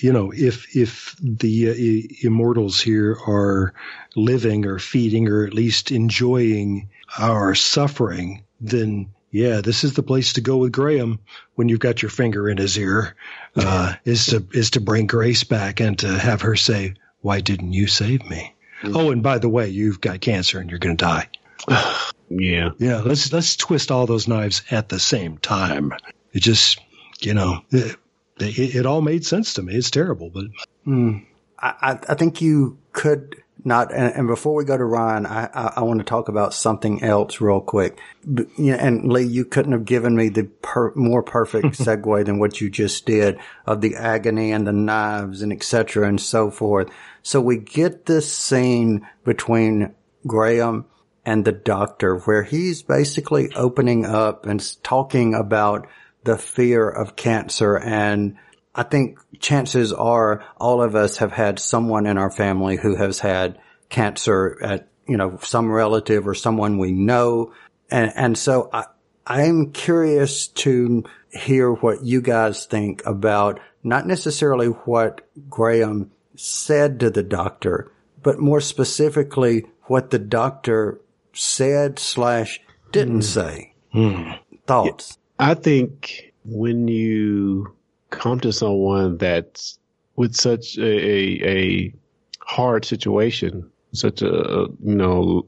you 0.00 0.12
know, 0.12 0.32
if, 0.32 0.76
if 0.76 1.16
the 1.20 1.70
uh, 1.70 2.26
immortals 2.26 2.80
here 2.80 3.18
are 3.26 3.74
living 4.16 4.66
or 4.66 4.78
feeding 4.78 5.28
or 5.28 5.44
at 5.44 5.54
least 5.54 5.90
enjoying 5.90 6.88
our 7.18 7.54
suffering, 7.54 8.44
then 8.60 9.10
yeah, 9.30 9.62
this 9.62 9.82
is 9.82 9.94
the 9.94 10.02
place 10.02 10.34
to 10.34 10.40
go 10.40 10.58
with 10.58 10.70
Graham 10.70 11.18
when 11.56 11.68
you've 11.68 11.80
got 11.80 12.02
your 12.02 12.10
finger 12.10 12.48
in 12.48 12.56
his 12.56 12.78
ear, 12.78 13.16
uh, 13.56 13.94
is 14.04 14.26
to, 14.26 14.46
is 14.52 14.70
to 14.70 14.80
bring 14.80 15.08
Grace 15.08 15.42
back 15.42 15.80
and 15.80 15.98
to 15.98 16.08
have 16.18 16.42
her 16.42 16.54
say, 16.54 16.94
why 17.20 17.40
didn't 17.40 17.72
you 17.72 17.88
save 17.88 18.24
me? 18.30 18.54
Oh, 18.84 19.10
and 19.10 19.22
by 19.22 19.38
the 19.38 19.48
way, 19.48 19.68
you've 19.68 20.00
got 20.00 20.20
cancer 20.20 20.60
and 20.60 20.70
you're 20.70 20.78
going 20.78 20.96
to 20.96 21.04
die. 21.04 21.28
yeah, 22.28 22.70
Yeah, 22.78 23.00
let's 23.00 23.32
let's 23.32 23.56
twist 23.56 23.90
all 23.90 24.06
those 24.06 24.28
knives 24.28 24.62
at 24.70 24.88
the 24.88 25.00
same 25.00 25.38
time. 25.38 25.92
It 26.32 26.40
just, 26.40 26.80
you 27.24 27.34
know, 27.34 27.62
it, 27.70 27.96
it, 28.38 28.74
it 28.76 28.86
all 28.86 29.00
made 29.00 29.24
sense 29.24 29.54
to 29.54 29.62
me. 29.62 29.74
It's 29.74 29.90
terrible, 29.90 30.30
but 30.30 30.44
hmm. 30.84 31.18
I, 31.58 31.74
I, 31.80 31.98
I 32.10 32.14
think 32.14 32.40
you 32.40 32.78
could 32.92 33.42
not, 33.66 33.92
and, 33.94 34.14
and 34.14 34.26
before 34.26 34.54
we 34.54 34.64
go 34.64 34.76
to 34.76 34.84
Ryan, 34.84 35.24
I, 35.24 35.48
I, 35.54 35.72
I 35.76 35.80
want 35.82 36.00
to 36.00 36.04
talk 36.04 36.28
about 36.28 36.52
something 36.52 37.02
else 37.02 37.40
real 37.40 37.60
quick. 37.60 37.98
B- 38.32 38.44
you 38.58 38.72
know, 38.72 38.78
and 38.78 39.10
Lee, 39.10 39.22
you 39.22 39.44
couldn't 39.44 39.72
have 39.72 39.86
given 39.86 40.14
me 40.14 40.28
the 40.28 40.44
per, 40.44 40.92
more 40.94 41.22
perfect 41.22 41.66
segue 41.78 42.26
than 42.26 42.38
what 42.38 42.60
you 42.60 42.68
just 42.68 43.06
did 43.06 43.38
of 43.66 43.80
the 43.80 43.96
agony 43.96 44.52
and 44.52 44.66
the 44.66 44.72
knives 44.72 45.40
and 45.40 45.52
et 45.52 45.62
cetera 45.62 46.06
and 46.06 46.20
so 46.20 46.50
forth. 46.50 46.90
So 47.22 47.40
we 47.40 47.56
get 47.56 48.04
this 48.04 48.30
scene 48.30 49.08
between 49.24 49.94
Graham 50.26 50.84
and 51.24 51.44
the 51.44 51.52
doctor 51.52 52.18
where 52.18 52.42
he's 52.42 52.82
basically 52.82 53.50
opening 53.54 54.04
up 54.04 54.44
and 54.44 54.82
talking 54.82 55.34
about 55.34 55.88
the 56.24 56.38
fear 56.38 56.88
of 56.88 57.16
cancer 57.16 57.76
and 57.76 58.36
I 58.74 58.82
think 58.82 59.18
chances 59.38 59.92
are 59.92 60.44
all 60.56 60.82
of 60.82 60.96
us 60.96 61.18
have 61.18 61.32
had 61.32 61.58
someone 61.58 62.06
in 62.06 62.18
our 62.18 62.30
family 62.30 62.76
who 62.76 62.96
has 62.96 63.20
had 63.20 63.58
cancer 63.88 64.58
at, 64.60 64.88
you 65.06 65.16
know, 65.16 65.38
some 65.42 65.70
relative 65.70 66.26
or 66.26 66.34
someone 66.34 66.78
we 66.78 66.90
know. 66.90 67.52
And, 67.88 68.12
and 68.16 68.36
so 68.36 68.68
I, 68.72 68.86
I'm 69.26 69.70
curious 69.70 70.48
to 70.48 71.04
hear 71.30 71.72
what 71.72 72.02
you 72.02 72.20
guys 72.20 72.66
think 72.66 73.02
about 73.06 73.60
not 73.84 74.06
necessarily 74.06 74.66
what 74.66 75.20
Graham 75.48 76.10
said 76.34 76.98
to 77.00 77.10
the 77.10 77.22
doctor, 77.22 77.92
but 78.22 78.40
more 78.40 78.60
specifically 78.60 79.66
what 79.82 80.10
the 80.10 80.18
doctor 80.18 81.00
said 81.32 81.98
slash 81.98 82.60
didn't 82.90 83.16
hmm. 83.16 83.20
say. 83.20 83.74
Hmm. 83.92 84.30
Thoughts? 84.66 85.18
I 85.38 85.54
think 85.54 86.32
when 86.44 86.88
you 86.88 87.74
come 88.10 88.40
to 88.40 88.52
someone 88.52 89.18
that's 89.18 89.78
with 90.16 90.34
such 90.34 90.78
a, 90.78 90.82
a, 90.82 91.48
a 91.48 91.94
hard 92.40 92.84
situation, 92.84 93.70
such 93.92 94.22
a, 94.22 94.66
you 94.82 94.94
know, 94.94 95.46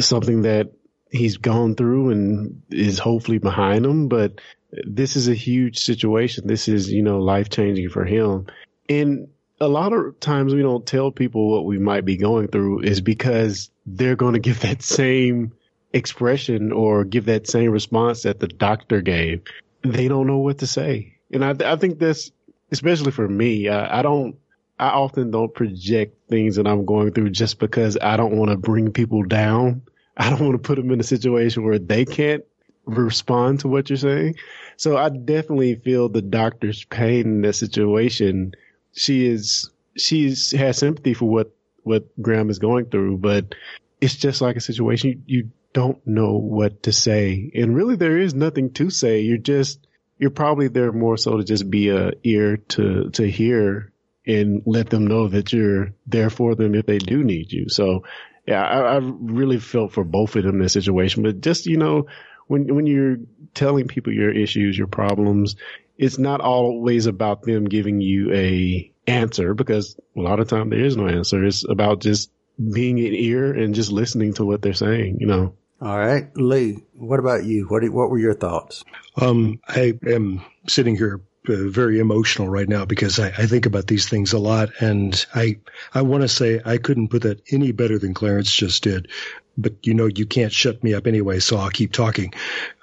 something 0.00 0.42
that 0.42 0.72
he's 1.10 1.36
gone 1.36 1.74
through 1.76 2.10
and 2.10 2.62
is 2.70 2.98
hopefully 2.98 3.38
behind 3.38 3.86
him, 3.86 4.08
but 4.08 4.40
this 4.84 5.16
is 5.16 5.28
a 5.28 5.34
huge 5.34 5.78
situation. 5.78 6.46
This 6.46 6.68
is, 6.68 6.90
you 6.90 7.02
know, 7.02 7.20
life 7.20 7.48
changing 7.48 7.88
for 7.90 8.04
him. 8.04 8.46
And 8.88 9.28
a 9.60 9.68
lot 9.68 9.92
of 9.92 10.18
times 10.20 10.54
we 10.54 10.62
don't 10.62 10.86
tell 10.86 11.10
people 11.10 11.50
what 11.50 11.64
we 11.64 11.78
might 11.78 12.04
be 12.04 12.16
going 12.16 12.48
through 12.48 12.80
is 12.82 13.00
because 13.00 13.70
they're 13.86 14.16
going 14.16 14.34
to 14.34 14.40
give 14.40 14.60
that 14.60 14.82
same 14.82 15.52
expression 15.96 16.72
or 16.72 17.04
give 17.04 17.24
that 17.24 17.48
same 17.48 17.70
response 17.70 18.22
that 18.22 18.38
the 18.38 18.48
doctor 18.48 19.00
gave. 19.00 19.42
They 19.82 20.08
don't 20.08 20.26
know 20.26 20.38
what 20.38 20.58
to 20.58 20.66
say. 20.66 21.16
And 21.32 21.44
I, 21.44 21.54
I 21.64 21.76
think 21.76 21.98
that's, 21.98 22.30
especially 22.70 23.12
for 23.12 23.26
me, 23.26 23.68
I, 23.68 24.00
I 24.00 24.02
don't, 24.02 24.36
I 24.78 24.88
often 24.88 25.30
don't 25.30 25.54
project 25.54 26.28
things 26.28 26.56
that 26.56 26.66
I'm 26.66 26.84
going 26.84 27.12
through 27.12 27.30
just 27.30 27.58
because 27.58 27.96
I 28.00 28.16
don't 28.16 28.36
want 28.36 28.50
to 28.50 28.56
bring 28.56 28.92
people 28.92 29.22
down. 29.22 29.82
I 30.18 30.30
don't 30.30 30.40
want 30.40 30.52
to 30.52 30.58
put 30.58 30.76
them 30.76 30.90
in 30.90 31.00
a 31.00 31.04
situation 31.04 31.64
where 31.64 31.78
they 31.78 32.04
can't 32.04 32.44
respond 32.84 33.60
to 33.60 33.68
what 33.68 33.88
you're 33.90 33.96
saying. 33.96 34.36
So 34.76 34.96
I 34.96 35.08
definitely 35.08 35.76
feel 35.76 36.08
the 36.08 36.22
doctor's 36.22 36.84
pain 36.84 37.22
in 37.22 37.40
that 37.42 37.54
situation. 37.54 38.52
She 38.92 39.26
is, 39.26 39.70
she's 39.96 40.52
has 40.52 40.78
sympathy 40.78 41.14
for 41.14 41.28
what, 41.28 41.50
what 41.82 42.04
Graham 42.20 42.50
is 42.50 42.58
going 42.58 42.86
through, 42.86 43.18
but 43.18 43.54
it's 44.00 44.16
just 44.16 44.40
like 44.40 44.56
a 44.56 44.60
situation 44.60 45.22
you, 45.26 45.42
you 45.42 45.50
don't 45.76 46.06
know 46.06 46.38
what 46.38 46.84
to 46.84 46.90
say. 46.90 47.50
And 47.54 47.76
really 47.76 47.96
there 47.96 48.16
is 48.16 48.32
nothing 48.32 48.72
to 48.72 48.88
say. 48.88 49.20
You're 49.20 49.36
just, 49.36 49.86
you're 50.16 50.30
probably 50.30 50.68
there 50.68 50.90
more 50.90 51.18
so 51.18 51.36
to 51.36 51.44
just 51.44 51.68
be 51.68 51.90
a 51.90 52.12
ear 52.24 52.56
to, 52.56 53.10
to 53.10 53.30
hear 53.30 53.92
and 54.26 54.62
let 54.64 54.88
them 54.88 55.06
know 55.06 55.28
that 55.28 55.52
you're 55.52 55.92
there 56.06 56.30
for 56.30 56.54
them 56.54 56.74
if 56.74 56.86
they 56.86 56.96
do 56.96 57.22
need 57.22 57.52
you. 57.52 57.68
So 57.68 58.04
yeah, 58.48 58.62
I, 58.62 58.94
I 58.94 59.00
really 59.02 59.58
felt 59.58 59.92
for 59.92 60.02
both 60.02 60.34
of 60.34 60.44
them 60.44 60.54
in 60.54 60.62
this 60.62 60.72
situation, 60.72 61.22
but 61.22 61.42
just, 61.42 61.66
you 61.66 61.76
know, 61.76 62.06
when, 62.46 62.74
when 62.74 62.86
you're 62.86 63.18
telling 63.52 63.86
people 63.86 64.14
your 64.14 64.32
issues, 64.32 64.78
your 64.78 64.86
problems, 64.86 65.56
it's 65.98 66.18
not 66.18 66.40
always 66.40 67.04
about 67.04 67.42
them 67.42 67.66
giving 67.66 68.00
you 68.00 68.32
a 68.32 68.90
answer 69.06 69.52
because 69.52 69.94
a 70.16 70.20
lot 70.22 70.40
of 70.40 70.48
time 70.48 70.70
there 70.70 70.82
is 70.86 70.96
no 70.96 71.06
answer. 71.06 71.44
It's 71.44 71.68
about 71.68 72.00
just 72.00 72.30
being 72.58 72.98
an 72.98 73.14
ear 73.14 73.52
and 73.52 73.74
just 73.74 73.92
listening 73.92 74.32
to 74.34 74.46
what 74.46 74.62
they're 74.62 74.72
saying, 74.72 75.18
you 75.20 75.26
know. 75.26 75.52
All 75.80 75.98
right. 75.98 76.28
Lee, 76.36 76.78
what 76.94 77.20
about 77.20 77.44
you? 77.44 77.66
What, 77.68 77.82
what 77.90 78.10
were 78.10 78.18
your 78.18 78.34
thoughts? 78.34 78.82
um, 79.20 79.60
I 79.68 79.94
am 80.06 80.42
sitting 80.68 80.96
here 80.96 81.20
uh, 81.48 81.68
very 81.68 81.98
emotional 82.00 82.48
right 82.48 82.68
now 82.68 82.84
because 82.84 83.18
I, 83.18 83.28
I 83.28 83.46
think 83.46 83.66
about 83.66 83.86
these 83.86 84.08
things 84.08 84.32
a 84.32 84.38
lot, 84.38 84.70
and 84.80 85.24
I 85.34 85.58
I 85.94 86.02
want 86.02 86.22
to 86.22 86.28
say 86.28 86.60
I 86.64 86.78
couldn't 86.78 87.08
put 87.08 87.22
that 87.22 87.42
any 87.52 87.72
better 87.72 87.98
than 87.98 88.14
Clarence 88.14 88.52
just 88.52 88.82
did, 88.82 89.08
but 89.56 89.74
you 89.86 89.94
know 89.94 90.06
you 90.06 90.26
can't 90.26 90.52
shut 90.52 90.82
me 90.82 90.94
up 90.94 91.06
anyway, 91.06 91.40
so 91.40 91.56
I'll 91.56 91.70
keep 91.70 91.92
talking. 91.92 92.32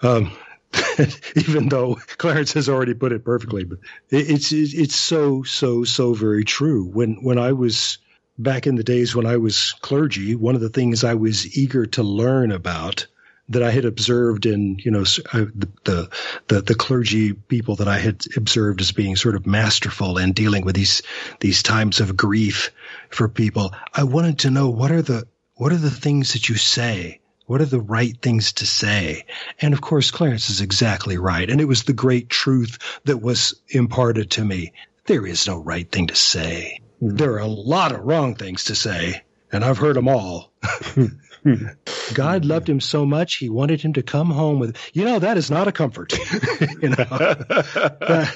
Um, 0.02 0.32
even 1.36 1.70
though 1.70 1.96
Clarence 2.18 2.54
has 2.54 2.70
already 2.70 2.94
put 2.94 3.12
it 3.12 3.26
perfectly, 3.26 3.64
but 3.64 3.80
it, 4.10 4.30
it's 4.30 4.52
it's 4.52 4.96
so 4.96 5.44
so 5.44 5.84
so 5.84 6.14
very 6.14 6.44
true. 6.44 6.86
When 6.86 7.16
when 7.24 7.38
I 7.38 7.54
was 7.54 7.98
back 8.38 8.68
in 8.68 8.76
the 8.76 8.84
days 8.84 9.16
when 9.16 9.26
I 9.26 9.38
was 9.38 9.74
clergy, 9.82 10.36
one 10.36 10.56
of 10.56 10.62
the 10.62 10.70
things 10.70 11.04
I 11.04 11.14
was 11.14 11.58
eager 11.58 11.86
to 11.88 12.04
learn 12.04 12.52
about 12.52 13.08
that 13.50 13.64
I 13.64 13.72
had 13.72 13.86
observed 13.86 14.46
in, 14.46 14.78
you 14.80 14.92
know, 14.92 15.04
the, 15.04 16.10
the, 16.48 16.62
the, 16.62 16.76
clergy 16.76 17.34
people 17.34 17.76
that 17.76 17.90
I 17.90 18.00
had 18.00 18.24
observed 18.38 18.80
as 18.80 18.94
being 18.94 19.16
sort 19.18 19.36
of 19.36 19.46
masterful 19.46 20.18
in 20.18 20.32
dealing 20.32 20.64
with 20.64 20.76
these, 20.76 21.02
these 21.42 21.62
times 21.62 22.00
of 22.00 22.16
grief 22.16 22.72
for 23.10 23.28
people. 23.28 23.74
I 23.94 24.04
wanted 24.04 24.40
to 24.40 24.50
know 24.50 24.70
what 24.70 24.92
are 24.92 25.02
the, 25.02 25.28
what 25.56 25.74
are 25.74 25.78
the 25.78 25.92
things 25.92 26.34
that 26.34 26.48
you 26.48 26.56
say? 26.56 27.20
What 27.46 27.60
are 27.60 27.66
the 27.66 27.82
right 27.82 28.18
things 28.22 28.54
to 28.54 28.66
say? 28.66 29.26
And 29.60 29.74
of 29.74 29.82
course, 29.82 30.12
Clarence 30.12 30.50
is 30.50 30.62
exactly 30.62 31.18
right. 31.18 31.50
And 31.50 31.60
it 31.60 31.68
was 31.68 31.84
the 31.84 31.94
great 31.94 32.30
truth 32.30 32.80
that 33.04 33.22
was 33.22 33.60
imparted 33.68 34.32
to 34.32 34.46
me. 34.46 34.72
There 35.06 35.28
is 35.28 35.48
no 35.48 35.58
right 35.58 35.92
thing 35.92 36.08
to 36.08 36.16
say. 36.16 36.80
Mm-hmm. 37.04 37.18
There 37.18 37.34
are 37.34 37.40
a 37.40 37.48
lot 37.48 37.92
of 37.92 38.02
wrong 38.02 38.36
things 38.36 38.66
to 38.66 38.76
say, 38.76 39.24
and 39.52 39.64
I've 39.64 39.78
heard 39.78 39.98
them 39.98 40.08
all. 40.08 40.54
God 42.14 42.46
loved 42.46 42.70
him 42.70 42.80
so 42.80 43.06
much, 43.06 43.36
he 43.36 43.50
wanted 43.50 43.82
him 43.82 43.94
to 43.94 44.04
come 44.04 44.30
home 44.30 44.60
with, 44.60 44.78
you 44.94 45.04
know, 45.04 45.20
that 45.20 45.38
is 45.38 45.52
not 45.52 45.68
a 45.68 45.74
comfort. 45.74 46.14
you 46.82 46.90
know, 46.90 47.06
uh, 47.10 48.28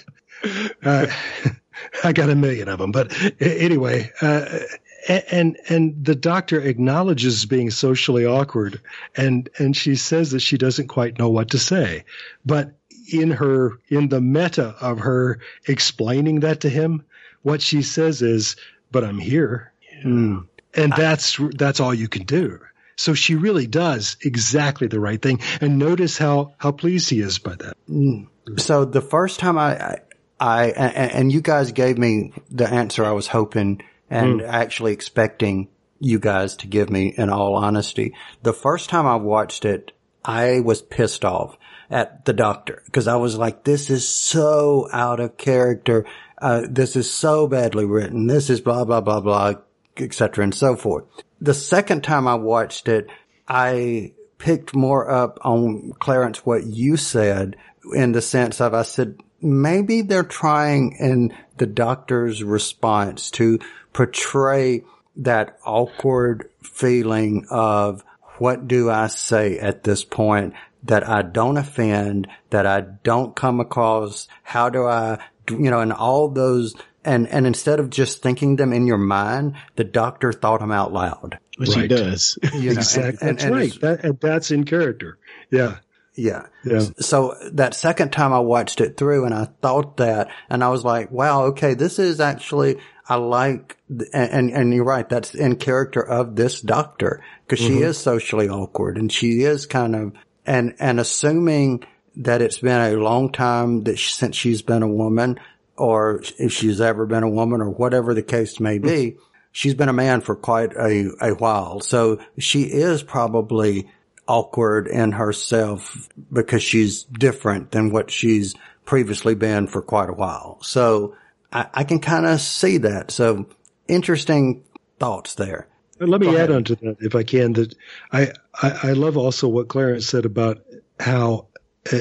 uh, 0.83 1.07
I 2.03 2.11
got 2.11 2.29
a 2.29 2.35
million 2.35 2.67
of 2.67 2.79
them, 2.79 2.91
but 2.91 3.13
anyway, 3.39 4.11
uh, 4.21 4.59
and 5.07 5.57
and 5.69 6.03
the 6.03 6.15
doctor 6.15 6.59
acknowledges 6.59 7.45
being 7.45 7.69
socially 7.69 8.25
awkward, 8.25 8.81
and 9.15 9.47
and 9.57 9.77
she 9.77 9.95
says 9.95 10.31
that 10.31 10.41
she 10.41 10.57
doesn't 10.57 10.87
quite 10.87 11.17
know 11.17 11.29
what 11.29 11.51
to 11.51 11.59
say, 11.59 12.03
but 12.45 12.73
in 13.13 13.31
her 13.31 13.79
in 13.87 14.09
the 14.09 14.19
meta 14.19 14.75
of 14.81 14.99
her 14.99 15.39
explaining 15.67 16.41
that 16.41 16.61
to 16.61 16.69
him, 16.69 17.05
what 17.47 17.61
she 17.61 17.81
says 17.81 18.21
is, 18.21 18.55
"But 18.91 19.03
I'm 19.03 19.19
here," 19.19 19.71
mm. 20.03 20.45
and 20.73 20.93
that's 20.93 21.39
that's 21.55 21.79
all 21.79 21.93
you 21.93 22.07
can 22.07 22.23
do. 22.23 22.59
So 22.97 23.13
she 23.13 23.35
really 23.35 23.67
does 23.67 24.17
exactly 24.21 24.87
the 24.87 24.99
right 24.99 25.21
thing. 25.21 25.39
And 25.61 25.77
notice 25.77 26.17
how, 26.17 26.55
how 26.57 26.71
pleased 26.71 27.11
he 27.11 27.21
is 27.21 27.37
by 27.37 27.55
that. 27.55 27.77
Mm. 27.87 28.27
So 28.57 28.85
the 28.85 29.01
first 29.01 29.39
time 29.39 29.57
I, 29.57 29.99
I, 30.39 30.71
I, 30.71 30.87
and 31.19 31.31
you 31.31 31.41
guys 31.41 31.71
gave 31.71 31.97
me 31.99 32.33
the 32.49 32.67
answer 32.67 33.05
I 33.05 33.11
was 33.11 33.27
hoping 33.27 33.83
and 34.09 34.41
mm. 34.41 34.47
actually 34.47 34.93
expecting 34.93 35.69
you 35.99 36.19
guys 36.19 36.55
to 36.57 36.67
give 36.67 36.89
me 36.89 37.13
in 37.15 37.29
all 37.29 37.55
honesty. 37.55 38.15
The 38.41 38.53
first 38.53 38.89
time 38.89 39.05
I 39.05 39.17
watched 39.17 39.63
it, 39.63 39.91
I 40.25 40.59
was 40.59 40.81
pissed 40.81 41.23
off 41.23 41.55
at 41.89 42.25
the 42.25 42.33
doctor 42.33 42.81
because 42.85 43.07
I 43.07 43.15
was 43.17 43.37
like, 43.37 43.63
this 43.63 43.89
is 43.89 44.07
so 44.07 44.89
out 44.91 45.19
of 45.19 45.37
character. 45.37 46.05
Uh, 46.39 46.61
this 46.69 46.95
is 46.95 47.09
so 47.09 47.47
badly 47.47 47.85
written. 47.85 48.27
This 48.27 48.49
is 48.49 48.61
blah, 48.61 48.85
blah, 48.85 49.01
blah, 49.01 49.21
blah, 49.21 49.53
etc. 49.97 50.43
and 50.43 50.53
so 50.53 50.75
forth 50.75 51.05
the 51.41 51.53
second 51.53 52.03
time 52.03 52.27
I 52.27 52.35
watched 52.35 52.87
it, 52.87 53.07
I 53.47 54.13
picked 54.37 54.75
more 54.75 55.09
up 55.09 55.39
on 55.43 55.93
Clarence 55.99 56.45
what 56.45 56.65
you 56.65 56.97
said 56.97 57.55
in 57.93 58.11
the 58.11 58.21
sense 58.21 58.61
of 58.61 58.73
I 58.73 58.83
said 58.83 59.19
maybe 59.41 60.01
they're 60.01 60.23
trying 60.23 60.95
in 60.99 61.33
the 61.57 61.65
doctor's 61.65 62.43
response 62.43 63.31
to 63.31 63.59
portray 63.93 64.83
that 65.15 65.57
awkward 65.65 66.49
feeling 66.61 67.45
of 67.49 68.03
what 68.37 68.67
do 68.67 68.89
I 68.89 69.07
say 69.07 69.57
at 69.57 69.83
this 69.83 70.03
point 70.03 70.53
that 70.83 71.07
I 71.07 71.23
don't 71.23 71.57
offend, 71.57 72.27
that 72.51 72.67
I 72.67 72.81
don't 72.81 73.35
come 73.35 73.59
across, 73.59 74.27
how 74.43 74.69
do 74.69 74.85
I, 74.85 75.19
you 75.49 75.69
know, 75.71 75.79
and 75.79 75.93
all 75.93 76.29
those 76.29 76.75
and 77.03 77.27
and 77.29 77.47
instead 77.47 77.79
of 77.79 77.89
just 77.89 78.21
thinking 78.21 78.57
them 78.57 78.73
in 78.73 78.85
your 78.85 78.97
mind, 78.97 79.55
the 79.75 79.83
doctor 79.83 80.33
thought 80.33 80.59
them 80.59 80.71
out 80.71 80.91
loud. 80.91 81.39
Which 81.57 81.69
right. 81.69 81.83
he 81.83 81.87
does. 81.87 82.37
You 82.53 82.73
know, 82.73 82.79
exactly. 82.79 83.27
And, 83.27 83.29
and, 83.29 83.37
that's 83.37 83.43
and 83.45 83.55
right. 83.55 83.81
That, 83.81 84.03
and 84.03 84.19
that's 84.19 84.51
in 84.51 84.65
character. 84.65 85.17
Yeah. 85.49 85.77
Yeah. 86.13 86.47
Yeah. 86.65 86.81
So 86.99 87.35
that 87.53 87.75
second 87.75 88.11
time 88.11 88.33
I 88.33 88.39
watched 88.39 88.81
it 88.81 88.97
through 88.97 89.25
and 89.25 89.33
I 89.33 89.45
thought 89.61 89.97
that 89.97 90.29
and 90.49 90.63
I 90.63 90.69
was 90.69 90.83
like, 90.83 91.11
wow, 91.11 91.45
okay, 91.45 91.75
this 91.75 91.99
is 91.99 92.19
actually, 92.19 92.77
I 93.07 93.15
like, 93.15 93.77
and, 94.13 94.51
and 94.51 94.73
you're 94.73 94.83
right. 94.83 95.07
That's 95.07 95.35
in 95.35 95.57
character 95.57 96.01
of 96.01 96.35
this 96.35 96.59
doctor 96.59 97.23
because 97.45 97.63
mm-hmm. 97.63 97.77
she 97.77 97.83
is 97.83 97.97
socially 97.97 98.49
awkward 98.49 98.97
and 98.97 99.11
she 99.11 99.43
is 99.43 99.67
kind 99.67 99.95
of, 99.95 100.13
and, 100.45 100.75
and 100.79 100.99
assuming 100.99 101.85
that 102.17 102.41
it's 102.41 102.59
been 102.59 102.93
a 102.93 102.97
long 102.97 103.31
time 103.31 103.83
that 103.83 103.97
she, 103.97 104.11
since 104.11 104.35
she's 104.35 104.61
been 104.61 104.83
a 104.83 104.87
woman, 104.87 105.39
or 105.75 106.21
if 106.39 106.51
she's 106.51 106.81
ever 106.81 107.05
been 107.05 107.23
a 107.23 107.29
woman 107.29 107.61
or 107.61 107.69
whatever 107.69 108.13
the 108.13 108.23
case 108.23 108.59
may 108.59 108.79
be, 108.79 109.17
she's 109.51 109.75
been 109.75 109.89
a 109.89 109.93
man 109.93 110.21
for 110.21 110.35
quite 110.35 110.73
a, 110.73 111.11
a 111.21 111.31
while. 111.35 111.79
So 111.81 112.19
she 112.37 112.63
is 112.63 113.03
probably 113.03 113.89
awkward 114.27 114.87
in 114.87 115.11
herself 115.13 116.09
because 116.31 116.63
she's 116.63 117.03
different 117.03 117.71
than 117.71 117.91
what 117.91 118.11
she's 118.11 118.55
previously 118.85 119.35
been 119.35 119.67
for 119.67 119.81
quite 119.81 120.09
a 120.09 120.13
while. 120.13 120.57
So 120.63 121.15
I, 121.53 121.67
I 121.73 121.83
can 121.83 121.99
kind 121.99 122.25
of 122.25 122.41
see 122.41 122.77
that. 122.77 123.11
So 123.11 123.47
interesting 123.87 124.63
thoughts 124.99 125.35
there. 125.35 125.67
Let 125.99 126.21
me 126.21 126.37
add 126.37 126.51
on 126.51 126.63
to 126.65 126.75
that, 126.75 126.97
if 126.99 127.15
I 127.15 127.23
can, 127.23 127.53
that 127.53 127.73
I, 128.11 128.33
I, 128.61 128.79
I 128.83 128.91
love 128.93 129.17
also 129.17 129.47
what 129.47 129.67
Clarence 129.67 130.07
said 130.07 130.25
about 130.25 130.63
how 130.99 131.47
uh, 131.91 131.99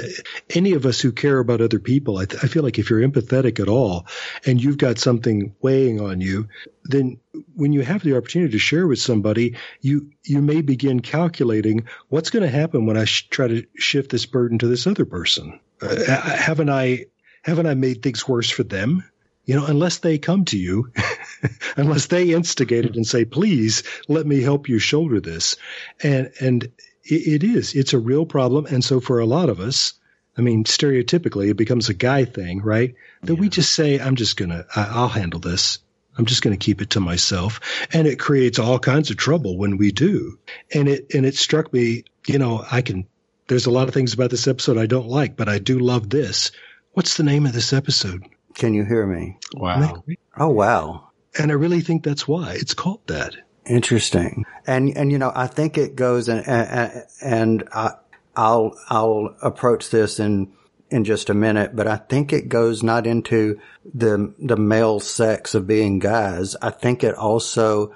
any 0.51 0.73
of 0.73 0.87
us 0.87 1.01
who 1.01 1.13
care 1.13 1.39
about 1.39 1.61
other 1.61 1.79
people, 1.79 2.19
I, 2.19 2.25
th- 2.25 2.43
I, 2.43 2.49
feel 2.49 2.63
like 2.63 2.79
if 2.79 2.91
you're 2.91 3.07
empathetic 3.07 3.61
at 3.61 3.69
all 3.69 4.07
and 4.45 4.63
you've 4.63 4.79
got 4.79 4.99
something 4.99 5.55
weighing 5.61 6.01
on 6.01 6.21
you, 6.21 6.49
then 6.85 7.19
when 7.55 7.73
you 7.73 7.83
have 7.83 8.03
the 8.03 8.17
opportunity 8.17 8.53
to 8.53 8.59
share 8.59 8.87
with 8.87 8.99
somebody, 8.99 9.57
you 9.81 10.11
you 10.25 10.41
may 10.41 10.63
begin 10.63 11.01
calculating 11.01 11.87
what's 12.09 12.31
going 12.31 12.43
to 12.43 12.49
happen 12.49 12.87
when 12.87 12.97
I 12.97 13.05
sh- 13.05 13.29
try 13.29 13.49
to 13.49 13.67
shift 13.77 14.11
this 14.11 14.27
burden 14.27 14.59
to 14.59 14.67
this 14.67 14.87
other 14.87 15.05
person. 15.05 15.61
Uh, 15.81 16.05
haven't 16.07 16.71
I 16.71 17.07
haven't 17.43 17.67
I 17.67 17.75
made 17.75 18.03
things 18.03 18.27
worse 18.27 18.51
for 18.51 18.63
them? 18.63 19.05
You 19.45 19.55
know, 19.55 19.67
unless 19.67 19.99
they 19.99 20.19
come 20.19 20.45
to 20.47 20.59
you, 20.59 20.91
unless 21.77 22.07
they 22.07 22.33
instigate 22.33 22.85
it 22.85 22.97
and 22.97 23.07
say, 23.07 23.25
"Please 23.25 23.85
let 24.09 24.27
me 24.27 24.43
help 24.43 24.69
you 24.69 24.79
shoulder 24.79 25.21
this," 25.21 25.57
and 26.03 26.33
and 26.41 26.69
it 27.09 27.45
is. 27.45 27.75
It's 27.75 27.93
a 27.93 27.99
real 27.99 28.27
problem. 28.27 28.67
And 28.67 28.85
so 28.85 29.01
for 29.01 29.19
a 29.19 29.27
lot 29.27 29.49
of 29.49 29.61
us, 29.61 29.95
I 30.39 30.43
mean, 30.43 30.65
stereotypically, 30.65 31.51
it 31.51 31.57
becomes 31.57 31.89
a 31.89 31.95
guy 31.95 32.25
thing, 32.25 32.61
right? 32.61 32.95
That 33.23 33.35
yeah. 33.35 33.41
we 33.41 33.49
just 33.49 33.73
say, 33.73 33.99
I'm 33.99 34.17
just 34.17 34.37
going 34.37 34.51
to, 34.51 34.67
I'll 34.75 35.09
handle 35.09 35.41
this. 35.41 35.79
I'm 36.19 36.27
just 36.27 36.43
going 36.43 36.57
to 36.57 36.65
keep 36.65 36.81
it 36.83 36.91
to 36.91 37.01
myself. 37.01 37.61
And 37.93 38.07
it 38.07 38.19
creates 38.19 38.59
all 38.59 38.79
kinds 38.79 39.11
of 39.11 39.17
trouble 39.17 39.57
when 39.57 39.77
we 39.77 39.93
do. 39.93 40.39
And 40.75 40.89
it, 40.89 41.15
and 41.15 41.27
it 41.27 41.37
struck 41.37 41.73
me, 41.73 42.05
you 42.27 42.39
know, 42.39 42.65
I 42.71 42.83
can, 42.83 43.07
there's 43.49 43.67
a 43.67 43.71
lot 43.71 43.89
of 43.89 43.95
things 43.95 44.13
about 44.13 44.31
this 44.31 44.49
episode 44.49 44.79
I 44.79 44.87
don't 44.87 45.09
like, 45.09 45.37
but 45.37 45.49
I 45.49 45.59
do 45.59 45.79
love 45.79 46.11
this. 46.11 46.53
What's 46.93 47.17
the 47.17 47.23
name 47.23 47.47
of 47.47 47.53
this 47.53 47.73
episode? 47.73 48.25
Can 48.55 48.75
you 48.75 48.85
hear 48.85 49.07
me? 49.07 49.39
Wow. 49.55 50.03
Oh, 50.37 50.49
wow. 50.49 51.11
And 51.39 51.51
I 51.51 51.55
really 51.55 51.83
think 51.83 52.03
that's 52.03 52.27
why 52.27 52.55
it's 52.55 52.75
called 52.75 53.07
that. 53.07 53.37
Interesting. 53.69 54.45
And, 54.67 54.97
and, 54.97 55.11
you 55.11 55.19
know, 55.19 55.33
I 55.35 55.47
think 55.47 55.77
it 55.77 55.97
goes 55.97 56.29
and, 56.29 56.47
and, 57.21 57.65
I, 57.73 57.95
I'll, 58.37 58.79
I'll 58.89 59.35
approach 59.43 59.91
this 59.91 60.21
in, 60.21 60.53
in 60.91 61.05
just 61.05 61.31
a 61.31 61.35
minute, 61.35 61.75
but 61.75 61.89
I 61.89 61.97
think 61.97 62.33
it 62.33 62.49
goes 62.49 62.83
not 62.83 63.07
into 63.07 63.59
the, 63.95 64.35
the 64.39 64.57
male 64.57 65.01
sex 65.01 65.55
of 65.55 65.67
being 65.67 65.99
guys. 65.99 66.55
I 66.63 66.71
think 66.71 67.03
it 67.03 67.15
also, 67.15 67.95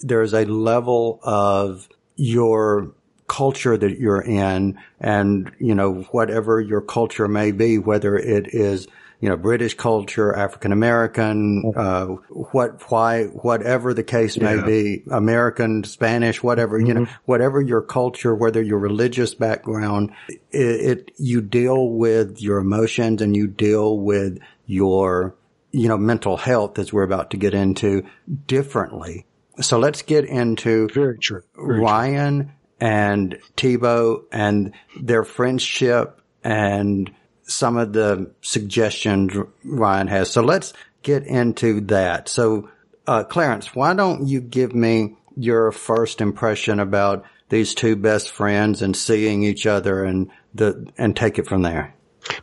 there's 0.00 0.34
a 0.34 0.44
level 0.44 1.18
of 1.22 1.88
your 2.16 2.94
culture 3.26 3.76
that 3.76 3.98
you're 3.98 4.22
in 4.22 4.78
and, 5.00 5.50
you 5.58 5.74
know, 5.74 6.04
whatever 6.10 6.60
your 6.60 6.82
culture 6.82 7.26
may 7.26 7.50
be, 7.50 7.78
whether 7.78 8.16
it 8.16 8.54
is 8.54 8.86
you 9.24 9.30
know, 9.30 9.38
British 9.38 9.72
culture, 9.72 10.36
African 10.36 10.70
American, 10.70 11.72
uh, 11.74 12.04
what, 12.28 12.82
why, 12.90 13.24
whatever 13.24 13.94
the 13.94 14.02
case 14.04 14.36
may 14.36 14.56
yeah. 14.56 14.66
be, 14.66 15.02
American, 15.10 15.82
Spanish, 15.84 16.42
whatever, 16.42 16.76
mm-hmm. 16.76 16.86
you 16.88 16.92
know, 16.92 17.00
mm-hmm. 17.04 17.14
whatever 17.24 17.58
your 17.58 17.80
culture, 17.80 18.34
whether 18.34 18.60
your 18.60 18.78
religious 18.78 19.34
background, 19.34 20.10
it, 20.28 20.40
it, 20.50 21.10
you 21.16 21.40
deal 21.40 21.88
with 21.88 22.42
your 22.42 22.58
emotions 22.58 23.22
and 23.22 23.34
you 23.34 23.46
deal 23.46 23.98
with 23.98 24.40
your, 24.66 25.34
you 25.72 25.88
know, 25.88 25.96
mental 25.96 26.36
health 26.36 26.78
as 26.78 26.92
we're 26.92 27.02
about 27.02 27.30
to 27.30 27.38
get 27.38 27.54
into 27.54 28.04
differently. 28.46 29.24
So 29.62 29.78
let's 29.78 30.02
get 30.02 30.26
into 30.26 30.90
Very 30.92 31.16
true. 31.16 31.44
Very 31.56 31.80
Ryan 31.80 32.44
true. 32.44 32.52
and 32.86 33.38
Tibo 33.56 34.24
and 34.30 34.74
their 35.00 35.24
friendship 35.24 36.20
and 36.42 37.10
some 37.44 37.76
of 37.76 37.92
the 37.92 38.30
suggestions 38.40 39.32
Ryan 39.64 40.08
has. 40.08 40.30
So 40.30 40.42
let's 40.42 40.72
get 41.02 41.24
into 41.24 41.80
that. 41.82 42.28
So, 42.28 42.70
uh, 43.06 43.24
Clarence, 43.24 43.74
why 43.74 43.94
don't 43.94 44.26
you 44.26 44.40
give 44.40 44.74
me 44.74 45.16
your 45.36 45.72
first 45.72 46.20
impression 46.20 46.80
about 46.80 47.24
these 47.48 47.74
two 47.74 47.96
best 47.96 48.30
friends 48.30 48.82
and 48.82 48.96
seeing 48.96 49.42
each 49.42 49.66
other 49.66 50.04
and 50.04 50.30
the, 50.54 50.90
and 50.96 51.16
take 51.16 51.38
it 51.38 51.46
from 51.46 51.62
there? 51.62 51.94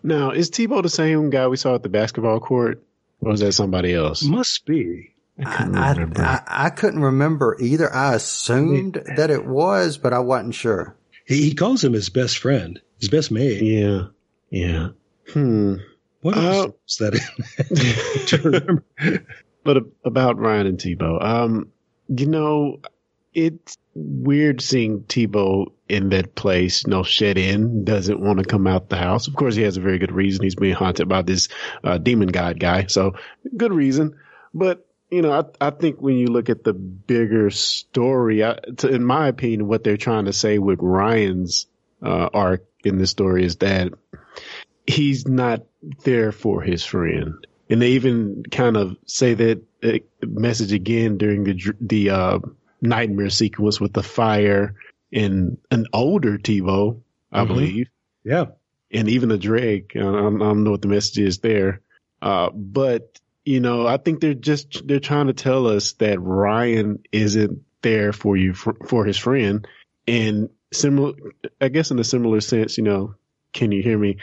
Now, 0.03 0.31
is 0.31 0.51
Tibo 0.51 0.83
the 0.83 0.89
same 0.89 1.29
guy 1.29 1.47
we 1.47 1.57
saw 1.57 1.75
at 1.75 1.83
the 1.83 1.89
basketball 1.89 2.39
court? 2.39 2.83
Or 3.21 3.31
was 3.31 3.39
that 3.39 3.53
somebody 3.53 3.93
else? 3.93 4.23
Must 4.23 4.65
be. 4.65 5.13
I, 5.43 5.69
I, 5.73 6.21
I, 6.21 6.65
I 6.65 6.69
couldn't 6.69 7.01
remember 7.01 7.57
either. 7.59 7.91
I 7.91 8.15
assumed 8.15 9.01
that 9.15 9.31
it 9.31 9.45
was, 9.45 9.97
but 9.97 10.13
I 10.13 10.19
wasn't 10.19 10.55
sure. 10.55 10.95
He, 11.25 11.43
he 11.43 11.55
calls 11.55 11.83
him 11.83 11.93
his 11.93 12.09
best 12.09 12.37
friend, 12.37 12.79
his 12.99 13.09
best 13.09 13.31
mate. 13.31 13.61
Yeah. 13.61 14.07
Yeah. 14.51 14.89
Hmm. 15.33 15.75
What 16.21 16.37
Uh, 16.37 16.41
else 16.41 16.73
was 16.85 16.97
that 16.99 17.15
in? 17.15 18.25
Do 18.27 18.37
you 18.37 18.43
remember? 18.43 19.25
but 19.63 19.77
about 20.05 20.37
Ryan 20.37 20.67
and 20.67 20.77
Tibo, 20.77 21.23
um, 21.23 21.69
you 22.07 22.27
know, 22.27 22.79
it's 23.33 23.77
weird 23.95 24.61
seeing 24.61 25.01
Tibo 25.03 25.71
in 25.87 26.09
that 26.09 26.35
place, 26.35 26.83
you 26.85 26.91
know, 26.91 27.03
shed 27.03 27.37
in, 27.37 27.85
doesn't 27.85 28.19
want 28.19 28.39
to 28.39 28.45
come 28.45 28.67
out 28.67 28.89
the 28.89 28.97
house. 28.97 29.27
Of 29.27 29.35
course, 29.35 29.55
he 29.55 29.63
has 29.63 29.77
a 29.77 29.81
very 29.81 29.97
good 29.99 30.11
reason. 30.11 30.43
He's 30.43 30.55
being 30.55 30.75
haunted 30.75 31.07
by 31.09 31.21
this 31.21 31.47
uh, 31.83 31.97
demon 31.97 32.27
god 32.29 32.59
guy, 32.59 32.85
so 32.87 33.15
good 33.55 33.73
reason. 33.73 34.17
But 34.53 34.85
you 35.09 35.21
know, 35.21 35.31
I, 35.31 35.67
I 35.67 35.69
think 35.71 36.01
when 36.01 36.17
you 36.17 36.27
look 36.27 36.49
at 36.49 36.63
the 36.63 36.73
bigger 36.73 37.49
story, 37.49 38.43
I, 38.43 38.57
to, 38.77 38.87
in 38.89 39.03
my 39.03 39.27
opinion, 39.27 39.67
what 39.67 39.83
they're 39.83 39.97
trying 39.97 40.25
to 40.25 40.33
say 40.33 40.57
with 40.59 40.79
Ryan's 40.81 41.67
uh, 42.01 42.29
arc 42.33 42.65
in 42.83 42.97
this 42.97 43.11
story 43.11 43.43
is 43.45 43.57
that 43.57 43.91
he's 44.91 45.27
not 45.27 45.63
there 46.03 46.31
for 46.31 46.61
his 46.61 46.83
friend. 46.83 47.35
And 47.69 47.81
they 47.81 47.91
even 47.91 48.43
kind 48.51 48.75
of 48.75 48.97
say 49.05 49.33
that 49.33 49.63
uh, 49.83 49.99
message 50.25 50.73
again 50.73 51.17
during 51.17 51.43
the 51.45 51.73
the 51.79 52.09
uh, 52.09 52.39
nightmare 52.81 53.29
sequence 53.29 53.79
with 53.79 53.93
the 53.93 54.03
fire 54.03 54.75
and 55.13 55.57
an 55.69 55.87
older 55.93 56.37
Tibo, 56.37 57.01
I 57.31 57.43
Mhm. 57.43 57.47
believe, 57.47 57.87
Yeah. 58.23 58.45
and 58.91 59.07
even 59.09 59.29
the 59.29 59.37
Drake. 59.37 59.91
I 59.95 59.99
don't, 59.99 60.41
I 60.41 60.45
don't 60.45 60.63
know 60.63 60.71
what 60.71 60.81
the 60.81 60.87
message 60.89 61.19
is 61.19 61.37
there, 61.39 61.81
uh, 62.21 62.49
but 62.53 63.19
you 63.45 63.59
know, 63.59 63.87
I 63.87 63.97
think 63.97 64.19
they're 64.19 64.33
just 64.35 64.85
they're 64.87 64.99
trying 64.99 65.27
to 65.27 65.33
tell 65.33 65.67
us 65.67 65.93
that 65.93 66.19
Ryan 66.21 66.99
isn't 67.11 67.63
there 67.81 68.13
for 68.13 68.37
you 68.37 68.53
for, 68.53 68.75
for 68.87 69.05
his 69.05 69.17
friend, 69.17 69.65
and 70.07 70.49
similar, 70.73 71.13
I 71.59 71.69
guess, 71.69 71.91
in 71.91 71.99
a 71.99 72.03
similar 72.03 72.41
sense, 72.41 72.77
you 72.77 72.83
know, 72.83 73.15
can 73.53 73.71
you 73.71 73.81
hear 73.81 73.97
me? 73.97 74.17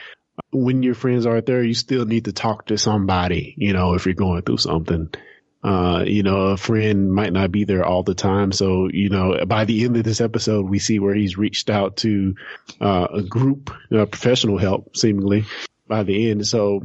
When 0.50 0.82
your 0.82 0.94
friends 0.94 1.26
aren't 1.26 1.46
there, 1.46 1.62
you 1.62 1.74
still 1.74 2.04
need 2.04 2.26
to 2.26 2.32
talk 2.32 2.66
to 2.66 2.78
somebody, 2.78 3.54
you 3.56 3.72
know, 3.72 3.94
if 3.94 4.06
you're 4.06 4.14
going 4.14 4.42
through 4.42 4.58
something. 4.58 5.10
Uh, 5.62 6.04
you 6.06 6.22
know, 6.22 6.46
a 6.48 6.56
friend 6.56 7.12
might 7.12 7.32
not 7.32 7.50
be 7.50 7.64
there 7.64 7.84
all 7.84 8.04
the 8.04 8.14
time. 8.14 8.52
So, 8.52 8.88
you 8.92 9.08
know, 9.08 9.44
by 9.44 9.64
the 9.64 9.84
end 9.84 9.96
of 9.96 10.04
this 10.04 10.20
episode, 10.20 10.68
we 10.68 10.78
see 10.78 11.00
where 11.00 11.14
he's 11.14 11.36
reached 11.36 11.68
out 11.68 11.96
to, 11.98 12.36
uh, 12.80 13.08
a 13.12 13.22
group, 13.22 13.70
uh, 13.92 14.06
professional 14.06 14.56
help 14.56 14.96
seemingly 14.96 15.46
by 15.88 16.04
the 16.04 16.30
end. 16.30 16.46
So, 16.46 16.82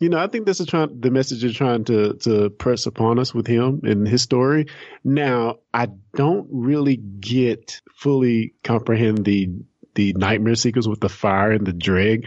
you 0.00 0.08
know, 0.08 0.18
I 0.18 0.26
think 0.26 0.44
this 0.44 0.60
is 0.60 0.66
trying, 0.66 1.00
the 1.00 1.12
message 1.12 1.44
is 1.44 1.54
trying 1.54 1.84
to, 1.84 2.14
to 2.14 2.50
press 2.50 2.86
upon 2.86 3.20
us 3.20 3.32
with 3.32 3.46
him 3.46 3.82
and 3.84 4.06
his 4.08 4.22
story. 4.22 4.66
Now, 5.04 5.60
I 5.72 5.88
don't 6.14 6.48
really 6.50 6.96
get 6.96 7.80
fully 7.94 8.54
comprehend 8.64 9.24
the, 9.24 9.50
the 9.94 10.14
nightmare 10.14 10.56
sequence 10.56 10.88
with 10.88 11.00
the 11.00 11.08
fire 11.08 11.52
and 11.52 11.66
the 11.66 11.72
drag. 11.72 12.26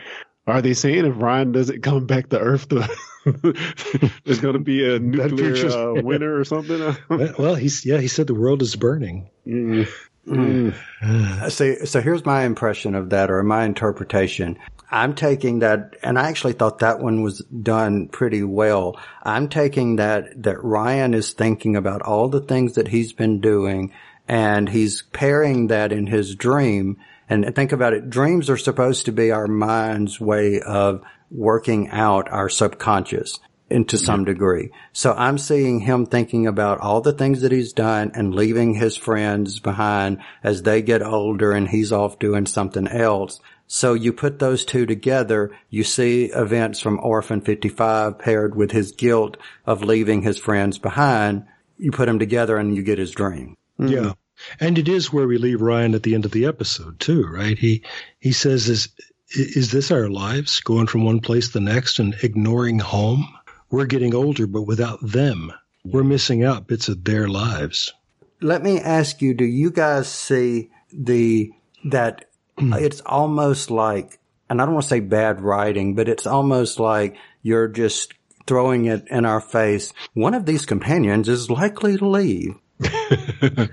Are 0.50 0.62
they 0.62 0.74
saying 0.74 1.06
if 1.06 1.14
Ryan 1.18 1.52
doesn't 1.52 1.82
come 1.84 2.06
back 2.06 2.30
to 2.30 2.40
Earth, 2.40 2.68
the, 2.70 2.90
there's 4.26 4.40
going 4.40 4.54
to 4.54 4.60
be 4.60 4.94
a 4.94 5.00
nuclear 5.00 5.56
future's- 5.56 5.76
uh, 5.76 5.94
winter 6.04 6.40
or 6.40 6.44
something? 6.44 6.96
Well, 7.10 7.34
well, 7.38 7.56
he's 7.56 7.86
yeah. 7.86 8.00
He 8.00 8.08
said 8.08 8.28
the 8.28 8.34
world 8.36 8.62
is 8.62 8.76
burning. 8.76 9.30
Mm. 9.48 9.88
Mm. 10.28 10.76
Uh, 11.02 11.50
So, 11.50 11.76
so 11.86 12.02
here's 12.02 12.26
my 12.26 12.44
impression 12.44 12.96
of 12.96 13.10
that 13.12 13.32
or 13.32 13.42
my 13.44 13.66
interpretation. 13.66 14.58
I'm 14.92 15.14
taking 15.14 15.60
that, 15.60 15.96
and 16.02 16.18
I 16.18 16.30
actually 16.30 16.54
thought 16.54 16.80
that 16.80 17.00
one 17.00 17.22
was 17.22 17.40
done 17.46 18.08
pretty 18.08 18.44
well. 18.44 19.00
I'm 19.24 19.48
taking 19.48 19.98
that, 19.98 20.42
that 20.44 20.64
Ryan 20.64 21.14
is 21.14 21.34
thinking 21.34 21.76
about 21.76 22.02
all 22.02 22.28
the 22.28 22.42
things 22.42 22.74
that 22.74 22.88
he's 22.88 23.14
been 23.14 23.40
doing 23.40 23.92
and 24.28 24.68
he's 24.70 25.04
pairing 25.14 25.68
that 25.68 25.92
in 25.92 26.08
his 26.08 26.36
dream. 26.36 26.98
And 27.30 27.56
think 27.56 27.72
about 27.72 27.94
it. 27.94 28.10
Dreams 28.10 28.50
are 28.50 28.58
supposed 28.58 29.06
to 29.06 29.12
be 29.12 29.32
our 29.32 29.48
mind's 29.48 30.20
way 30.20 30.60
of 30.60 31.04
working 31.30 31.90
out 31.90 32.30
our 32.32 32.50
subconscious 32.50 33.40
into 33.70 33.98
some 33.98 34.26
degree. 34.26 34.72
So 34.94 35.14
I'm 35.14 35.38
seeing 35.38 35.80
him 35.80 36.06
thinking 36.06 36.48
about 36.48 36.80
all 36.80 37.02
the 37.02 37.14
things 37.14 37.42
that 37.42 37.52
he's 37.52 37.74
done 37.74 38.12
and 38.16 38.34
leaving 38.34 38.74
his 38.74 38.98
friends 38.98 39.60
behind 39.60 40.20
as 40.44 40.64
they 40.64 40.82
get 40.82 41.04
older 41.04 41.52
and 41.52 41.68
he's 41.68 41.92
off 41.92 42.20
doing 42.20 42.48
something 42.48 42.88
else. 42.88 43.40
So 43.68 43.94
you 43.94 44.12
put 44.14 44.40
those 44.40 44.66
two 44.66 44.88
together, 44.88 45.52
you 45.70 45.84
see 45.84 46.26
events 46.26 46.80
from 46.80 47.00
Orphan 47.04 47.42
55 47.42 48.18
paired 48.18 48.56
with 48.56 48.72
his 48.72 48.94
guilt 48.94 49.38
of 49.68 49.84
leaving 49.84 50.24
his 50.24 50.40
friends 50.40 50.80
behind. 50.80 51.46
You 51.78 51.92
put 51.92 52.08
them 52.08 52.18
together 52.18 52.58
and 52.58 52.76
you 52.76 52.82
get 52.82 52.98
his 52.98 53.12
dream. 53.12 53.56
Mm-hmm. 53.80 53.94
Yeah. 53.94 54.14
And 54.60 54.78
it 54.78 54.88
is 54.88 55.12
where 55.12 55.28
we 55.28 55.38
leave 55.38 55.62
Ryan 55.62 55.96
at 55.96 56.04
the 56.04 56.16
end 56.16 56.26
of 56.26 56.32
the 56.32 56.46
episode 56.46 57.00
too, 57.00 57.26
right? 57.28 57.58
He 57.58 57.84
he 58.20 58.32
says 58.32 58.70
is 58.70 58.90
is 59.32 59.72
this 59.72 59.92
our 59.92 60.10
lives 60.10 60.60
going 60.60 60.88
from 60.88 61.04
one 61.04 61.20
place 61.20 61.48
to 61.48 61.54
the 61.54 61.60
next 61.60 62.00
and 62.00 62.16
ignoring 62.24 62.80
home? 62.80 63.28
We're 63.70 63.86
getting 63.86 64.16
older 64.16 64.48
but 64.48 64.64
without 64.64 65.00
them. 65.02 65.54
We're 65.86 66.04
missing 66.04 66.44
out 66.44 66.68
bits 66.68 66.90
of 66.90 67.04
their 67.04 67.28
lives. 67.28 67.94
Let 68.42 68.64
me 68.64 68.80
ask 68.80 69.22
you, 69.22 69.34
do 69.34 69.46
you 69.46 69.70
guys 69.70 70.08
see 70.08 70.70
the, 70.92 71.52
that 71.86 72.26
hmm. 72.58 72.74
it's 72.74 73.02
almost 73.02 73.70
like, 73.70 74.20
and 74.50 74.62
I 74.62 74.66
don't 74.66 74.74
want 74.74 74.84
to 74.84 74.90
say 74.90 75.00
bad 75.00 75.42
writing, 75.42 75.94
but 75.94 76.10
it's 76.10 76.26
almost 76.26 76.80
like 76.80 77.16
you're 77.44 77.68
just 77.68 78.14
throwing 78.48 78.86
it 78.86 79.06
in 79.10 79.26
our 79.26 79.42
face. 79.42 79.94
One 80.14 80.34
of 80.34 80.46
these 80.46 80.66
companions 80.66 81.30
is 81.30 81.52
likely 81.52 81.98
to 81.98 82.08
leave. 82.08 82.56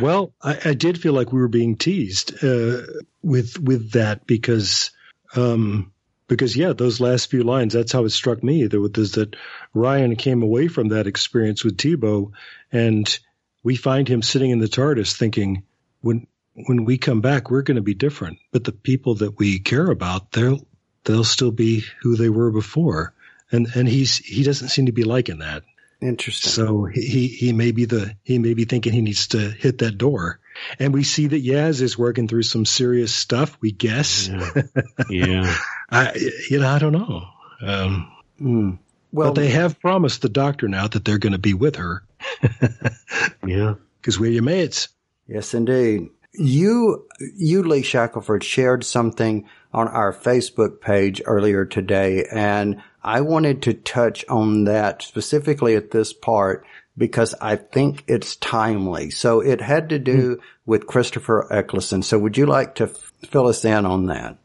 Well, 0.00 0.32
I, 0.42 0.58
I 0.66 0.74
did 0.74 1.00
feel 1.00 1.12
like 1.12 1.32
we 1.32 1.40
were 1.40 1.48
being 1.48 1.76
teased 1.76 2.42
uh, 2.42 2.82
with 3.22 3.58
with 3.58 3.92
that 3.92 4.26
because 4.26 4.90
um, 5.36 5.92
because 6.28 6.56
yeah, 6.56 6.72
those 6.72 7.00
last 7.00 7.30
few 7.30 7.42
lines. 7.42 7.74
That's 7.74 7.92
how 7.92 8.04
it 8.04 8.10
struck 8.10 8.42
me. 8.42 8.66
That 8.66 8.80
was 8.80 9.12
that 9.12 9.34
Ryan 9.74 10.16
came 10.16 10.42
away 10.42 10.68
from 10.68 10.88
that 10.88 11.06
experience 11.06 11.64
with 11.64 11.76
Tibo, 11.76 12.32
and 12.70 13.18
we 13.62 13.76
find 13.76 14.08
him 14.08 14.22
sitting 14.22 14.50
in 14.50 14.60
the 14.60 14.68
TARDIS 14.68 15.16
thinking, 15.16 15.64
when 16.00 16.26
when 16.66 16.84
we 16.84 16.98
come 16.98 17.20
back, 17.20 17.50
we're 17.50 17.62
going 17.62 17.76
to 17.76 17.82
be 17.82 17.94
different. 17.94 18.38
But 18.52 18.64
the 18.64 18.72
people 18.72 19.16
that 19.16 19.38
we 19.38 19.58
care 19.58 19.90
about, 19.90 20.32
they'll 20.32 20.66
they'll 21.04 21.24
still 21.24 21.50
be 21.50 21.84
who 22.02 22.16
they 22.16 22.28
were 22.28 22.50
before, 22.50 23.14
and 23.50 23.66
and 23.74 23.88
he's 23.88 24.18
he 24.18 24.44
doesn't 24.44 24.68
seem 24.68 24.86
to 24.86 24.92
be 24.92 25.04
liking 25.04 25.38
that. 25.38 25.64
Interesting. 26.00 26.50
So 26.52 26.84
he, 26.84 27.02
he 27.02 27.26
he 27.28 27.52
may 27.52 27.72
be 27.72 27.84
the 27.84 28.14
he 28.22 28.38
may 28.38 28.54
be 28.54 28.64
thinking 28.64 28.92
he 28.92 29.02
needs 29.02 29.28
to 29.28 29.38
hit 29.38 29.78
that 29.78 29.98
door, 29.98 30.38
and 30.78 30.94
we 30.94 31.02
see 31.02 31.26
that 31.26 31.44
Yaz 31.44 31.82
is 31.82 31.98
working 31.98 32.28
through 32.28 32.44
some 32.44 32.64
serious 32.64 33.12
stuff. 33.12 33.56
We 33.60 33.72
guess. 33.72 34.28
Yeah. 34.28 34.62
yeah. 35.10 35.56
I 35.90 36.14
you 36.50 36.60
know 36.60 36.68
I 36.68 36.78
don't 36.78 36.92
know. 36.92 37.22
Um, 37.60 38.12
Mm. 38.40 38.78
Well, 39.10 39.32
but 39.32 39.40
they 39.40 39.48
have 39.48 39.80
promised 39.80 40.22
the 40.22 40.28
doctor 40.28 40.68
now 40.68 40.86
that 40.86 41.04
they're 41.04 41.18
going 41.18 41.32
to 41.32 41.38
be 41.38 41.54
with 41.54 41.76
her 41.76 42.04
Yeah. 43.46 43.74
because 44.00 44.18
we're 44.18 44.30
your 44.30 44.42
mates. 44.42 44.88
Yes, 45.26 45.54
indeed. 45.54 46.08
You, 46.34 47.06
you, 47.36 47.62
Lee 47.62 47.82
Shackelford, 47.82 48.44
shared 48.44 48.84
something 48.84 49.48
on 49.72 49.88
our 49.88 50.12
Facebook 50.12 50.80
page 50.80 51.20
earlier 51.24 51.64
today, 51.64 52.26
and 52.30 52.80
I 53.02 53.20
wanted 53.20 53.62
to 53.62 53.74
touch 53.74 54.24
on 54.28 54.64
that 54.64 55.02
specifically 55.02 55.76
at 55.76 55.90
this 55.90 56.12
part 56.12 56.66
because 56.96 57.34
I 57.40 57.56
think 57.56 58.04
it's 58.08 58.36
timely. 58.36 59.10
So 59.10 59.40
it 59.40 59.60
had 59.60 59.90
to 59.90 59.98
do 59.98 60.40
with 60.66 60.86
Christopher 60.86 61.46
Eccleston. 61.50 62.02
So 62.02 62.18
would 62.18 62.36
you 62.36 62.46
like 62.46 62.74
to 62.76 62.84
f- 62.84 63.12
fill 63.30 63.46
us 63.46 63.64
in 63.64 63.86
on 63.86 64.06
that? 64.06 64.36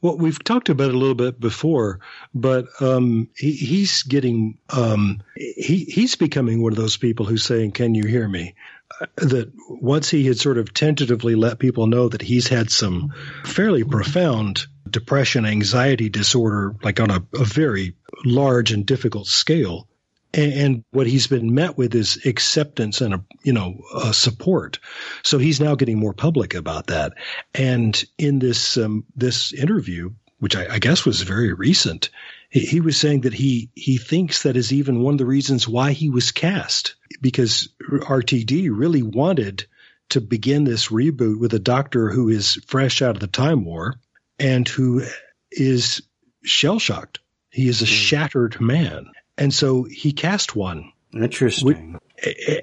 Well, 0.00 0.18
we've 0.18 0.42
talked 0.42 0.68
about 0.68 0.88
it 0.88 0.94
a 0.94 0.98
little 0.98 1.14
bit 1.14 1.38
before, 1.38 2.00
but 2.34 2.66
um, 2.80 3.28
he, 3.36 3.52
he's 3.52 4.02
getting 4.02 4.58
um, 4.70 5.22
he 5.36 5.84
he's 5.84 6.16
becoming 6.16 6.60
one 6.60 6.72
of 6.72 6.78
those 6.78 6.96
people 6.96 7.26
who's 7.26 7.44
saying, 7.44 7.70
"Can 7.70 7.94
you 7.94 8.04
hear 8.04 8.28
me?" 8.28 8.56
Uh, 9.00 9.06
that 9.16 9.52
once 9.68 10.10
he 10.10 10.26
had 10.26 10.36
sort 10.36 10.58
of 10.58 10.74
tentatively 10.74 11.36
let 11.36 11.60
people 11.60 11.86
know 11.86 12.08
that 12.08 12.22
he's 12.22 12.48
had 12.48 12.70
some 12.72 13.12
fairly 13.44 13.84
profound 13.84 14.66
depression, 14.92 15.46
anxiety 15.46 16.08
disorder, 16.08 16.76
like 16.82 17.00
on 17.00 17.10
a, 17.10 17.24
a 17.34 17.44
very 17.44 17.96
large 18.24 18.72
and 18.72 18.86
difficult 18.86 19.26
scale. 19.26 19.88
And, 20.34 20.52
and 20.52 20.84
what 20.90 21.06
he's 21.06 21.26
been 21.26 21.54
met 21.54 21.76
with 21.76 21.94
is 21.94 22.24
acceptance 22.24 23.00
and 23.00 23.14
a 23.14 23.24
you 23.42 23.52
know 23.52 23.82
uh, 23.94 24.12
support. 24.12 24.78
So 25.22 25.38
he's 25.38 25.60
now 25.60 25.74
getting 25.74 25.98
more 25.98 26.14
public 26.14 26.54
about 26.54 26.86
that. 26.88 27.14
And 27.54 28.02
in 28.18 28.38
this 28.38 28.76
um, 28.76 29.04
this 29.16 29.52
interview 29.52 30.10
which 30.42 30.56
I, 30.56 30.66
I 30.68 30.78
guess 30.80 31.04
was 31.04 31.22
very 31.22 31.52
recent, 31.52 32.10
he, 32.50 32.66
he 32.66 32.80
was 32.80 32.96
saying 32.96 33.20
that 33.20 33.32
he 33.32 33.70
he 33.76 33.96
thinks 33.96 34.42
that 34.42 34.56
is 34.56 34.72
even 34.72 35.00
one 35.00 35.14
of 35.14 35.18
the 35.18 35.24
reasons 35.24 35.68
why 35.68 35.92
he 35.92 36.10
was 36.10 36.32
cast 36.32 36.96
because 37.20 37.68
RTD 37.80 38.68
really 38.72 39.04
wanted 39.04 39.66
to 40.08 40.20
begin 40.20 40.64
this 40.64 40.88
reboot 40.88 41.38
with 41.38 41.54
a 41.54 41.60
doctor 41.60 42.10
who 42.10 42.28
is 42.28 42.60
fresh 42.66 43.02
out 43.02 43.14
of 43.14 43.20
the 43.20 43.28
time 43.28 43.64
war 43.64 43.94
and 44.42 44.68
who 44.68 45.04
is 45.50 46.02
shell 46.42 46.78
shocked. 46.78 47.20
He 47.50 47.68
is 47.68 47.80
a 47.80 47.84
hmm. 47.84 47.90
shattered 47.90 48.60
man. 48.60 49.12
And 49.38 49.54
so 49.54 49.84
he 49.84 50.12
cast 50.12 50.56
one. 50.56 50.92
Interesting. 51.14 51.98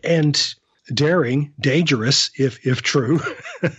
And 0.04 0.56
daring, 0.94 1.54
dangerous, 1.60 2.32
if 2.36 2.66
if 2.66 2.82
true. 2.82 3.20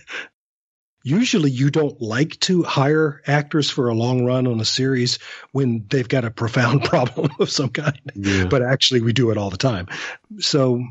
Usually 1.03 1.49
you 1.49 1.71
don't 1.71 1.99
like 1.99 2.39
to 2.41 2.61
hire 2.61 3.21
actors 3.25 3.71
for 3.71 3.89
a 3.89 3.95
long 3.95 4.23
run 4.23 4.45
on 4.45 4.59
a 4.59 4.65
series 4.65 5.17
when 5.51 5.85
they've 5.89 6.07
got 6.07 6.25
a 6.25 6.31
profound 6.31 6.83
problem 6.85 7.31
of 7.39 7.49
some 7.49 7.69
kind. 7.69 7.99
Yeah. 8.15 8.45
But 8.45 8.61
actually 8.61 9.01
we 9.01 9.11
do 9.11 9.31
it 9.31 9.37
all 9.37 9.49
the 9.49 9.57
time. 9.57 9.87
So 10.39 10.83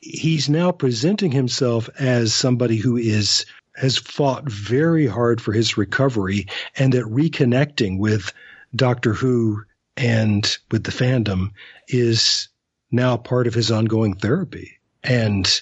he's 0.00 0.48
now 0.48 0.72
presenting 0.72 1.32
himself 1.32 1.90
as 1.98 2.32
somebody 2.32 2.76
who 2.76 2.96
is 2.96 3.44
has 3.78 3.96
fought 3.96 4.48
very 4.48 5.06
hard 5.06 5.40
for 5.40 5.52
his 5.52 5.76
recovery 5.76 6.46
and 6.76 6.92
that 6.92 7.04
reconnecting 7.04 7.98
with 7.98 8.32
Doctor 8.74 9.12
Who 9.14 9.64
and 9.96 10.58
with 10.70 10.84
the 10.84 10.90
fandom 10.90 11.52
is 11.88 12.48
now 12.90 13.16
part 13.16 13.46
of 13.46 13.54
his 13.54 13.70
ongoing 13.70 14.14
therapy. 14.14 14.78
And 15.02 15.60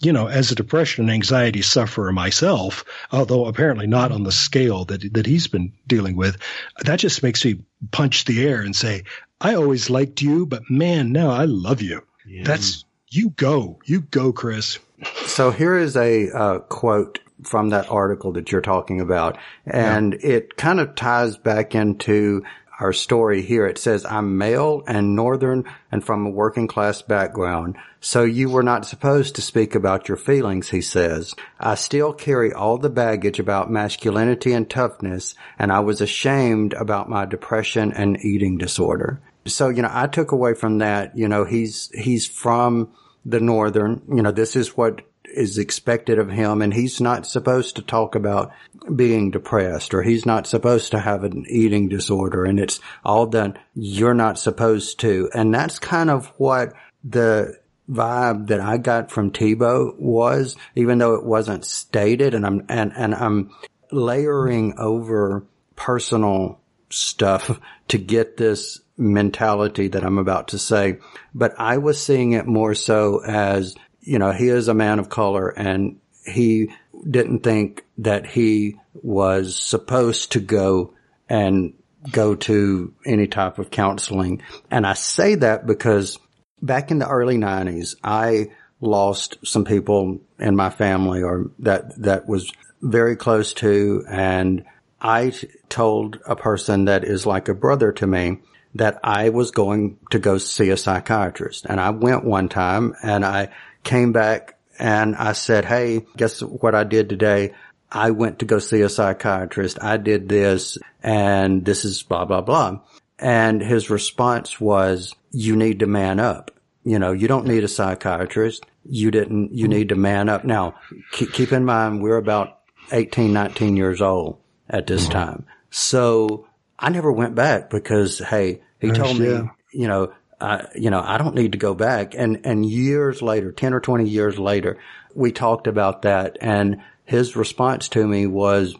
you 0.00 0.12
know, 0.12 0.26
as 0.26 0.50
a 0.50 0.56
depression 0.56 1.04
and 1.04 1.12
anxiety 1.12 1.62
sufferer 1.62 2.12
myself, 2.12 2.84
although 3.12 3.46
apparently 3.46 3.86
not 3.86 4.10
on 4.10 4.24
the 4.24 4.32
scale 4.32 4.84
that 4.86 5.14
that 5.14 5.26
he's 5.26 5.46
been 5.46 5.72
dealing 5.86 6.16
with, 6.16 6.38
that 6.80 6.98
just 6.98 7.22
makes 7.22 7.44
me 7.44 7.64
punch 7.92 8.24
the 8.24 8.44
air 8.44 8.62
and 8.62 8.74
say, 8.74 9.04
"I 9.40 9.54
always 9.54 9.90
liked 9.90 10.22
you, 10.22 10.46
but 10.46 10.68
man, 10.68 11.12
now 11.12 11.30
I 11.30 11.44
love 11.44 11.82
you." 11.82 12.02
That's 12.42 12.84
you 13.08 13.30
go, 13.30 13.78
you 13.84 14.00
go, 14.00 14.32
Chris. 14.32 14.78
So 15.26 15.50
here 15.50 15.76
is 15.76 15.96
a 15.96 16.30
uh, 16.30 16.58
quote 16.60 17.20
from 17.42 17.70
that 17.70 17.90
article 17.90 18.32
that 18.32 18.52
you're 18.52 18.60
talking 18.60 19.00
about, 19.00 19.38
and 19.66 20.14
it 20.14 20.56
kind 20.56 20.80
of 20.80 20.94
ties 20.94 21.36
back 21.36 21.74
into 21.74 22.42
our 22.80 22.92
story 22.92 23.42
here. 23.42 23.66
It 23.66 23.78
says, 23.78 24.04
I'm 24.04 24.38
male 24.38 24.82
and 24.86 25.14
northern 25.14 25.64
and 25.92 26.04
from 26.04 26.26
a 26.26 26.30
working 26.30 26.66
class 26.66 27.02
background. 27.02 27.76
So 28.00 28.24
you 28.24 28.50
were 28.50 28.62
not 28.62 28.84
supposed 28.84 29.36
to 29.36 29.42
speak 29.42 29.74
about 29.74 30.08
your 30.08 30.16
feelings, 30.16 30.70
he 30.70 30.80
says. 30.80 31.34
I 31.58 31.76
still 31.76 32.12
carry 32.12 32.52
all 32.52 32.78
the 32.78 32.90
baggage 32.90 33.38
about 33.38 33.70
masculinity 33.70 34.52
and 34.52 34.68
toughness, 34.68 35.34
and 35.58 35.72
I 35.72 35.80
was 35.80 36.00
ashamed 36.00 36.74
about 36.74 37.08
my 37.08 37.24
depression 37.24 37.92
and 37.92 38.18
eating 38.24 38.58
disorder. 38.58 39.20
So, 39.46 39.68
you 39.68 39.82
know, 39.82 39.90
I 39.92 40.06
took 40.06 40.32
away 40.32 40.54
from 40.54 40.78
that, 40.78 41.16
you 41.16 41.28
know, 41.28 41.44
he's, 41.44 41.90
he's 41.94 42.26
from 42.26 42.92
the 43.24 43.40
northern, 43.40 44.02
you 44.08 44.22
know, 44.22 44.32
this 44.32 44.56
is 44.56 44.76
what 44.76 45.02
is 45.24 45.58
expected 45.58 46.18
of 46.18 46.30
him 46.30 46.62
and 46.62 46.72
he's 46.72 47.00
not 47.00 47.26
supposed 47.26 47.76
to 47.76 47.82
talk 47.82 48.14
about 48.14 48.52
being 48.94 49.30
depressed 49.30 49.94
or 49.94 50.02
he's 50.02 50.26
not 50.26 50.46
supposed 50.46 50.92
to 50.92 50.98
have 50.98 51.24
an 51.24 51.44
eating 51.48 51.88
disorder 51.88 52.44
and 52.44 52.60
it's 52.60 52.80
all 53.04 53.26
done. 53.26 53.58
You're 53.74 54.14
not 54.14 54.38
supposed 54.38 55.00
to. 55.00 55.28
And 55.34 55.52
that's 55.52 55.78
kind 55.78 56.10
of 56.10 56.26
what 56.36 56.72
the 57.02 57.58
vibe 57.90 58.48
that 58.48 58.60
I 58.60 58.78
got 58.78 59.10
from 59.10 59.30
Tibo 59.30 59.98
was, 59.98 60.56
even 60.74 60.98
though 60.98 61.14
it 61.14 61.24
wasn't 61.24 61.64
stated 61.64 62.34
and 62.34 62.46
I'm, 62.46 62.66
and, 62.68 62.92
and 62.94 63.14
I'm 63.14 63.50
layering 63.90 64.74
over 64.78 65.44
personal 65.76 66.60
stuff 66.90 67.58
to 67.88 67.98
get 67.98 68.36
this 68.36 68.80
mentality 68.96 69.88
that 69.88 70.04
I'm 70.04 70.18
about 70.18 70.48
to 70.48 70.58
say, 70.58 70.98
but 71.34 71.54
I 71.58 71.78
was 71.78 72.04
seeing 72.04 72.32
it 72.32 72.46
more 72.46 72.74
so 72.74 73.22
as, 73.24 73.74
you 74.00 74.18
know, 74.18 74.32
he 74.32 74.48
is 74.48 74.68
a 74.68 74.74
man 74.74 74.98
of 74.98 75.08
color 75.08 75.48
and 75.48 75.98
he 76.24 76.70
didn't 77.08 77.40
think 77.40 77.84
that 77.98 78.26
he 78.26 78.76
was 78.94 79.56
supposed 79.56 80.32
to 80.32 80.40
go 80.40 80.94
and 81.28 81.74
go 82.10 82.34
to 82.34 82.94
any 83.04 83.26
type 83.26 83.58
of 83.58 83.70
counseling. 83.70 84.42
And 84.70 84.86
I 84.86 84.94
say 84.94 85.34
that 85.36 85.66
because 85.66 86.18
back 86.62 86.90
in 86.90 86.98
the 86.98 87.08
early 87.08 87.38
nineties, 87.38 87.96
I 88.04 88.52
lost 88.80 89.38
some 89.44 89.64
people 89.64 90.20
in 90.38 90.54
my 90.54 90.70
family 90.70 91.22
or 91.22 91.50
that, 91.60 92.00
that 92.02 92.28
was 92.28 92.52
very 92.82 93.16
close 93.16 93.54
to. 93.54 94.04
And 94.08 94.64
I 95.00 95.32
told 95.68 96.20
a 96.26 96.36
person 96.36 96.86
that 96.86 97.04
is 97.04 97.26
like 97.26 97.48
a 97.48 97.54
brother 97.54 97.92
to 97.92 98.06
me 98.06 98.40
that 98.74 98.98
I 99.04 99.28
was 99.28 99.50
going 99.50 99.98
to 100.10 100.18
go 100.18 100.38
see 100.38 100.70
a 100.70 100.76
psychiatrist. 100.76 101.66
And 101.66 101.80
I 101.80 101.90
went 101.90 102.24
one 102.24 102.48
time 102.48 102.94
and 103.02 103.24
I 103.24 103.50
came 103.82 104.12
back 104.12 104.58
and 104.78 105.14
I 105.16 105.32
said, 105.32 105.64
Hey, 105.64 106.06
guess 106.16 106.40
what 106.42 106.74
I 106.74 106.84
did 106.84 107.08
today? 107.08 107.54
I 107.90 108.10
went 108.10 108.40
to 108.40 108.44
go 108.44 108.58
see 108.58 108.80
a 108.80 108.88
psychiatrist. 108.88 109.78
I 109.80 109.96
did 109.96 110.28
this 110.28 110.78
and 111.02 111.64
this 111.64 111.84
is 111.84 112.02
blah, 112.02 112.24
blah, 112.24 112.40
blah. 112.40 112.80
And 113.18 113.62
his 113.62 113.90
response 113.90 114.60
was, 114.60 115.14
you 115.30 115.54
need 115.54 115.80
to 115.80 115.86
man 115.86 116.18
up. 116.18 116.50
You 116.82 116.98
know, 116.98 117.12
you 117.12 117.28
don't 117.28 117.46
need 117.46 117.64
a 117.64 117.68
psychiatrist. 117.68 118.66
You 118.84 119.10
didn't, 119.10 119.54
you 119.54 119.68
need 119.68 119.90
to 119.90 119.94
man 119.94 120.28
up. 120.28 120.44
Now, 120.44 120.74
keep, 121.12 121.32
keep 121.32 121.52
in 121.52 121.64
mind, 121.64 122.02
we're 122.02 122.16
about 122.16 122.58
18, 122.90 123.32
19 123.32 123.76
years 123.76 124.02
old 124.02 124.38
at 124.68 124.86
this 124.86 125.04
mm-hmm. 125.04 125.12
time. 125.12 125.46
So 125.70 126.46
I 126.78 126.90
never 126.90 127.10
went 127.10 127.34
back 127.34 127.70
because, 127.70 128.18
hey, 128.18 128.60
he 128.86 128.92
told 128.92 129.18
me, 129.18 129.50
you 129.72 129.88
know, 129.88 130.12
I, 130.40 130.66
you 130.74 130.90
know, 130.90 131.00
I 131.00 131.18
don't 131.18 131.34
need 131.34 131.52
to 131.52 131.58
go 131.58 131.74
back. 131.74 132.14
And, 132.14 132.44
and 132.44 132.64
years 132.64 133.22
later, 133.22 133.52
10 133.52 133.74
or 133.74 133.80
20 133.80 134.08
years 134.08 134.38
later, 134.38 134.78
we 135.14 135.32
talked 135.32 135.66
about 135.66 136.02
that 136.02 136.38
and 136.40 136.82
his 137.04 137.36
response 137.36 137.88
to 137.90 138.06
me 138.06 138.26
was, 138.26 138.74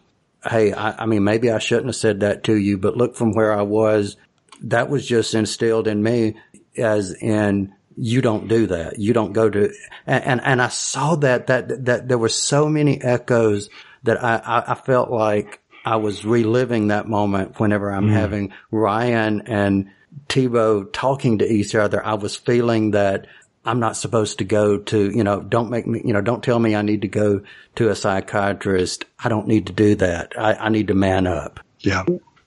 Hey, 0.47 0.73
I, 0.73 1.03
I 1.03 1.05
mean, 1.07 1.23
maybe 1.23 1.49
I 1.49 1.59
shouldn't 1.59 1.87
have 1.87 1.95
said 1.95 2.19
that 2.19 2.43
to 2.43 2.55
you, 2.55 2.77
but 2.77 2.97
look 2.97 3.15
from 3.15 3.31
where 3.31 3.57
I 3.57 3.63
was, 3.63 4.15
that 4.61 4.89
was 4.89 5.05
just 5.05 5.33
instilled 5.33 5.87
in 5.87 6.03
me 6.03 6.35
as 6.77 7.13
in, 7.13 7.73
you 7.97 8.21
don't 8.21 8.47
do 8.47 8.67
that. 8.67 8.99
You 8.99 9.13
don't 9.13 9.33
go 9.33 9.49
to, 9.49 9.71
and, 10.05 10.23
and, 10.23 10.41
and 10.43 10.61
I 10.61 10.67
saw 10.67 11.15
that, 11.15 11.47
that, 11.47 11.85
that 11.85 12.07
there 12.07 12.17
were 12.17 12.29
so 12.29 12.67
many 12.67 13.01
echoes 13.01 13.69
that 14.03 14.23
I, 14.23 14.35
I, 14.35 14.71
I 14.73 14.75
felt 14.75 15.09
like 15.09 15.61
I 15.85 15.97
was 15.97 16.25
reliving 16.25 16.87
that 16.87 17.07
moment 17.07 17.59
whenever 17.59 17.91
I'm 17.91 18.05
mm-hmm. 18.05 18.15
having 18.15 18.53
Ryan 18.71 19.43
and 19.45 19.91
Tibo 20.27 20.91
talking 20.91 21.37
to 21.37 21.45
each 21.45 21.75
other. 21.75 22.03
I 22.03 22.15
was 22.15 22.35
feeling 22.35 22.91
that 22.91 23.27
I'm 23.63 23.79
not 23.79 23.95
supposed 23.95 24.39
to 24.39 24.43
go 24.43 24.79
to, 24.79 25.09
you 25.15 25.23
know, 25.23 25.41
don't 25.41 25.69
make 25.69 25.85
me, 25.85 26.01
you 26.03 26.13
know, 26.13 26.21
don't 26.21 26.43
tell 26.43 26.59
me 26.59 26.75
I 26.75 26.81
need 26.81 27.01
to 27.01 27.07
go 27.07 27.41
to 27.75 27.89
a 27.89 27.95
psychiatrist. 27.95 29.05
I 29.23 29.29
don't 29.29 29.47
need 29.47 29.67
to 29.67 29.73
do 29.73 29.95
that. 29.95 30.33
I, 30.37 30.53
I 30.55 30.69
need 30.69 30.87
to 30.87 30.95
man 30.95 31.27
up. 31.27 31.59
Yeah. 31.79 32.03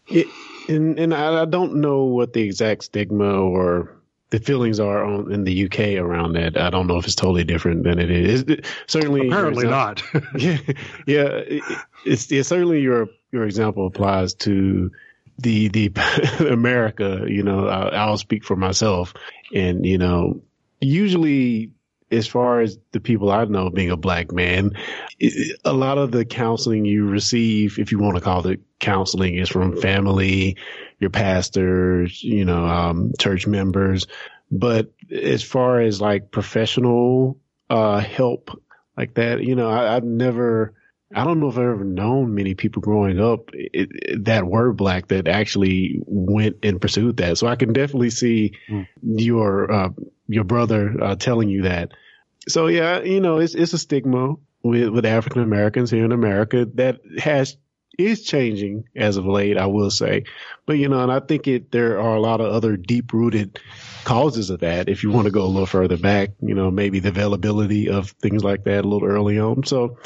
It, 0.08 0.26
and 0.68 0.98
and 0.98 1.14
I, 1.14 1.42
I 1.42 1.44
don't 1.44 1.76
know 1.76 2.04
what 2.04 2.32
the 2.32 2.42
exact 2.42 2.84
stigma 2.84 3.40
or 3.40 3.97
the 4.30 4.38
feelings 4.38 4.78
are 4.80 5.04
on 5.04 5.32
in 5.32 5.44
the 5.44 5.64
UK 5.66 6.00
around 6.02 6.34
that. 6.34 6.58
I 6.60 6.70
don't 6.70 6.86
know 6.86 6.98
if 6.98 7.06
it's 7.06 7.14
totally 7.14 7.44
different 7.44 7.84
than 7.84 7.98
it 7.98 8.10
is. 8.10 8.42
It- 8.42 8.66
certainly, 8.86 9.28
Apparently 9.28 9.66
not. 9.66 10.02
yeah, 10.38 10.58
yeah. 11.06 11.28
it- 11.46 11.62
It's 12.04 12.26
certainly 12.48 12.80
your 12.80 13.08
your 13.32 13.44
example 13.44 13.86
applies 13.86 14.34
to 14.34 14.90
the 15.38 15.68
the 15.68 15.92
America. 16.50 17.24
You 17.26 17.42
know, 17.42 17.66
I, 17.68 17.88
I'll 17.88 18.18
speak 18.18 18.44
for 18.44 18.56
myself, 18.56 19.14
and 19.54 19.84
you 19.86 19.98
know, 19.98 20.42
usually 20.80 21.72
as 22.10 22.26
far 22.26 22.60
as 22.60 22.78
the 22.92 23.00
people 23.00 23.30
I 23.30 23.44
know 23.44 23.70
being 23.70 23.90
a 23.90 23.96
black 23.96 24.32
man, 24.32 24.72
a 25.64 25.72
lot 25.72 25.98
of 25.98 26.10
the 26.10 26.24
counseling 26.24 26.84
you 26.84 27.06
receive, 27.06 27.78
if 27.78 27.92
you 27.92 27.98
want 27.98 28.16
to 28.16 28.22
call 28.22 28.46
it 28.46 28.60
counseling, 28.80 29.36
is 29.36 29.48
from 29.48 29.76
family, 29.80 30.56
your 31.00 31.10
pastors, 31.10 32.22
you 32.22 32.44
know, 32.44 32.64
um, 32.64 33.12
church 33.18 33.46
members. 33.46 34.06
But 34.50 34.92
as 35.10 35.42
far 35.42 35.80
as 35.80 36.00
like 36.00 36.30
professional, 36.30 37.38
uh, 37.68 38.00
help 38.00 38.50
like 38.96 39.14
that, 39.14 39.42
you 39.42 39.54
know, 39.54 39.68
I, 39.68 39.96
I've 39.96 40.04
never, 40.04 40.74
I 41.14 41.24
don't 41.24 41.40
know 41.40 41.48
if 41.48 41.54
I've 41.56 41.64
ever 41.64 41.84
known 41.84 42.34
many 42.34 42.54
people 42.54 42.82
growing 42.82 43.18
up 43.18 43.50
it, 43.54 43.88
it- 43.92 44.24
that 44.26 44.46
were 44.46 44.72
black 44.72 45.08
that 45.08 45.26
actually 45.28 46.02
went 46.06 46.56
and 46.62 46.80
pursued 46.80 47.16
that. 47.18 47.38
So 47.38 47.46
I 47.46 47.56
can 47.56 47.72
definitely 47.72 48.10
see 48.10 48.52
your, 49.02 49.70
uh, 49.72 49.88
your 50.26 50.44
brother, 50.44 50.94
uh, 51.02 51.16
telling 51.16 51.48
you 51.48 51.62
that. 51.62 51.92
So 52.48 52.66
yeah, 52.66 53.00
you 53.02 53.20
know, 53.20 53.38
it's, 53.38 53.54
it's 53.54 53.72
a 53.72 53.78
stigma 53.78 54.34
with, 54.62 54.88
with 54.90 55.06
African 55.06 55.42
Americans 55.42 55.90
here 55.90 56.04
in 56.04 56.12
America 56.12 56.66
that 56.74 57.00
has, 57.18 57.56
is 57.98 58.22
changing 58.24 58.84
as 58.94 59.16
of 59.16 59.26
late, 59.26 59.56
I 59.58 59.66
will 59.66 59.90
say. 59.90 60.24
But 60.66 60.74
you 60.74 60.88
know, 60.88 61.00
and 61.02 61.10
I 61.10 61.20
think 61.20 61.48
it, 61.48 61.72
there 61.72 61.98
are 62.00 62.14
a 62.16 62.20
lot 62.20 62.40
of 62.40 62.52
other 62.52 62.76
deep 62.76 63.12
rooted 63.12 63.58
causes 64.04 64.50
of 64.50 64.60
that. 64.60 64.88
If 64.88 65.02
you 65.02 65.10
want 65.10 65.24
to 65.24 65.32
go 65.32 65.42
a 65.42 65.46
little 65.46 65.66
further 65.66 65.96
back, 65.96 66.30
you 66.40 66.54
know, 66.54 66.70
maybe 66.70 67.00
the 67.00 67.08
availability 67.08 67.88
of 67.88 68.10
things 68.10 68.44
like 68.44 68.64
that 68.64 68.84
a 68.84 68.88
little 68.88 69.08
early 69.08 69.38
on. 69.38 69.64
So, 69.64 69.98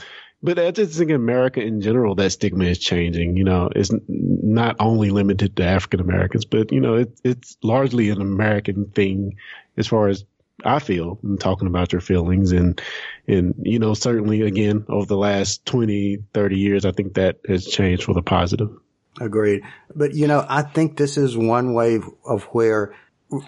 but 0.43 0.59
I 0.59 0.71
just 0.71 0.99
think 0.99 1.11
America 1.11 1.61
in 1.61 1.81
general, 1.81 2.15
that 2.17 2.31
stigma 2.31 2.65
is 2.65 2.79
changing. 2.79 3.37
You 3.37 3.45
know, 3.45 3.71
it's 3.75 3.91
not 4.09 4.77
only 4.81 5.11
limited 5.11 5.57
to 5.57 5.65
African 5.65 6.01
Americans, 6.01 6.45
but 6.45 6.73
you 6.73 6.81
know, 6.81 6.97
it, 6.97 7.19
it's 7.23 7.57
largely 7.63 8.11
an 8.11 8.21
American 8.21 8.87
thing 8.87 9.37
as 9.77 9.87
far 9.87 10.09
as 10.09 10.25
I 10.65 10.79
feel 10.79 11.19
and 11.23 11.41
talking 11.41 11.69
about 11.69 11.93
your 11.93 12.01
feelings 12.01 12.53
and, 12.53 12.81
and, 13.27 13.55
you 13.63 13.79
know, 13.79 13.95
certainly 13.95 14.43
again, 14.43 14.85
over 14.89 15.07
the 15.07 15.17
last 15.17 15.65
20, 15.67 16.19
30 16.33 16.57
years, 16.57 16.85
I 16.85 16.93
think 16.93 17.15
that 17.15 17.39
has 17.49 17.67
changed 17.67 18.05
for 18.05 18.15
the 18.15 18.23
positive. 18.23 18.71
Agreed. 19.21 19.63
But 19.95 20.15
you 20.15 20.27
know, 20.27 20.45
I 20.49 20.63
think 20.63 20.97
this 20.97 21.17
is 21.17 21.37
one 21.37 21.75
way 21.75 22.01
of 22.25 22.45
where 22.45 22.95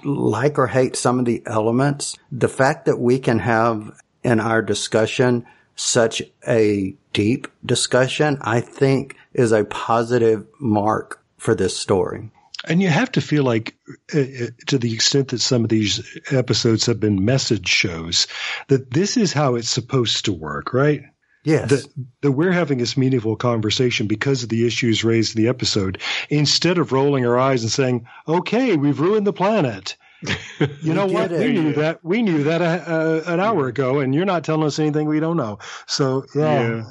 like 0.05 0.59
or 0.59 0.67
hate 0.67 0.97
some 0.97 1.19
of 1.19 1.25
the 1.25 1.43
elements, 1.47 2.17
the 2.31 2.49
fact 2.49 2.87
that 2.87 2.99
we 2.99 3.19
can 3.19 3.39
have 3.39 3.99
in 4.23 4.41
our 4.41 4.63
discussion 4.63 5.47
such 5.77 6.23
a 6.47 6.95
deep 7.13 7.49
discussion, 7.65 8.39
I 8.41 8.61
think 8.61 9.17
is 9.33 9.53
a 9.53 9.65
positive 9.65 10.47
mark 10.61 11.23
for 11.37 11.55
this 11.55 11.77
story. 11.77 12.31
And 12.67 12.81
you 12.81 12.89
have 12.89 13.13
to 13.13 13.21
feel 13.21 13.45
like, 13.45 13.77
uh, 14.15 14.21
uh, 14.21 14.47
to 14.69 14.79
the 14.79 14.95
extent 14.95 15.29
that 15.29 15.41
some 15.41 15.65
of 15.65 15.69
these 15.69 16.19
episodes 16.31 16.87
have 16.87 16.99
been 16.99 17.25
message 17.25 17.69
shows, 17.69 18.27
that 18.69 18.91
this 18.91 19.17
is 19.17 19.35
how 19.35 19.57
it's 19.57 19.69
supposed 19.69 20.25
to 20.25 20.33
work, 20.33 20.73
right? 20.73 21.03
Yes. 21.43 21.69
That, 21.69 21.87
that 22.23 22.33
we're 22.33 22.53
having 22.53 22.79
this 22.79 22.97
meaningful 22.97 23.37
conversation 23.37 24.07
because 24.07 24.43
of 24.43 24.49
the 24.49 24.67
issues 24.67 25.05
raised 25.05 25.37
in 25.37 25.43
the 25.43 25.51
episode, 25.51 26.01
instead 26.31 26.79
of 26.79 26.93
rolling 26.93 27.27
our 27.27 27.39
eyes 27.39 27.63
and 27.63 27.71
saying, 27.71 28.07
okay, 28.27 28.77
we've 28.77 29.01
ruined 29.01 29.27
the 29.27 29.33
planet. 29.35 29.97
You 30.81 30.95
know 30.95 31.07
what? 31.07 31.33
it. 31.33 31.41
We 31.41 31.53
knew 31.53 31.73
that. 31.75 32.05
We 32.05 32.23
knew 32.23 32.45
that 32.45 32.63
uh, 32.63 32.91
uh, 32.91 33.23
an 33.27 33.41
hour 33.41 33.67
ago, 33.69 34.01
and 34.01 34.15
you're 34.15 34.25
not 34.25 34.45
telling 34.45 34.65
us 34.65 34.79
anything 34.79 35.07
we 35.07 35.21
don't 35.21 35.37
know. 35.37 35.59
So 35.87 36.25
yeah. 36.35 36.85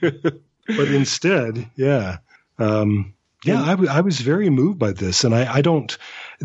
but 0.00 0.88
instead, 0.88 1.70
yeah, 1.76 2.18
um, 2.58 3.14
yeah, 3.44 3.62
I, 3.62 3.70
w- 3.70 3.90
I 3.90 4.00
was 4.00 4.20
very 4.20 4.50
moved 4.50 4.78
by 4.78 4.92
this, 4.92 5.24
and 5.24 5.34
I, 5.34 5.54
I 5.54 5.60
don't. 5.62 5.96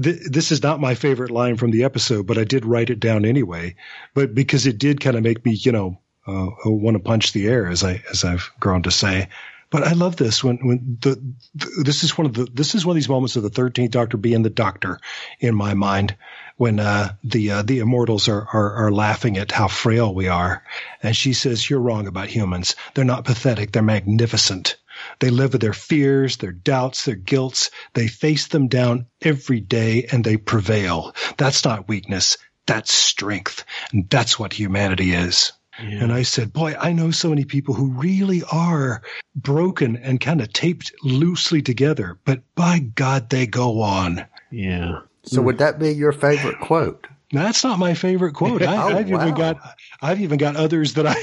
Th- 0.01 0.19
this 0.25 0.51
is 0.51 0.63
not 0.63 0.79
my 0.79 0.95
favorite 0.95 1.31
line 1.31 1.57
from 1.57 1.71
the 1.71 1.83
episode, 1.83 2.25
but 2.25 2.37
I 2.37 2.43
did 2.43 2.65
write 2.65 2.89
it 2.89 2.99
down 2.99 3.25
anyway. 3.25 3.75
But 4.13 4.33
because 4.33 4.65
it 4.65 4.77
did 4.77 5.01
kind 5.01 5.17
of 5.17 5.23
make 5.23 5.45
me, 5.45 5.53
you 5.53 5.71
know, 5.71 5.99
uh, 6.27 6.49
want 6.65 6.95
to 6.95 7.03
punch 7.03 7.33
the 7.33 7.47
air, 7.47 7.67
as 7.67 7.83
I 7.83 8.03
as 8.09 8.23
I've 8.23 8.49
grown 8.59 8.83
to 8.83 8.91
say. 8.91 9.29
But 9.69 9.83
I 9.83 9.93
love 9.93 10.15
this 10.15 10.43
when 10.43 10.57
when 10.57 10.97
the, 11.01 11.15
the 11.55 11.83
this 11.83 12.03
is 12.03 12.17
one 12.17 12.27
of 12.27 12.33
the 12.33 12.45
this 12.45 12.75
is 12.75 12.85
one 12.85 12.93
of 12.93 12.95
these 12.95 13.09
moments 13.09 13.35
of 13.35 13.43
the 13.43 13.49
Thirteenth 13.49 13.91
Doctor 13.91 14.17
being 14.17 14.43
the 14.43 14.49
Doctor 14.49 14.99
in 15.39 15.55
my 15.55 15.73
mind 15.73 16.15
when 16.57 16.79
uh, 16.79 17.13
the 17.23 17.51
uh, 17.51 17.61
the 17.63 17.79
immortals 17.79 18.27
are, 18.29 18.47
are 18.53 18.85
are 18.85 18.91
laughing 18.91 19.37
at 19.37 19.51
how 19.51 19.67
frail 19.67 20.13
we 20.13 20.27
are, 20.27 20.63
and 21.03 21.15
she 21.15 21.33
says, 21.33 21.69
"You're 21.69 21.81
wrong 21.81 22.07
about 22.07 22.27
humans. 22.29 22.75
They're 22.93 23.03
not 23.05 23.25
pathetic. 23.25 23.71
They're 23.71 23.81
magnificent. 23.81 24.77
They 25.19 25.29
live 25.29 25.51
with 25.51 25.61
their 25.61 25.73
fears, 25.73 26.37
their 26.37 26.53
doubts, 26.53 27.03
their 27.03 27.15
guilts. 27.15 27.69
They 27.93 28.07
face 28.07 28.47
them 28.47 28.67
down 28.67 29.07
every 29.21 29.59
day, 29.59 30.07
and 30.11 30.23
they 30.23 30.37
prevail. 30.37 31.13
That's 31.37 31.65
not 31.65 31.89
weakness. 31.89 32.37
That's 32.65 32.93
strength, 32.93 33.65
and 33.91 34.09
that's 34.09 34.39
what 34.39 34.53
humanity 34.53 35.13
is." 35.13 35.51
And 35.77 36.13
I 36.13 36.21
said, 36.23 36.53
boy, 36.53 36.75
I 36.79 36.93
know 36.93 37.11
so 37.11 37.29
many 37.29 37.43
people 37.43 37.73
who 37.73 37.91
really 37.91 38.43
are 38.51 39.01
broken 39.35 39.97
and 39.97 40.21
kind 40.21 40.39
of 40.41 40.53
taped 40.53 40.93
loosely 41.03 41.61
together, 41.61 42.17
but 42.23 42.41
by 42.55 42.79
God, 42.79 43.29
they 43.29 43.45
go 43.45 43.81
on. 43.81 44.25
Yeah. 44.51 45.01
So 45.23 45.41
would 45.41 45.57
that 45.57 45.79
be 45.79 45.91
your 45.91 46.11
favorite 46.11 46.59
quote? 46.61 47.07
Now, 47.33 47.43
that's 47.43 47.63
not 47.63 47.79
my 47.79 47.93
favorite 47.93 48.33
quote. 48.33 48.61
I, 48.63 48.77
Oh, 48.77 48.97
I've 48.97 49.09
wow. 49.09 49.21
even 49.21 49.35
got, 49.35 49.75
I've 50.01 50.21
even 50.21 50.37
got 50.37 50.55
others 50.55 50.93
that 50.93 51.07
I, 51.07 51.15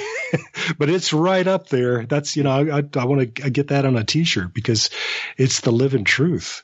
but 0.78 0.90
it's 0.90 1.12
right 1.12 1.46
up 1.46 1.68
there. 1.68 2.04
That's, 2.04 2.36
you 2.36 2.42
know, 2.42 2.50
I, 2.50 2.78
I, 2.78 2.82
I 2.96 3.04
want 3.04 3.34
to 3.36 3.50
get 3.50 3.68
that 3.68 3.86
on 3.86 3.96
a 3.96 4.04
t-shirt 4.04 4.52
because 4.52 4.90
it's 5.38 5.60
the 5.60 5.72
living 5.72 6.04
truth. 6.04 6.62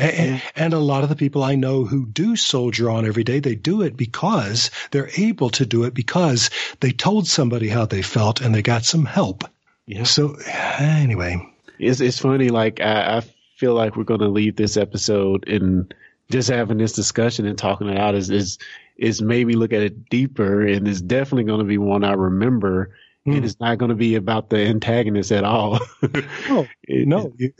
And, 0.00 0.42
and 0.56 0.72
a 0.72 0.78
lot 0.78 1.02
of 1.02 1.08
the 1.08 1.16
people 1.16 1.42
I 1.42 1.54
know 1.56 1.84
who 1.84 2.06
do 2.06 2.36
soldier 2.36 2.90
on 2.90 3.06
every 3.06 3.24
day, 3.24 3.40
they 3.40 3.54
do 3.54 3.82
it 3.82 3.96
because 3.96 4.70
they're 4.90 5.10
able 5.16 5.50
to 5.50 5.66
do 5.66 5.84
it 5.84 5.94
because 5.94 6.50
they 6.80 6.90
told 6.90 7.26
somebody 7.26 7.68
how 7.68 7.86
they 7.86 8.02
felt 8.02 8.40
and 8.40 8.54
they 8.54 8.62
got 8.62 8.84
some 8.84 9.04
help. 9.04 9.44
Yeah. 9.86 10.04
So 10.04 10.36
anyway, 10.78 11.46
It's 11.78 12.00
it's 12.00 12.18
funny. 12.18 12.48
Like 12.48 12.80
I, 12.80 13.18
I 13.18 13.22
feel 13.56 13.74
like 13.74 13.96
we're 13.96 14.04
going 14.04 14.20
to 14.20 14.28
leave 14.28 14.56
this 14.56 14.76
episode 14.76 15.48
and 15.48 15.92
just 16.30 16.48
having 16.48 16.78
this 16.78 16.92
discussion 16.92 17.46
and 17.46 17.58
talking 17.58 17.88
it 17.88 17.98
out 17.98 18.14
is 18.14 18.30
is 18.30 18.58
is 18.96 19.20
maybe 19.20 19.54
look 19.54 19.72
at 19.72 19.82
it 19.82 20.08
deeper 20.08 20.66
and 20.66 20.86
it's 20.86 21.00
definitely 21.00 21.44
going 21.44 21.58
to 21.58 21.64
be 21.64 21.78
one 21.78 22.04
I 22.04 22.12
remember. 22.12 22.94
Hmm. 23.30 23.36
And 23.36 23.44
it's 23.44 23.60
not 23.60 23.78
going 23.78 23.88
to 23.90 23.94
be 23.94 24.14
about 24.16 24.50
the 24.50 24.58
antagonist 24.58 25.32
at 25.32 25.44
all. 25.44 25.78
no, 26.48 26.66
It- 26.84 27.06
no, 27.08 27.32
you- 27.38 27.52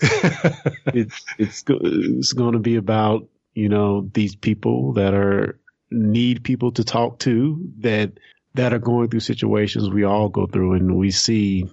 it's 0.87 1.25
it's 1.39 1.65
it's 1.69 2.33
going 2.33 2.53
to 2.53 2.59
be 2.59 2.77
about 2.77 3.29
you 3.55 3.69
know 3.69 4.09
these 4.13 4.37
people 4.37 4.95
that 4.95 5.15
are 5.15 5.59
need 5.91 6.45
people 6.45 6.73
to 6.73 6.85
talk 6.85 7.19
to 7.21 7.61
that 7.79 8.13
that 8.55 8.73
are 8.73 8.79
going 8.79 9.09
through 9.09 9.21
situations 9.21 9.91
we 9.91 10.05
all 10.05 10.29
go 10.29 10.47
through 10.47 10.75
and 10.75 10.97
we 10.97 11.11
see 11.11 11.67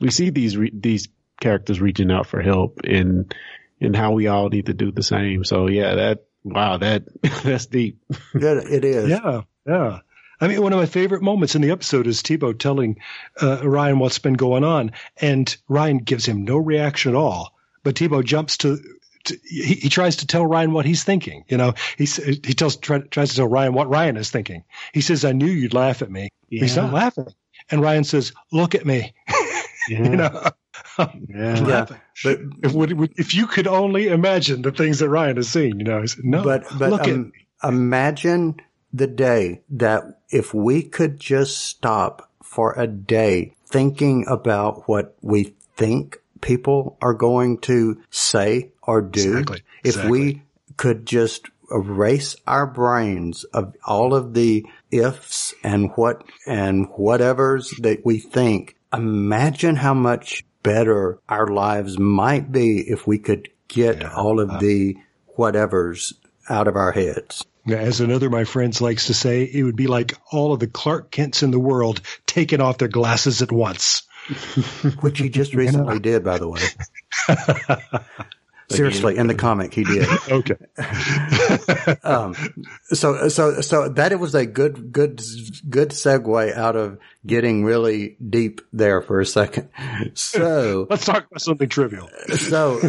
we 0.00 0.10
see 0.10 0.30
these 0.30 0.56
re- 0.56 0.72
these 0.74 1.08
characters 1.40 1.80
reaching 1.80 2.10
out 2.10 2.26
for 2.26 2.40
help 2.42 2.80
and 2.84 3.34
and 3.80 3.96
how 3.96 4.12
we 4.12 4.26
all 4.28 4.48
need 4.50 4.66
to 4.66 4.74
do 4.74 4.92
the 4.92 5.02
same 5.02 5.42
so 5.44 5.68
yeah 5.68 5.94
that 5.94 6.24
wow 6.44 6.76
that 6.76 7.04
that's 7.44 7.66
deep 7.66 7.98
It, 8.34 8.70
it 8.72 8.84
is. 8.84 9.08
Yeah, 9.08 9.40
yeah. 9.66 9.98
I 10.42 10.48
mean, 10.48 10.60
one 10.60 10.72
of 10.72 10.78
my 10.78 10.86
favorite 10.86 11.22
moments 11.22 11.54
in 11.54 11.62
the 11.62 11.70
episode 11.70 12.06
is 12.06 12.22
Tibo 12.22 12.52
telling 12.58 12.98
uh, 13.40 13.60
Ryan 13.66 13.98
what's 14.00 14.18
been 14.18 14.34
going 14.34 14.64
on, 14.64 14.90
and 15.18 15.56
Ryan 15.68 15.98
gives 15.98 16.26
him 16.26 16.44
no 16.44 16.56
reaction 16.58 17.12
at 17.12 17.16
all. 17.16 17.54
But 17.84 17.94
Tibo 17.94 18.22
jumps 18.24 18.56
to. 18.58 18.78
to 19.24 19.36
he, 19.48 19.74
he 19.74 19.88
tries 19.88 20.16
to 20.16 20.26
tell 20.26 20.44
Ryan 20.44 20.72
what 20.72 20.84
he's 20.84 21.04
thinking. 21.04 21.44
You 21.48 21.56
know, 21.58 21.74
he 21.96 22.04
he 22.06 22.54
tells 22.54 22.76
try, 22.76 22.98
tries 22.98 23.30
to 23.30 23.36
tell 23.36 23.46
Ryan 23.48 23.72
what 23.72 23.88
Ryan 23.88 24.16
is 24.16 24.30
thinking. 24.30 24.64
He 24.92 25.00
says, 25.00 25.24
"I 25.24 25.30
knew 25.32 25.46
you'd 25.46 25.74
laugh 25.74 26.02
at 26.02 26.10
me." 26.10 26.28
Yeah. 26.48 26.62
He's 26.62 26.76
not 26.76 26.92
laughing, 26.92 27.28
and 27.70 27.80
Ryan 27.80 28.02
says, 28.04 28.32
"Look 28.50 28.74
at 28.74 28.84
me." 28.84 29.14
yeah 29.88 29.98
You 30.02 30.16
know, 30.16 30.42
yeah 30.98 31.08
Yeah, 31.66 31.86
but 32.24 32.40
if, 32.62 32.72
would- 32.72 32.92
would- 32.92 33.12
if 33.16 33.34
you 33.34 33.46
could 33.46 33.66
only 33.66 34.08
imagine 34.08 34.62
the 34.62 34.70
things 34.72 34.98
that 34.98 35.08
Ryan 35.08 35.36
has 35.36 35.48
seen, 35.48 35.78
you 35.78 35.84
know, 35.84 36.04
said, 36.06 36.24
no, 36.24 36.42
but 36.42 36.64
but 36.78 36.90
look 36.90 37.00
at 37.02 37.08
um, 37.14 37.32
imagine 37.62 38.56
the 38.92 39.06
day 39.06 39.62
that 39.70 40.02
if 40.32 40.52
we 40.52 40.82
could 40.82 41.20
just 41.20 41.58
stop 41.58 42.28
for 42.42 42.72
a 42.72 42.86
day 42.86 43.54
thinking 43.66 44.24
about 44.28 44.88
what 44.88 45.16
we 45.22 45.54
think 45.76 46.18
people 46.40 46.98
are 47.00 47.14
going 47.14 47.58
to 47.58 48.02
say 48.10 48.72
or 48.82 49.00
do. 49.00 49.38
Exactly, 49.38 49.62
If 49.84 49.86
exactly. 49.86 50.10
we 50.10 50.42
could 50.76 51.06
just 51.06 51.48
erase 51.70 52.36
our 52.46 52.66
brains 52.66 53.44
of 53.44 53.74
all 53.84 54.14
of 54.14 54.34
the 54.34 54.66
ifs 54.90 55.54
and 55.62 55.90
what 55.94 56.24
and 56.46 56.88
whatevers 56.88 57.80
that 57.82 58.04
we 58.04 58.18
think, 58.18 58.76
imagine 58.92 59.76
how 59.76 59.94
much 59.94 60.44
better 60.62 61.18
our 61.28 61.46
lives 61.46 61.98
might 61.98 62.52
be 62.52 62.78
if 62.80 63.06
we 63.06 63.18
could 63.18 63.48
get 63.68 64.04
all 64.04 64.40
of 64.40 64.50
uh, 64.50 64.58
the 64.58 64.96
whatevers 65.38 66.12
out 66.48 66.68
of 66.68 66.76
our 66.76 66.92
heads. 66.92 67.44
As 67.66 68.00
another 68.00 68.26
of 68.26 68.32
my 68.32 68.44
friends 68.44 68.80
likes 68.80 69.06
to 69.06 69.14
say, 69.14 69.44
it 69.44 69.62
would 69.62 69.76
be 69.76 69.86
like 69.86 70.14
all 70.30 70.52
of 70.52 70.60
the 70.60 70.66
Clark 70.66 71.10
Kents 71.10 71.42
in 71.42 71.50
the 71.50 71.60
world 71.60 72.00
taking 72.26 72.60
off 72.60 72.78
their 72.78 72.88
glasses 72.88 73.42
at 73.42 73.52
once. 73.52 74.02
Which 75.00 75.18
he 75.18 75.28
just 75.28 75.54
recently 75.54 75.98
did, 75.98 76.24
by 76.24 76.38
the 76.38 76.48
way. 76.48 76.60
Seriously, 78.68 79.16
in 79.16 79.26
the 79.26 79.34
comic, 79.34 79.74
he 79.74 79.84
did. 79.84 80.08
Okay. 80.28 80.56
Um, 82.04 82.34
so, 82.84 83.28
so, 83.28 83.60
so 83.60 83.88
that 83.88 84.12
it 84.12 84.16
was 84.16 84.34
a 84.34 84.46
good, 84.46 84.92
good, 84.92 85.20
good 85.68 85.90
segue 85.90 86.56
out 86.56 86.76
of 86.76 86.98
getting 87.26 87.64
really 87.64 88.16
deep 88.28 88.60
there 88.72 89.02
for 89.02 89.20
a 89.20 89.26
second. 89.26 89.68
So, 90.14 90.86
Let's 90.90 91.04
talk 91.04 91.26
about 91.28 91.40
something 91.40 91.68
trivial. 91.68 92.08
so 92.36 92.80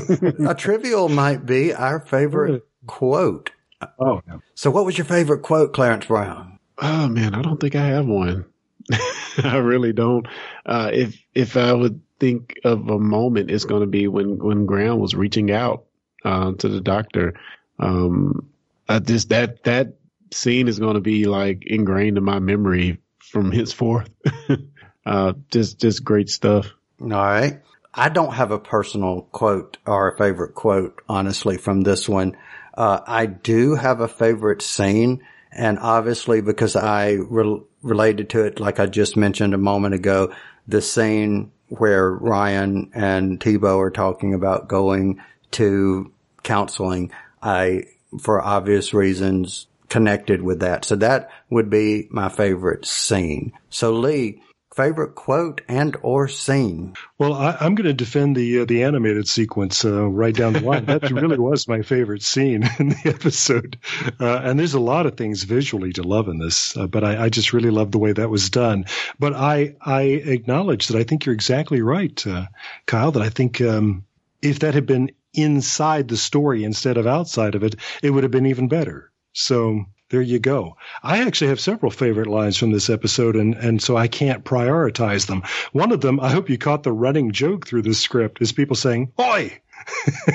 a 0.48 0.56
trivial 0.56 1.10
might 1.10 1.46
be 1.46 1.74
our 1.74 2.00
favorite 2.00 2.66
quote. 2.86 3.52
Oh, 4.00 4.22
no. 4.28 4.42
So, 4.56 4.72
what 4.72 4.86
was 4.86 4.98
your 4.98 5.06
favorite 5.06 5.42
quote, 5.42 5.74
Clarence 5.74 6.06
Brown? 6.06 6.60
Oh 6.78 7.08
man, 7.08 7.36
I 7.36 7.42
don't 7.42 7.60
think 7.60 7.76
I 7.76 7.86
have 7.86 8.06
one. 8.06 8.46
I 9.44 9.58
really 9.58 9.94
don't. 9.94 10.28
Uh, 10.66 10.90
if 10.92 11.18
if 11.34 11.56
I 11.56 11.72
would 11.72 12.02
think 12.20 12.60
of 12.64 12.90
a 12.90 13.00
moment, 13.00 13.52
it's 13.52 13.66
going 13.66 13.82
to 13.82 13.88
be 13.88 14.08
when 14.08 14.38
when 14.38 14.66
Graham 14.66 15.00
was 15.00 15.16
reaching 15.16 15.52
out 15.52 15.86
uh, 16.26 16.54
to 16.54 16.68
the 16.68 16.82
doctor. 16.82 17.36
Um, 17.80 18.50
I 18.90 19.00
just 19.00 19.30
that 19.30 19.64
that 19.64 19.94
scene 20.32 20.68
is 20.68 20.80
going 20.80 20.96
to 20.96 21.02
be 21.02 21.26
like 21.26 21.64
ingrained 21.66 22.18
in 22.18 22.24
my 22.24 22.40
memory 22.40 23.00
from 23.20 23.52
henceforth. 23.54 24.10
uh, 25.06 25.34
just 25.52 25.80
just 25.80 26.04
great 26.04 26.30
stuff. 26.30 26.72
All 27.02 27.08
right. 27.08 27.62
I 27.96 28.10
don't 28.10 28.34
have 28.34 28.50
a 28.50 28.58
personal 28.58 29.22
quote 29.32 29.78
or 29.86 30.12
a 30.12 30.18
favorite 30.18 30.56
quote, 30.56 31.00
honestly, 31.08 31.58
from 31.58 31.82
this 31.82 32.10
one. 32.10 32.36
Uh, 32.74 33.02
I 33.06 33.26
do 33.28 33.76
have 33.76 34.00
a 34.00 34.08
favorite 34.08 34.62
scene, 34.62 35.24
and 35.52 35.78
obviously 35.80 36.42
because 36.42 36.76
I 36.76 37.14
re- 37.14 37.62
related 37.82 38.30
to 38.32 38.46
it, 38.46 38.60
like 38.60 38.80
I 38.80 38.86
just 38.88 39.16
mentioned 39.16 39.54
a 39.54 39.60
moment 39.60 39.94
ago, 39.94 40.34
the 40.68 40.82
scene 40.82 41.52
where 41.68 42.12
Ryan 42.12 42.92
and 42.94 43.40
Tibo 43.40 43.80
are 43.80 43.92
talking 43.92 44.34
about 44.34 44.68
going 44.68 45.22
to 45.52 46.12
counseling. 46.44 47.12
I, 47.42 47.86
for 48.20 48.42
obvious 48.42 48.94
reasons, 48.94 49.68
connected 49.90 50.42
with 50.42 50.62
that. 50.62 50.86
So 50.86 50.96
that 50.98 51.30
would 51.50 51.70
be 51.70 52.08
my 52.10 52.30
favorite 52.30 52.86
scene. 52.86 53.54
So 53.70 53.94
Lee, 53.94 54.42
favorite 54.76 55.16
quote 55.16 55.62
and 55.68 55.96
or 56.02 56.28
scene? 56.28 56.94
Well, 57.18 57.34
I, 57.34 57.58
am 57.62 57.76
going 57.76 57.88
to 57.88 57.94
defend 57.94 58.36
the 58.36 58.62
uh, 58.62 58.66
the 58.66 58.84
animated 58.84 59.28
sequence 59.28 59.86
uh, 59.86 60.08
right 60.08 60.36
down 60.36 60.54
the 60.54 60.62
line. 60.62 60.86
that 60.86 61.12
really 61.12 61.38
was 61.38 61.68
my 61.68 61.82
favorite 61.82 62.24
scene 62.24 62.64
in 62.80 62.90
the 62.90 63.02
episode. 63.06 63.78
Uh, 64.20 64.42
and 64.44 64.60
there's 64.60 64.74
a 64.74 64.80
lot 64.80 65.06
of 65.06 65.16
things 65.16 65.44
visually 65.44 65.94
to 65.94 66.04
love 66.04 66.28
in 66.28 66.40
this, 66.40 66.76
uh, 66.78 66.88
but 66.88 67.04
I, 67.04 67.26
I, 67.26 67.30
just 67.30 67.54
really 67.54 67.72
love 67.72 67.92
the 67.92 68.00
way 68.00 68.14
that 68.14 68.30
was 68.30 68.50
done. 68.50 68.86
But 69.20 69.34
I 69.34 69.76
I 69.82 70.02
acknowledge 70.02 70.88
that 70.88 70.98
I 70.98 71.04
think 71.04 71.26
you're 71.26 71.36
exactly 71.36 71.82
right, 71.82 72.26
uh, 72.28 72.48
Kyle. 72.86 73.12
That 73.12 73.24
I 73.24 73.30
think 73.30 73.62
um, 73.62 74.06
if 74.42 74.60
that 74.60 74.74
had 74.74 74.86
been 74.86 75.12
inside 75.34 76.08
the 76.08 76.18
story 76.18 76.64
instead 76.64 76.98
of 76.98 77.08
outside 77.08 77.56
of 77.56 77.64
it, 77.64 77.76
it 78.02 78.10
would 78.10 78.24
have 78.24 78.32
been 78.32 78.46
even 78.46 78.68
better. 78.68 79.12
So 79.34 79.86
there 80.14 80.22
you 80.22 80.38
go. 80.38 80.78
I 81.02 81.26
actually 81.26 81.48
have 81.48 81.60
several 81.60 81.90
favorite 81.90 82.28
lines 82.28 82.56
from 82.56 82.72
this 82.72 82.88
episode, 82.88 83.36
and, 83.36 83.56
and 83.56 83.82
so 83.82 83.98
I 83.98 84.08
can't 84.08 84.46
prioritize 84.46 85.26
them. 85.26 85.42
One 85.72 85.92
of 85.92 86.02
them, 86.02 86.20
I 86.20 86.30
hope 86.30 86.52
you 86.52 86.58
caught 86.60 86.84
the 86.84 86.92
running 86.92 87.32
joke 87.32 87.66
through 87.66 87.82
the 87.82 87.96
script, 87.96 88.40
is 88.40 88.52
people 88.52 88.76
saying, 88.76 89.12
Oi! 89.20 89.60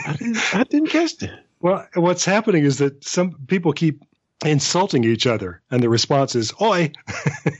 I, 0.04 0.16
didn't, 0.18 0.56
I 0.56 0.64
didn't 0.64 0.88
catch 0.88 1.18
that. 1.18 1.44
Well, 1.60 1.86
what's 1.94 2.24
happening 2.24 2.64
is 2.64 2.78
that 2.78 3.04
some 3.04 3.46
people 3.46 3.72
keep 3.72 4.02
insulting 4.44 5.04
each 5.04 5.28
other, 5.28 5.62
and 5.70 5.80
the 5.80 5.88
response 5.88 6.34
is, 6.34 6.52
Oi! 6.60 6.90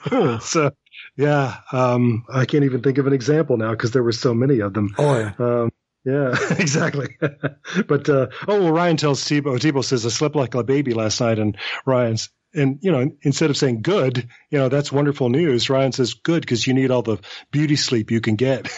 Huh. 0.01 0.39
so, 0.41 0.73
yeah, 1.17 1.59
um, 1.71 2.25
I 2.29 2.47
can't 2.47 2.65
even 2.65 2.83
think 2.83 2.99
of 2.99 3.07
an 3.07 3.13
example 3.13 3.57
now 3.59 3.71
because 3.71 3.93
there 3.93 4.03
were 4.03 4.11
so 4.11 4.35
many 4.35 4.59
of 4.59 4.75
them. 4.75 4.93
Oi. 4.99 5.33
Um, 5.39 5.71
yeah, 6.09 6.35
exactly. 6.59 7.17
but 7.87 8.09
uh, 8.09 8.29
oh 8.47 8.63
well, 8.63 8.73
Ryan 8.73 8.97
tells 8.97 9.23
Tibo. 9.25 9.59
Tibo 9.59 9.85
says, 9.85 10.07
"I 10.07 10.09
slept 10.09 10.37
like 10.37 10.55
a 10.55 10.65
baby 10.65 10.95
last 10.95 11.21
night," 11.21 11.39
and 11.39 11.59
Ryan's 11.85 12.31
and 12.55 12.79
you 12.81 12.91
know 12.91 13.11
instead 13.21 13.51
of 13.51 13.59
saying 13.59 13.83
good, 13.83 14.27
you 14.51 14.59
know 14.59 14.71
that's 14.71 14.91
wonderful 14.91 15.29
news. 15.29 15.69
Ryan 15.69 15.93
says 15.93 16.15
good 16.15 16.41
because 16.41 16.67
you 16.67 16.73
need 16.73 16.91
all 16.91 17.03
the 17.03 17.19
beauty 17.51 17.77
sleep 17.77 18.11
you 18.11 18.23
can 18.23 18.37
get. 18.37 18.65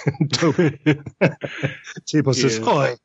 Tibo 2.09 2.35
says, 2.35 2.59
"Oi." 2.67 2.97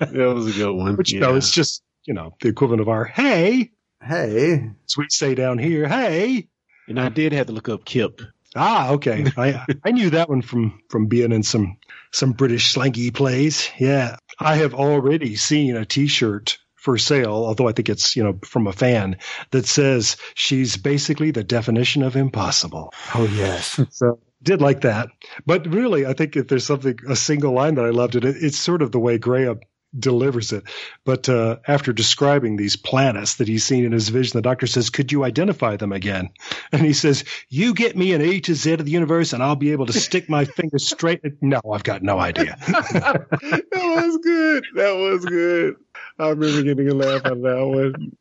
that 0.00 0.32
was 0.34 0.56
a 0.56 0.58
good 0.58 0.72
one. 0.72 0.96
Which 0.96 1.12
yeah. 1.12 1.16
you 1.16 1.20
know, 1.20 1.36
it's 1.36 1.50
just 1.52 1.82
you 2.04 2.14
know 2.14 2.34
the 2.40 2.48
equivalent 2.48 2.80
of 2.80 2.88
our 2.88 3.04
"Hey." 3.04 3.72
Hey, 4.02 4.70
as 4.86 4.96
we 4.96 5.04
say 5.10 5.34
down 5.34 5.58
here, 5.58 5.86
"Hey." 5.86 6.48
And 6.88 6.98
I 6.98 7.10
did 7.10 7.34
have 7.34 7.48
to 7.48 7.52
look 7.52 7.68
up 7.68 7.84
Kip. 7.84 8.22
Ah, 8.56 8.90
okay. 8.92 9.26
I 9.36 9.64
I 9.84 9.90
knew 9.92 10.10
that 10.10 10.28
one 10.28 10.42
from 10.42 10.80
from 10.88 11.06
being 11.06 11.32
in 11.32 11.42
some 11.42 11.78
some 12.12 12.32
British 12.32 12.72
slangy 12.72 13.12
plays. 13.12 13.70
Yeah. 13.78 14.16
I 14.38 14.56
have 14.56 14.74
already 14.74 15.36
seen 15.36 15.76
a 15.76 15.84
t-shirt 15.84 16.58
for 16.80 16.96
sale, 16.96 17.32
although 17.32 17.68
I 17.68 17.72
think 17.72 17.90
it's, 17.90 18.16
you 18.16 18.24
know, 18.24 18.38
from 18.42 18.66
a 18.66 18.72
fan 18.72 19.18
that 19.50 19.66
says 19.66 20.16
she's 20.34 20.78
basically 20.78 21.30
the 21.30 21.44
definition 21.44 22.02
of 22.02 22.16
impossible. 22.16 22.92
Oh, 23.14 23.30
yes. 23.34 23.78
so 23.90 24.18
did 24.42 24.62
like 24.62 24.80
that. 24.80 25.08
But 25.44 25.66
really, 25.66 26.06
I 26.06 26.14
think 26.14 26.36
if 26.36 26.48
there's 26.48 26.64
something, 26.64 26.98
a 27.06 27.16
single 27.16 27.52
line 27.52 27.74
that 27.74 27.84
I 27.84 27.90
loved 27.90 28.16
it, 28.16 28.24
it's 28.24 28.58
sort 28.58 28.80
of 28.80 28.92
the 28.92 28.98
way 28.98 29.18
Graham 29.18 29.60
delivers 29.98 30.52
it. 30.52 30.64
But 31.04 31.28
uh, 31.28 31.56
after 31.66 31.92
describing 31.92 32.56
these 32.56 32.76
planets 32.76 33.36
that 33.36 33.48
he's 33.48 33.64
seen 33.64 33.84
in 33.84 33.92
his 33.92 34.08
vision, 34.08 34.38
the 34.38 34.42
doctor 34.42 34.66
says, 34.66 34.90
Could 34.90 35.12
you 35.12 35.24
identify 35.24 35.76
them 35.76 35.92
again? 35.92 36.30
And 36.72 36.82
he 36.82 36.92
says, 36.92 37.24
You 37.48 37.74
get 37.74 37.96
me 37.96 38.12
an 38.12 38.20
A 38.20 38.38
to 38.40 38.54
Z 38.54 38.74
of 38.74 38.84
the 38.84 38.92
universe, 38.92 39.32
and 39.32 39.42
I'll 39.42 39.56
be 39.56 39.72
able 39.72 39.86
to 39.86 39.92
stick 39.92 40.28
my 40.28 40.44
finger 40.44 40.78
straight. 40.78 41.20
No, 41.40 41.60
I've 41.72 41.82
got 41.82 42.02
no 42.02 42.18
idea. 42.18 42.56
that 42.66 43.66
was 43.72 44.18
good. 44.22 44.64
That 44.76 44.92
was 44.92 45.24
good. 45.24 45.76
I 46.18 46.28
remember 46.28 46.62
getting 46.62 46.88
a 46.88 46.94
laugh 46.94 47.26
out 47.26 47.32
of 47.32 47.42
that 47.42 47.66
one. 47.66 48.16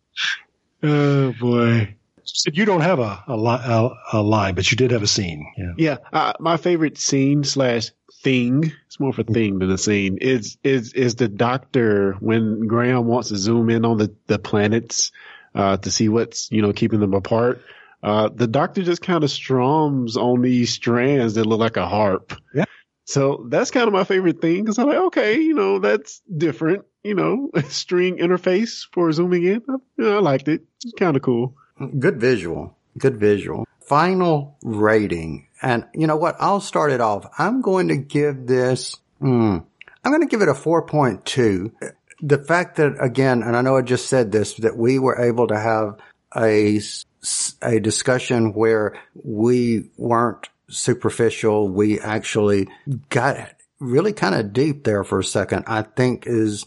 Oh, 0.82 1.34
boy. 1.40 1.96
said 2.24 2.58
you 2.58 2.66
don't 2.66 2.82
have 2.82 3.00
a, 3.00 3.24
a, 3.28 3.34
a, 3.34 3.98
a, 4.14 4.22
line, 4.22 4.56
but 4.56 4.72
you 4.72 4.78
did 4.78 4.92
have 4.92 5.04
a 5.04 5.08
scene. 5.08 5.46
Yeah. 5.58 5.74
Yeah. 5.78 5.98
Uh, 6.12 6.34
my 6.40 6.58
favorite 6.58 6.98
scene 6.98 7.44
slash 7.44 7.92
thing. 8.22 8.72
It's 8.88 9.00
more 9.00 9.10
of 9.10 9.20
a 9.20 9.24
thing 9.24 9.60
than 9.60 9.72
a 9.72 9.78
scene. 9.78 10.18
Is 10.20 10.58
is 10.64 10.94
is 10.94 11.16
the 11.16 11.28
doctor 11.28 12.14
when 12.20 12.68
Graham 12.68 13.06
wants 13.06 13.30
to 13.30 13.38
zoom 13.38 13.70
in 13.70 13.86
on 13.86 13.98
the 13.98 14.14
the 14.28 14.40
planets 14.40 15.12
uh, 15.56 15.78
to 15.78 15.92
see 15.92 16.10
what's 16.10 16.52
you 16.52 16.62
know 16.62 16.74
keeping 16.74 17.00
them 17.00 17.14
apart. 17.14 17.62
Uh, 18.02 18.30
the 18.34 18.48
doctor 18.48 18.82
just 18.82 19.02
kind 19.02 19.24
of 19.24 19.32
strums 19.32 20.16
on 20.16 20.42
these 20.42 20.72
strands 20.72 21.34
that 21.34 21.46
look 21.46 21.60
like 21.60 21.78
a 21.78 21.88
harp. 21.88 22.34
Yeah. 22.54 22.66
So 23.06 23.48
that's 23.50 23.72
kind 23.72 23.88
of 23.88 23.94
my 23.94 24.04
favorite 24.04 24.40
thing 24.40 24.64
because 24.64 24.78
I'm 24.78 24.88
like, 24.88 24.98
okay, 24.98 25.40
you 25.40 25.54
know, 25.54 25.80
that's 25.80 26.22
different. 26.36 26.86
You 27.04 27.16
know, 27.16 27.50
string 27.70 28.18
interface 28.18 28.88
for 28.92 29.12
zooming 29.12 29.44
in. 29.44 29.64
I, 29.68 29.74
you 29.98 30.06
know, 30.06 30.18
I 30.18 30.20
liked 30.22 30.48
it. 30.48 30.62
It's 30.84 30.94
kind 30.94 31.18
of 31.18 31.24
cool. 31.24 31.56
Good 31.98 32.20
visual. 32.20 32.78
Good 32.98 33.18
visual. 33.18 33.66
Final 33.82 34.58
rating 34.64 35.48
and 35.62 35.86
you 35.94 36.08
know 36.08 36.18
what? 36.18 36.36
I'll 36.40 36.62
start 36.62 36.92
it 36.92 37.02
off. 37.02 37.26
I'm 37.38 37.62
going 37.62 37.90
to 37.90 37.98
give 37.98 38.48
this, 38.48 38.96
mm, 39.22 39.64
I'm 40.04 40.12
going 40.12 40.22
to 40.22 40.28
give 40.28 40.42
it 40.42 40.50
a 40.50 40.54
4.2. 40.54 41.72
The 42.22 42.38
fact 42.38 42.78
that 42.78 42.98
again, 43.00 43.44
and 43.44 43.56
I 43.56 43.62
know 43.62 43.78
I 43.78 43.82
just 43.82 44.08
said 44.08 44.32
this, 44.32 44.56
that 44.56 44.78
we 44.78 45.00
were 45.00 45.20
able 45.20 45.48
to 45.48 45.60
have 45.60 45.98
a, 46.36 46.82
a 47.62 47.80
discussion 47.80 48.54
where 48.54 49.00
we 49.16 49.90
weren't 49.98 50.50
superficial. 50.70 51.70
We 51.70 52.00
actually 52.00 52.68
got 53.10 53.52
really 53.80 54.14
kind 54.14 54.36
of 54.36 54.54
deep 54.54 54.84
there 54.84 55.04
for 55.04 55.20
a 55.20 55.24
second, 55.24 55.64
I 55.68 55.84
think 55.84 56.26
is 56.28 56.66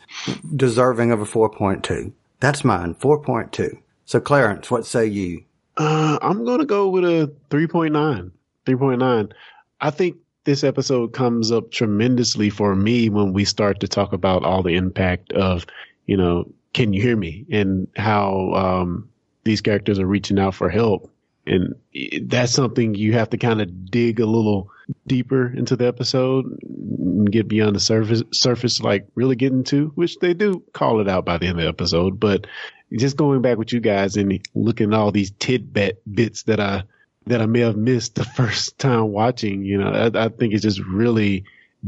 deserving 0.55 1.13
of 1.13 1.21
a 1.21 1.27
4.2. 1.27 2.13
That's 2.41 2.65
mine, 2.65 2.95
4.2. 2.95 3.79
So 4.05 4.21
Clarence, 4.21 4.71
what 4.71 4.87
say 4.87 5.07
you? 5.07 5.45
Uh, 5.77 6.19
I'm 6.21 6.45
going 6.45 6.59
to 6.61 6.67
go 6.67 6.89
with 6.89 7.05
a 7.05 7.33
3.9. 7.51 8.33
3.9. 8.67 9.33
I 9.81 9.91
think 9.91 10.17
this 10.45 10.65
episode 10.65 11.13
comes 11.13 11.53
up 11.53 11.71
tremendously 11.71 12.51
for 12.51 12.75
me 12.75 13.09
when 13.09 13.33
we 13.33 13.45
start 13.45 13.81
to 13.81 13.89
talk 13.89 14.13
about 14.13 14.45
all 14.45 14.63
the 14.63 14.75
impact 14.75 15.33
of, 15.33 15.67
you 16.07 16.17
know, 16.17 16.53
can 16.73 16.93
you 16.93 17.03
hear 17.03 17.17
me 17.17 17.47
and 17.51 17.87
how 17.97 18.53
um, 18.55 19.09
these 19.45 19.61
characters 19.61 19.99
are 19.99 20.07
reaching 20.07 20.39
out 20.39 20.55
for 20.55 20.69
help. 20.69 21.11
And 21.47 21.75
that's 22.23 22.53
something 22.53 22.95
you 22.95 23.15
have 23.15 23.31
to 23.31 23.37
kind 23.37 23.61
of 23.61 23.91
dig 23.91 24.21
a 24.21 24.27
little 24.27 24.71
deeper 25.07 25.53
into 25.53 25.75
the 25.75 25.87
episode 25.87 26.47
and 26.63 27.31
get 27.31 27.49
beyond 27.49 27.75
the 27.75 27.81
surface, 27.81 28.23
surface, 28.33 28.81
like 28.81 29.09
really 29.17 29.35
get 29.35 29.53
into, 29.53 29.89
which 29.97 30.19
they 30.19 30.35
do 30.35 30.63
call 30.73 31.01
it 31.01 31.09
out 31.09 31.25
by 31.25 31.39
the 31.39 31.47
end 31.47 31.59
of 31.59 31.65
the 31.65 31.69
episode. 31.69 32.21
But 32.21 32.47
just 32.93 33.17
going 33.17 33.43
back 33.43 33.59
with 33.59 33.73
you 33.73 33.81
guys 33.81 34.17
and 34.17 34.41
looking 34.55 34.93
at 34.93 34.99
all 34.99 35.11
these 35.11 35.33
tidbit 35.33 36.01
bits 36.15 36.45
that 36.45 36.61
I 36.61 36.85
that 37.27 37.41
I 37.41 37.47
may 37.47 37.61
have 37.61 37.77
missed 37.77 38.15
the 38.15 38.25
first 38.37 38.79
time 38.79 39.13
watching. 39.13 39.65
You 39.65 39.79
know, 39.79 39.91
I, 39.91 40.25
I 40.25 40.29
think 40.29 40.55
it's 40.55 40.63
just 40.63 40.81
really 40.81 41.45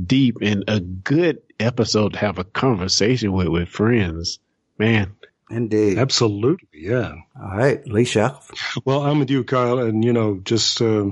deep 0.07 0.39
and 0.43 0.64
a 0.68 0.80
good 0.80 1.43
episode 1.61 2.14
to 2.14 2.18
have 2.18 2.39
a 2.39 2.45
conversation 2.45 3.32
with 3.32 3.49
with 3.49 3.68
friends. 3.68 4.39
Man, 4.76 5.14
Indeed. 5.51 5.99
Absolutely. 5.99 6.68
Yeah. 6.72 7.14
All 7.41 7.57
right. 7.57 7.84
Leisha. 7.84 8.41
Well, 8.84 9.03
I'm 9.03 9.18
with 9.18 9.30
you, 9.30 9.45
Kyle. 9.45 9.79
And, 9.79 10.04
you 10.04 10.13
know, 10.13 10.41
just 10.42 10.80
uh, 10.80 11.11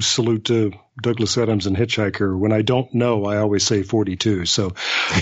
salute 0.00 0.44
to 0.46 0.72
Douglas 1.00 1.38
Adams 1.38 1.66
and 1.66 1.76
Hitchhiker. 1.76 2.36
When 2.38 2.52
I 2.52 2.62
don't 2.62 2.92
know, 2.92 3.24
I 3.24 3.38
always 3.38 3.64
say 3.64 3.82
42. 3.82 4.46
So 4.46 4.74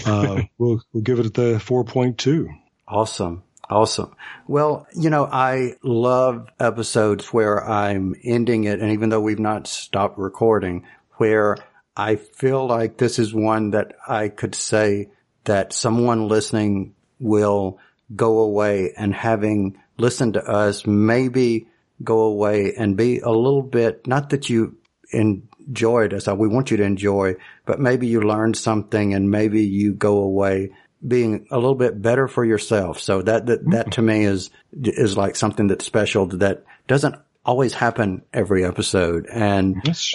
uh, 0.06 0.42
we'll, 0.58 0.80
we'll 0.92 1.02
give 1.02 1.18
it 1.18 1.34
the 1.34 1.54
4.2. 1.58 2.48
Awesome. 2.88 3.42
Awesome. 3.68 4.14
Well, 4.46 4.86
you 4.94 5.10
know, 5.10 5.24
I 5.24 5.74
love 5.82 6.48
episodes 6.60 7.32
where 7.32 7.68
I'm 7.68 8.14
ending 8.22 8.64
it, 8.64 8.80
and 8.80 8.92
even 8.92 9.08
though 9.08 9.20
we've 9.20 9.40
not 9.40 9.66
stopped 9.66 10.18
recording, 10.18 10.84
where 11.14 11.56
I 11.96 12.16
feel 12.16 12.66
like 12.66 12.96
this 12.96 13.18
is 13.18 13.34
one 13.34 13.70
that 13.70 13.94
I 14.06 14.28
could 14.28 14.54
say 14.54 15.10
that 15.44 15.72
someone 15.72 16.28
listening 16.28 16.94
will 17.18 17.80
go 18.14 18.38
away 18.40 18.92
and 18.96 19.12
having 19.12 19.78
listened 19.98 20.34
to 20.34 20.44
us, 20.44 20.86
maybe 20.86 21.66
go 22.04 22.20
away 22.20 22.74
and 22.74 22.96
be 22.96 23.18
a 23.20 23.30
little 23.30 23.62
bit, 23.62 24.06
not 24.06 24.30
that 24.30 24.48
you 24.48 24.76
enjoyed 25.12 26.12
us, 26.14 26.28
we 26.28 26.48
want 26.48 26.70
you 26.70 26.76
to 26.76 26.84
enjoy, 26.84 27.34
but 27.64 27.80
maybe 27.80 28.06
you 28.06 28.20
learned 28.20 28.56
something 28.56 29.14
and 29.14 29.30
maybe 29.30 29.64
you 29.64 29.94
go 29.94 30.18
away 30.18 30.70
being 31.06 31.46
a 31.50 31.56
little 31.56 31.74
bit 31.74 32.00
better 32.00 32.28
for 32.28 32.44
yourself. 32.44 33.00
So 33.00 33.22
that, 33.22 33.46
that, 33.46 33.64
that 33.70 33.80
mm-hmm. 33.86 33.90
to 33.90 34.02
me 34.02 34.24
is, 34.24 34.50
is 34.72 35.16
like 35.16 35.36
something 35.36 35.68
that's 35.68 35.84
special 35.84 36.26
that 36.26 36.64
doesn't 36.88 37.16
always 37.44 37.72
happen 37.72 38.22
every 38.32 38.64
episode. 38.64 39.26
And 39.30 39.82
yes. 39.84 40.14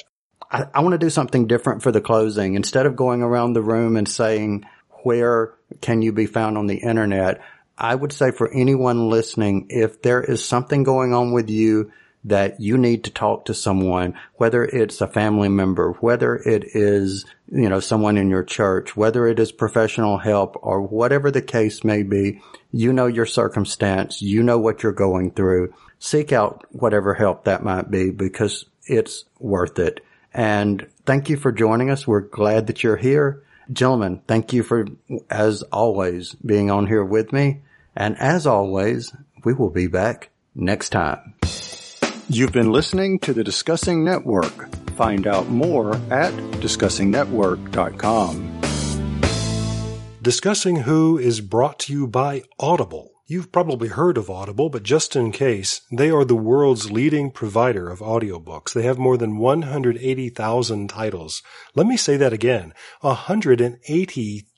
I, 0.50 0.66
I 0.74 0.82
want 0.82 0.94
to 0.94 0.98
do 0.98 1.10
something 1.10 1.48
different 1.48 1.82
for 1.84 1.92
the 1.92 2.02
closing. 2.02 2.56
Instead 2.56 2.86
of 2.86 2.96
going 2.96 3.22
around 3.22 3.54
the 3.54 3.62
room 3.62 3.96
and 3.96 4.08
saying, 4.08 4.66
where 5.04 5.54
can 5.80 6.02
you 6.02 6.12
be 6.12 6.26
found 6.26 6.58
on 6.58 6.68
the 6.68 6.78
internet? 6.78 7.42
I 7.78 7.96
would 7.96 8.14
say 8.14 8.32
for 8.32 8.52
anyone 8.54 9.10
listening, 9.10 9.68
if 9.70 10.02
there 10.02 10.22
is 10.22 10.44
something 10.44 10.84
going 10.84 11.14
on 11.14 11.32
with 11.32 11.50
you 11.50 11.92
that 12.24 12.60
you 12.60 12.78
need 12.78 13.04
to 13.04 13.10
talk 13.10 13.46
to 13.46 13.54
someone, 13.54 14.14
whether 14.36 14.64
it's 14.64 15.02
a 15.02 15.08
family 15.08 15.50
member, 15.50 15.94
whether 15.94 16.36
it 16.36 16.64
is, 16.76 17.26
you 17.52 17.68
know, 17.68 17.80
someone 17.80 18.18
in 18.18 18.30
your 18.30 18.44
church, 18.44 18.96
whether 18.96 19.26
it 19.28 19.40
is 19.40 19.52
professional 19.52 20.18
help 20.18 20.58
or 20.62 20.82
whatever 20.82 21.32
the 21.32 21.42
case 21.42 21.84
may 21.84 22.04
be, 22.04 22.40
you 22.72 22.94
know 22.94 23.08
your 23.08 23.26
circumstance, 23.26 24.22
you 24.22 24.44
know 24.44 24.60
what 24.60 24.84
you're 24.84 24.92
going 24.92 25.32
through. 25.32 25.74
Seek 26.00 26.32
out 26.32 26.66
whatever 26.70 27.14
help 27.14 27.46
that 27.46 27.64
might 27.64 27.90
be 27.90 28.12
because 28.12 28.66
it's 28.86 29.26
worth 29.40 29.80
it. 29.80 30.04
And 30.34 30.88
thank 31.06 31.30
you 31.30 31.38
for 31.38 31.52
joining 31.52 31.90
us. 31.90 32.08
We're 32.08 32.22
glad 32.22 32.68
that 32.68 32.84
you're 32.84 32.98
here. 32.98 33.44
Gentlemen, 33.72 34.22
thank 34.28 34.54
you 34.54 34.64
for, 34.64 34.86
as 35.30 35.64
always, 35.64 36.34
being 36.36 36.72
on 36.72 36.88
here 36.88 37.04
with 37.04 37.34
me. 37.34 37.62
And 37.96 38.18
as 38.18 38.48
always, 38.48 39.14
we 39.44 39.54
will 39.54 39.70
be 39.70 39.88
back 39.88 40.30
next 40.56 40.90
time. 40.90 41.41
You've 42.34 42.54
been 42.54 42.72
listening 42.72 43.20
to 43.20 43.34
the 43.34 43.44
Discussing 43.44 44.06
Network. 44.06 44.74
Find 44.92 45.28
out 45.28 45.50
more 45.50 45.98
at 46.10 46.32
discussingnetwork.com. 46.62 48.62
Discussing 50.22 50.78
Who 50.78 51.18
is 51.18 51.42
brought 51.42 51.80
to 51.80 51.92
you 51.92 52.08
by 52.08 52.44
Audible. 52.58 53.12
You've 53.28 53.52
probably 53.52 53.90
heard 53.90 54.18
of 54.18 54.30
Audible, 54.30 54.70
but 54.70 54.84
just 54.84 55.18
in 55.18 55.34
case, 55.34 55.82
they 55.92 56.10
are 56.10 56.24
the 56.24 56.38
world's 56.38 56.90
leading 56.90 57.32
provider 57.32 57.90
of 57.90 58.00
audiobooks. 58.00 58.72
They 58.72 58.84
have 58.84 58.98
more 58.98 59.18
than 59.18 59.38
180,000 59.38 60.90
titles. 60.90 61.44
Let 61.76 61.86
me 61.86 61.98
say 61.98 62.16
that 62.16 62.32
again. 62.32 62.74
180,000 63.02 64.51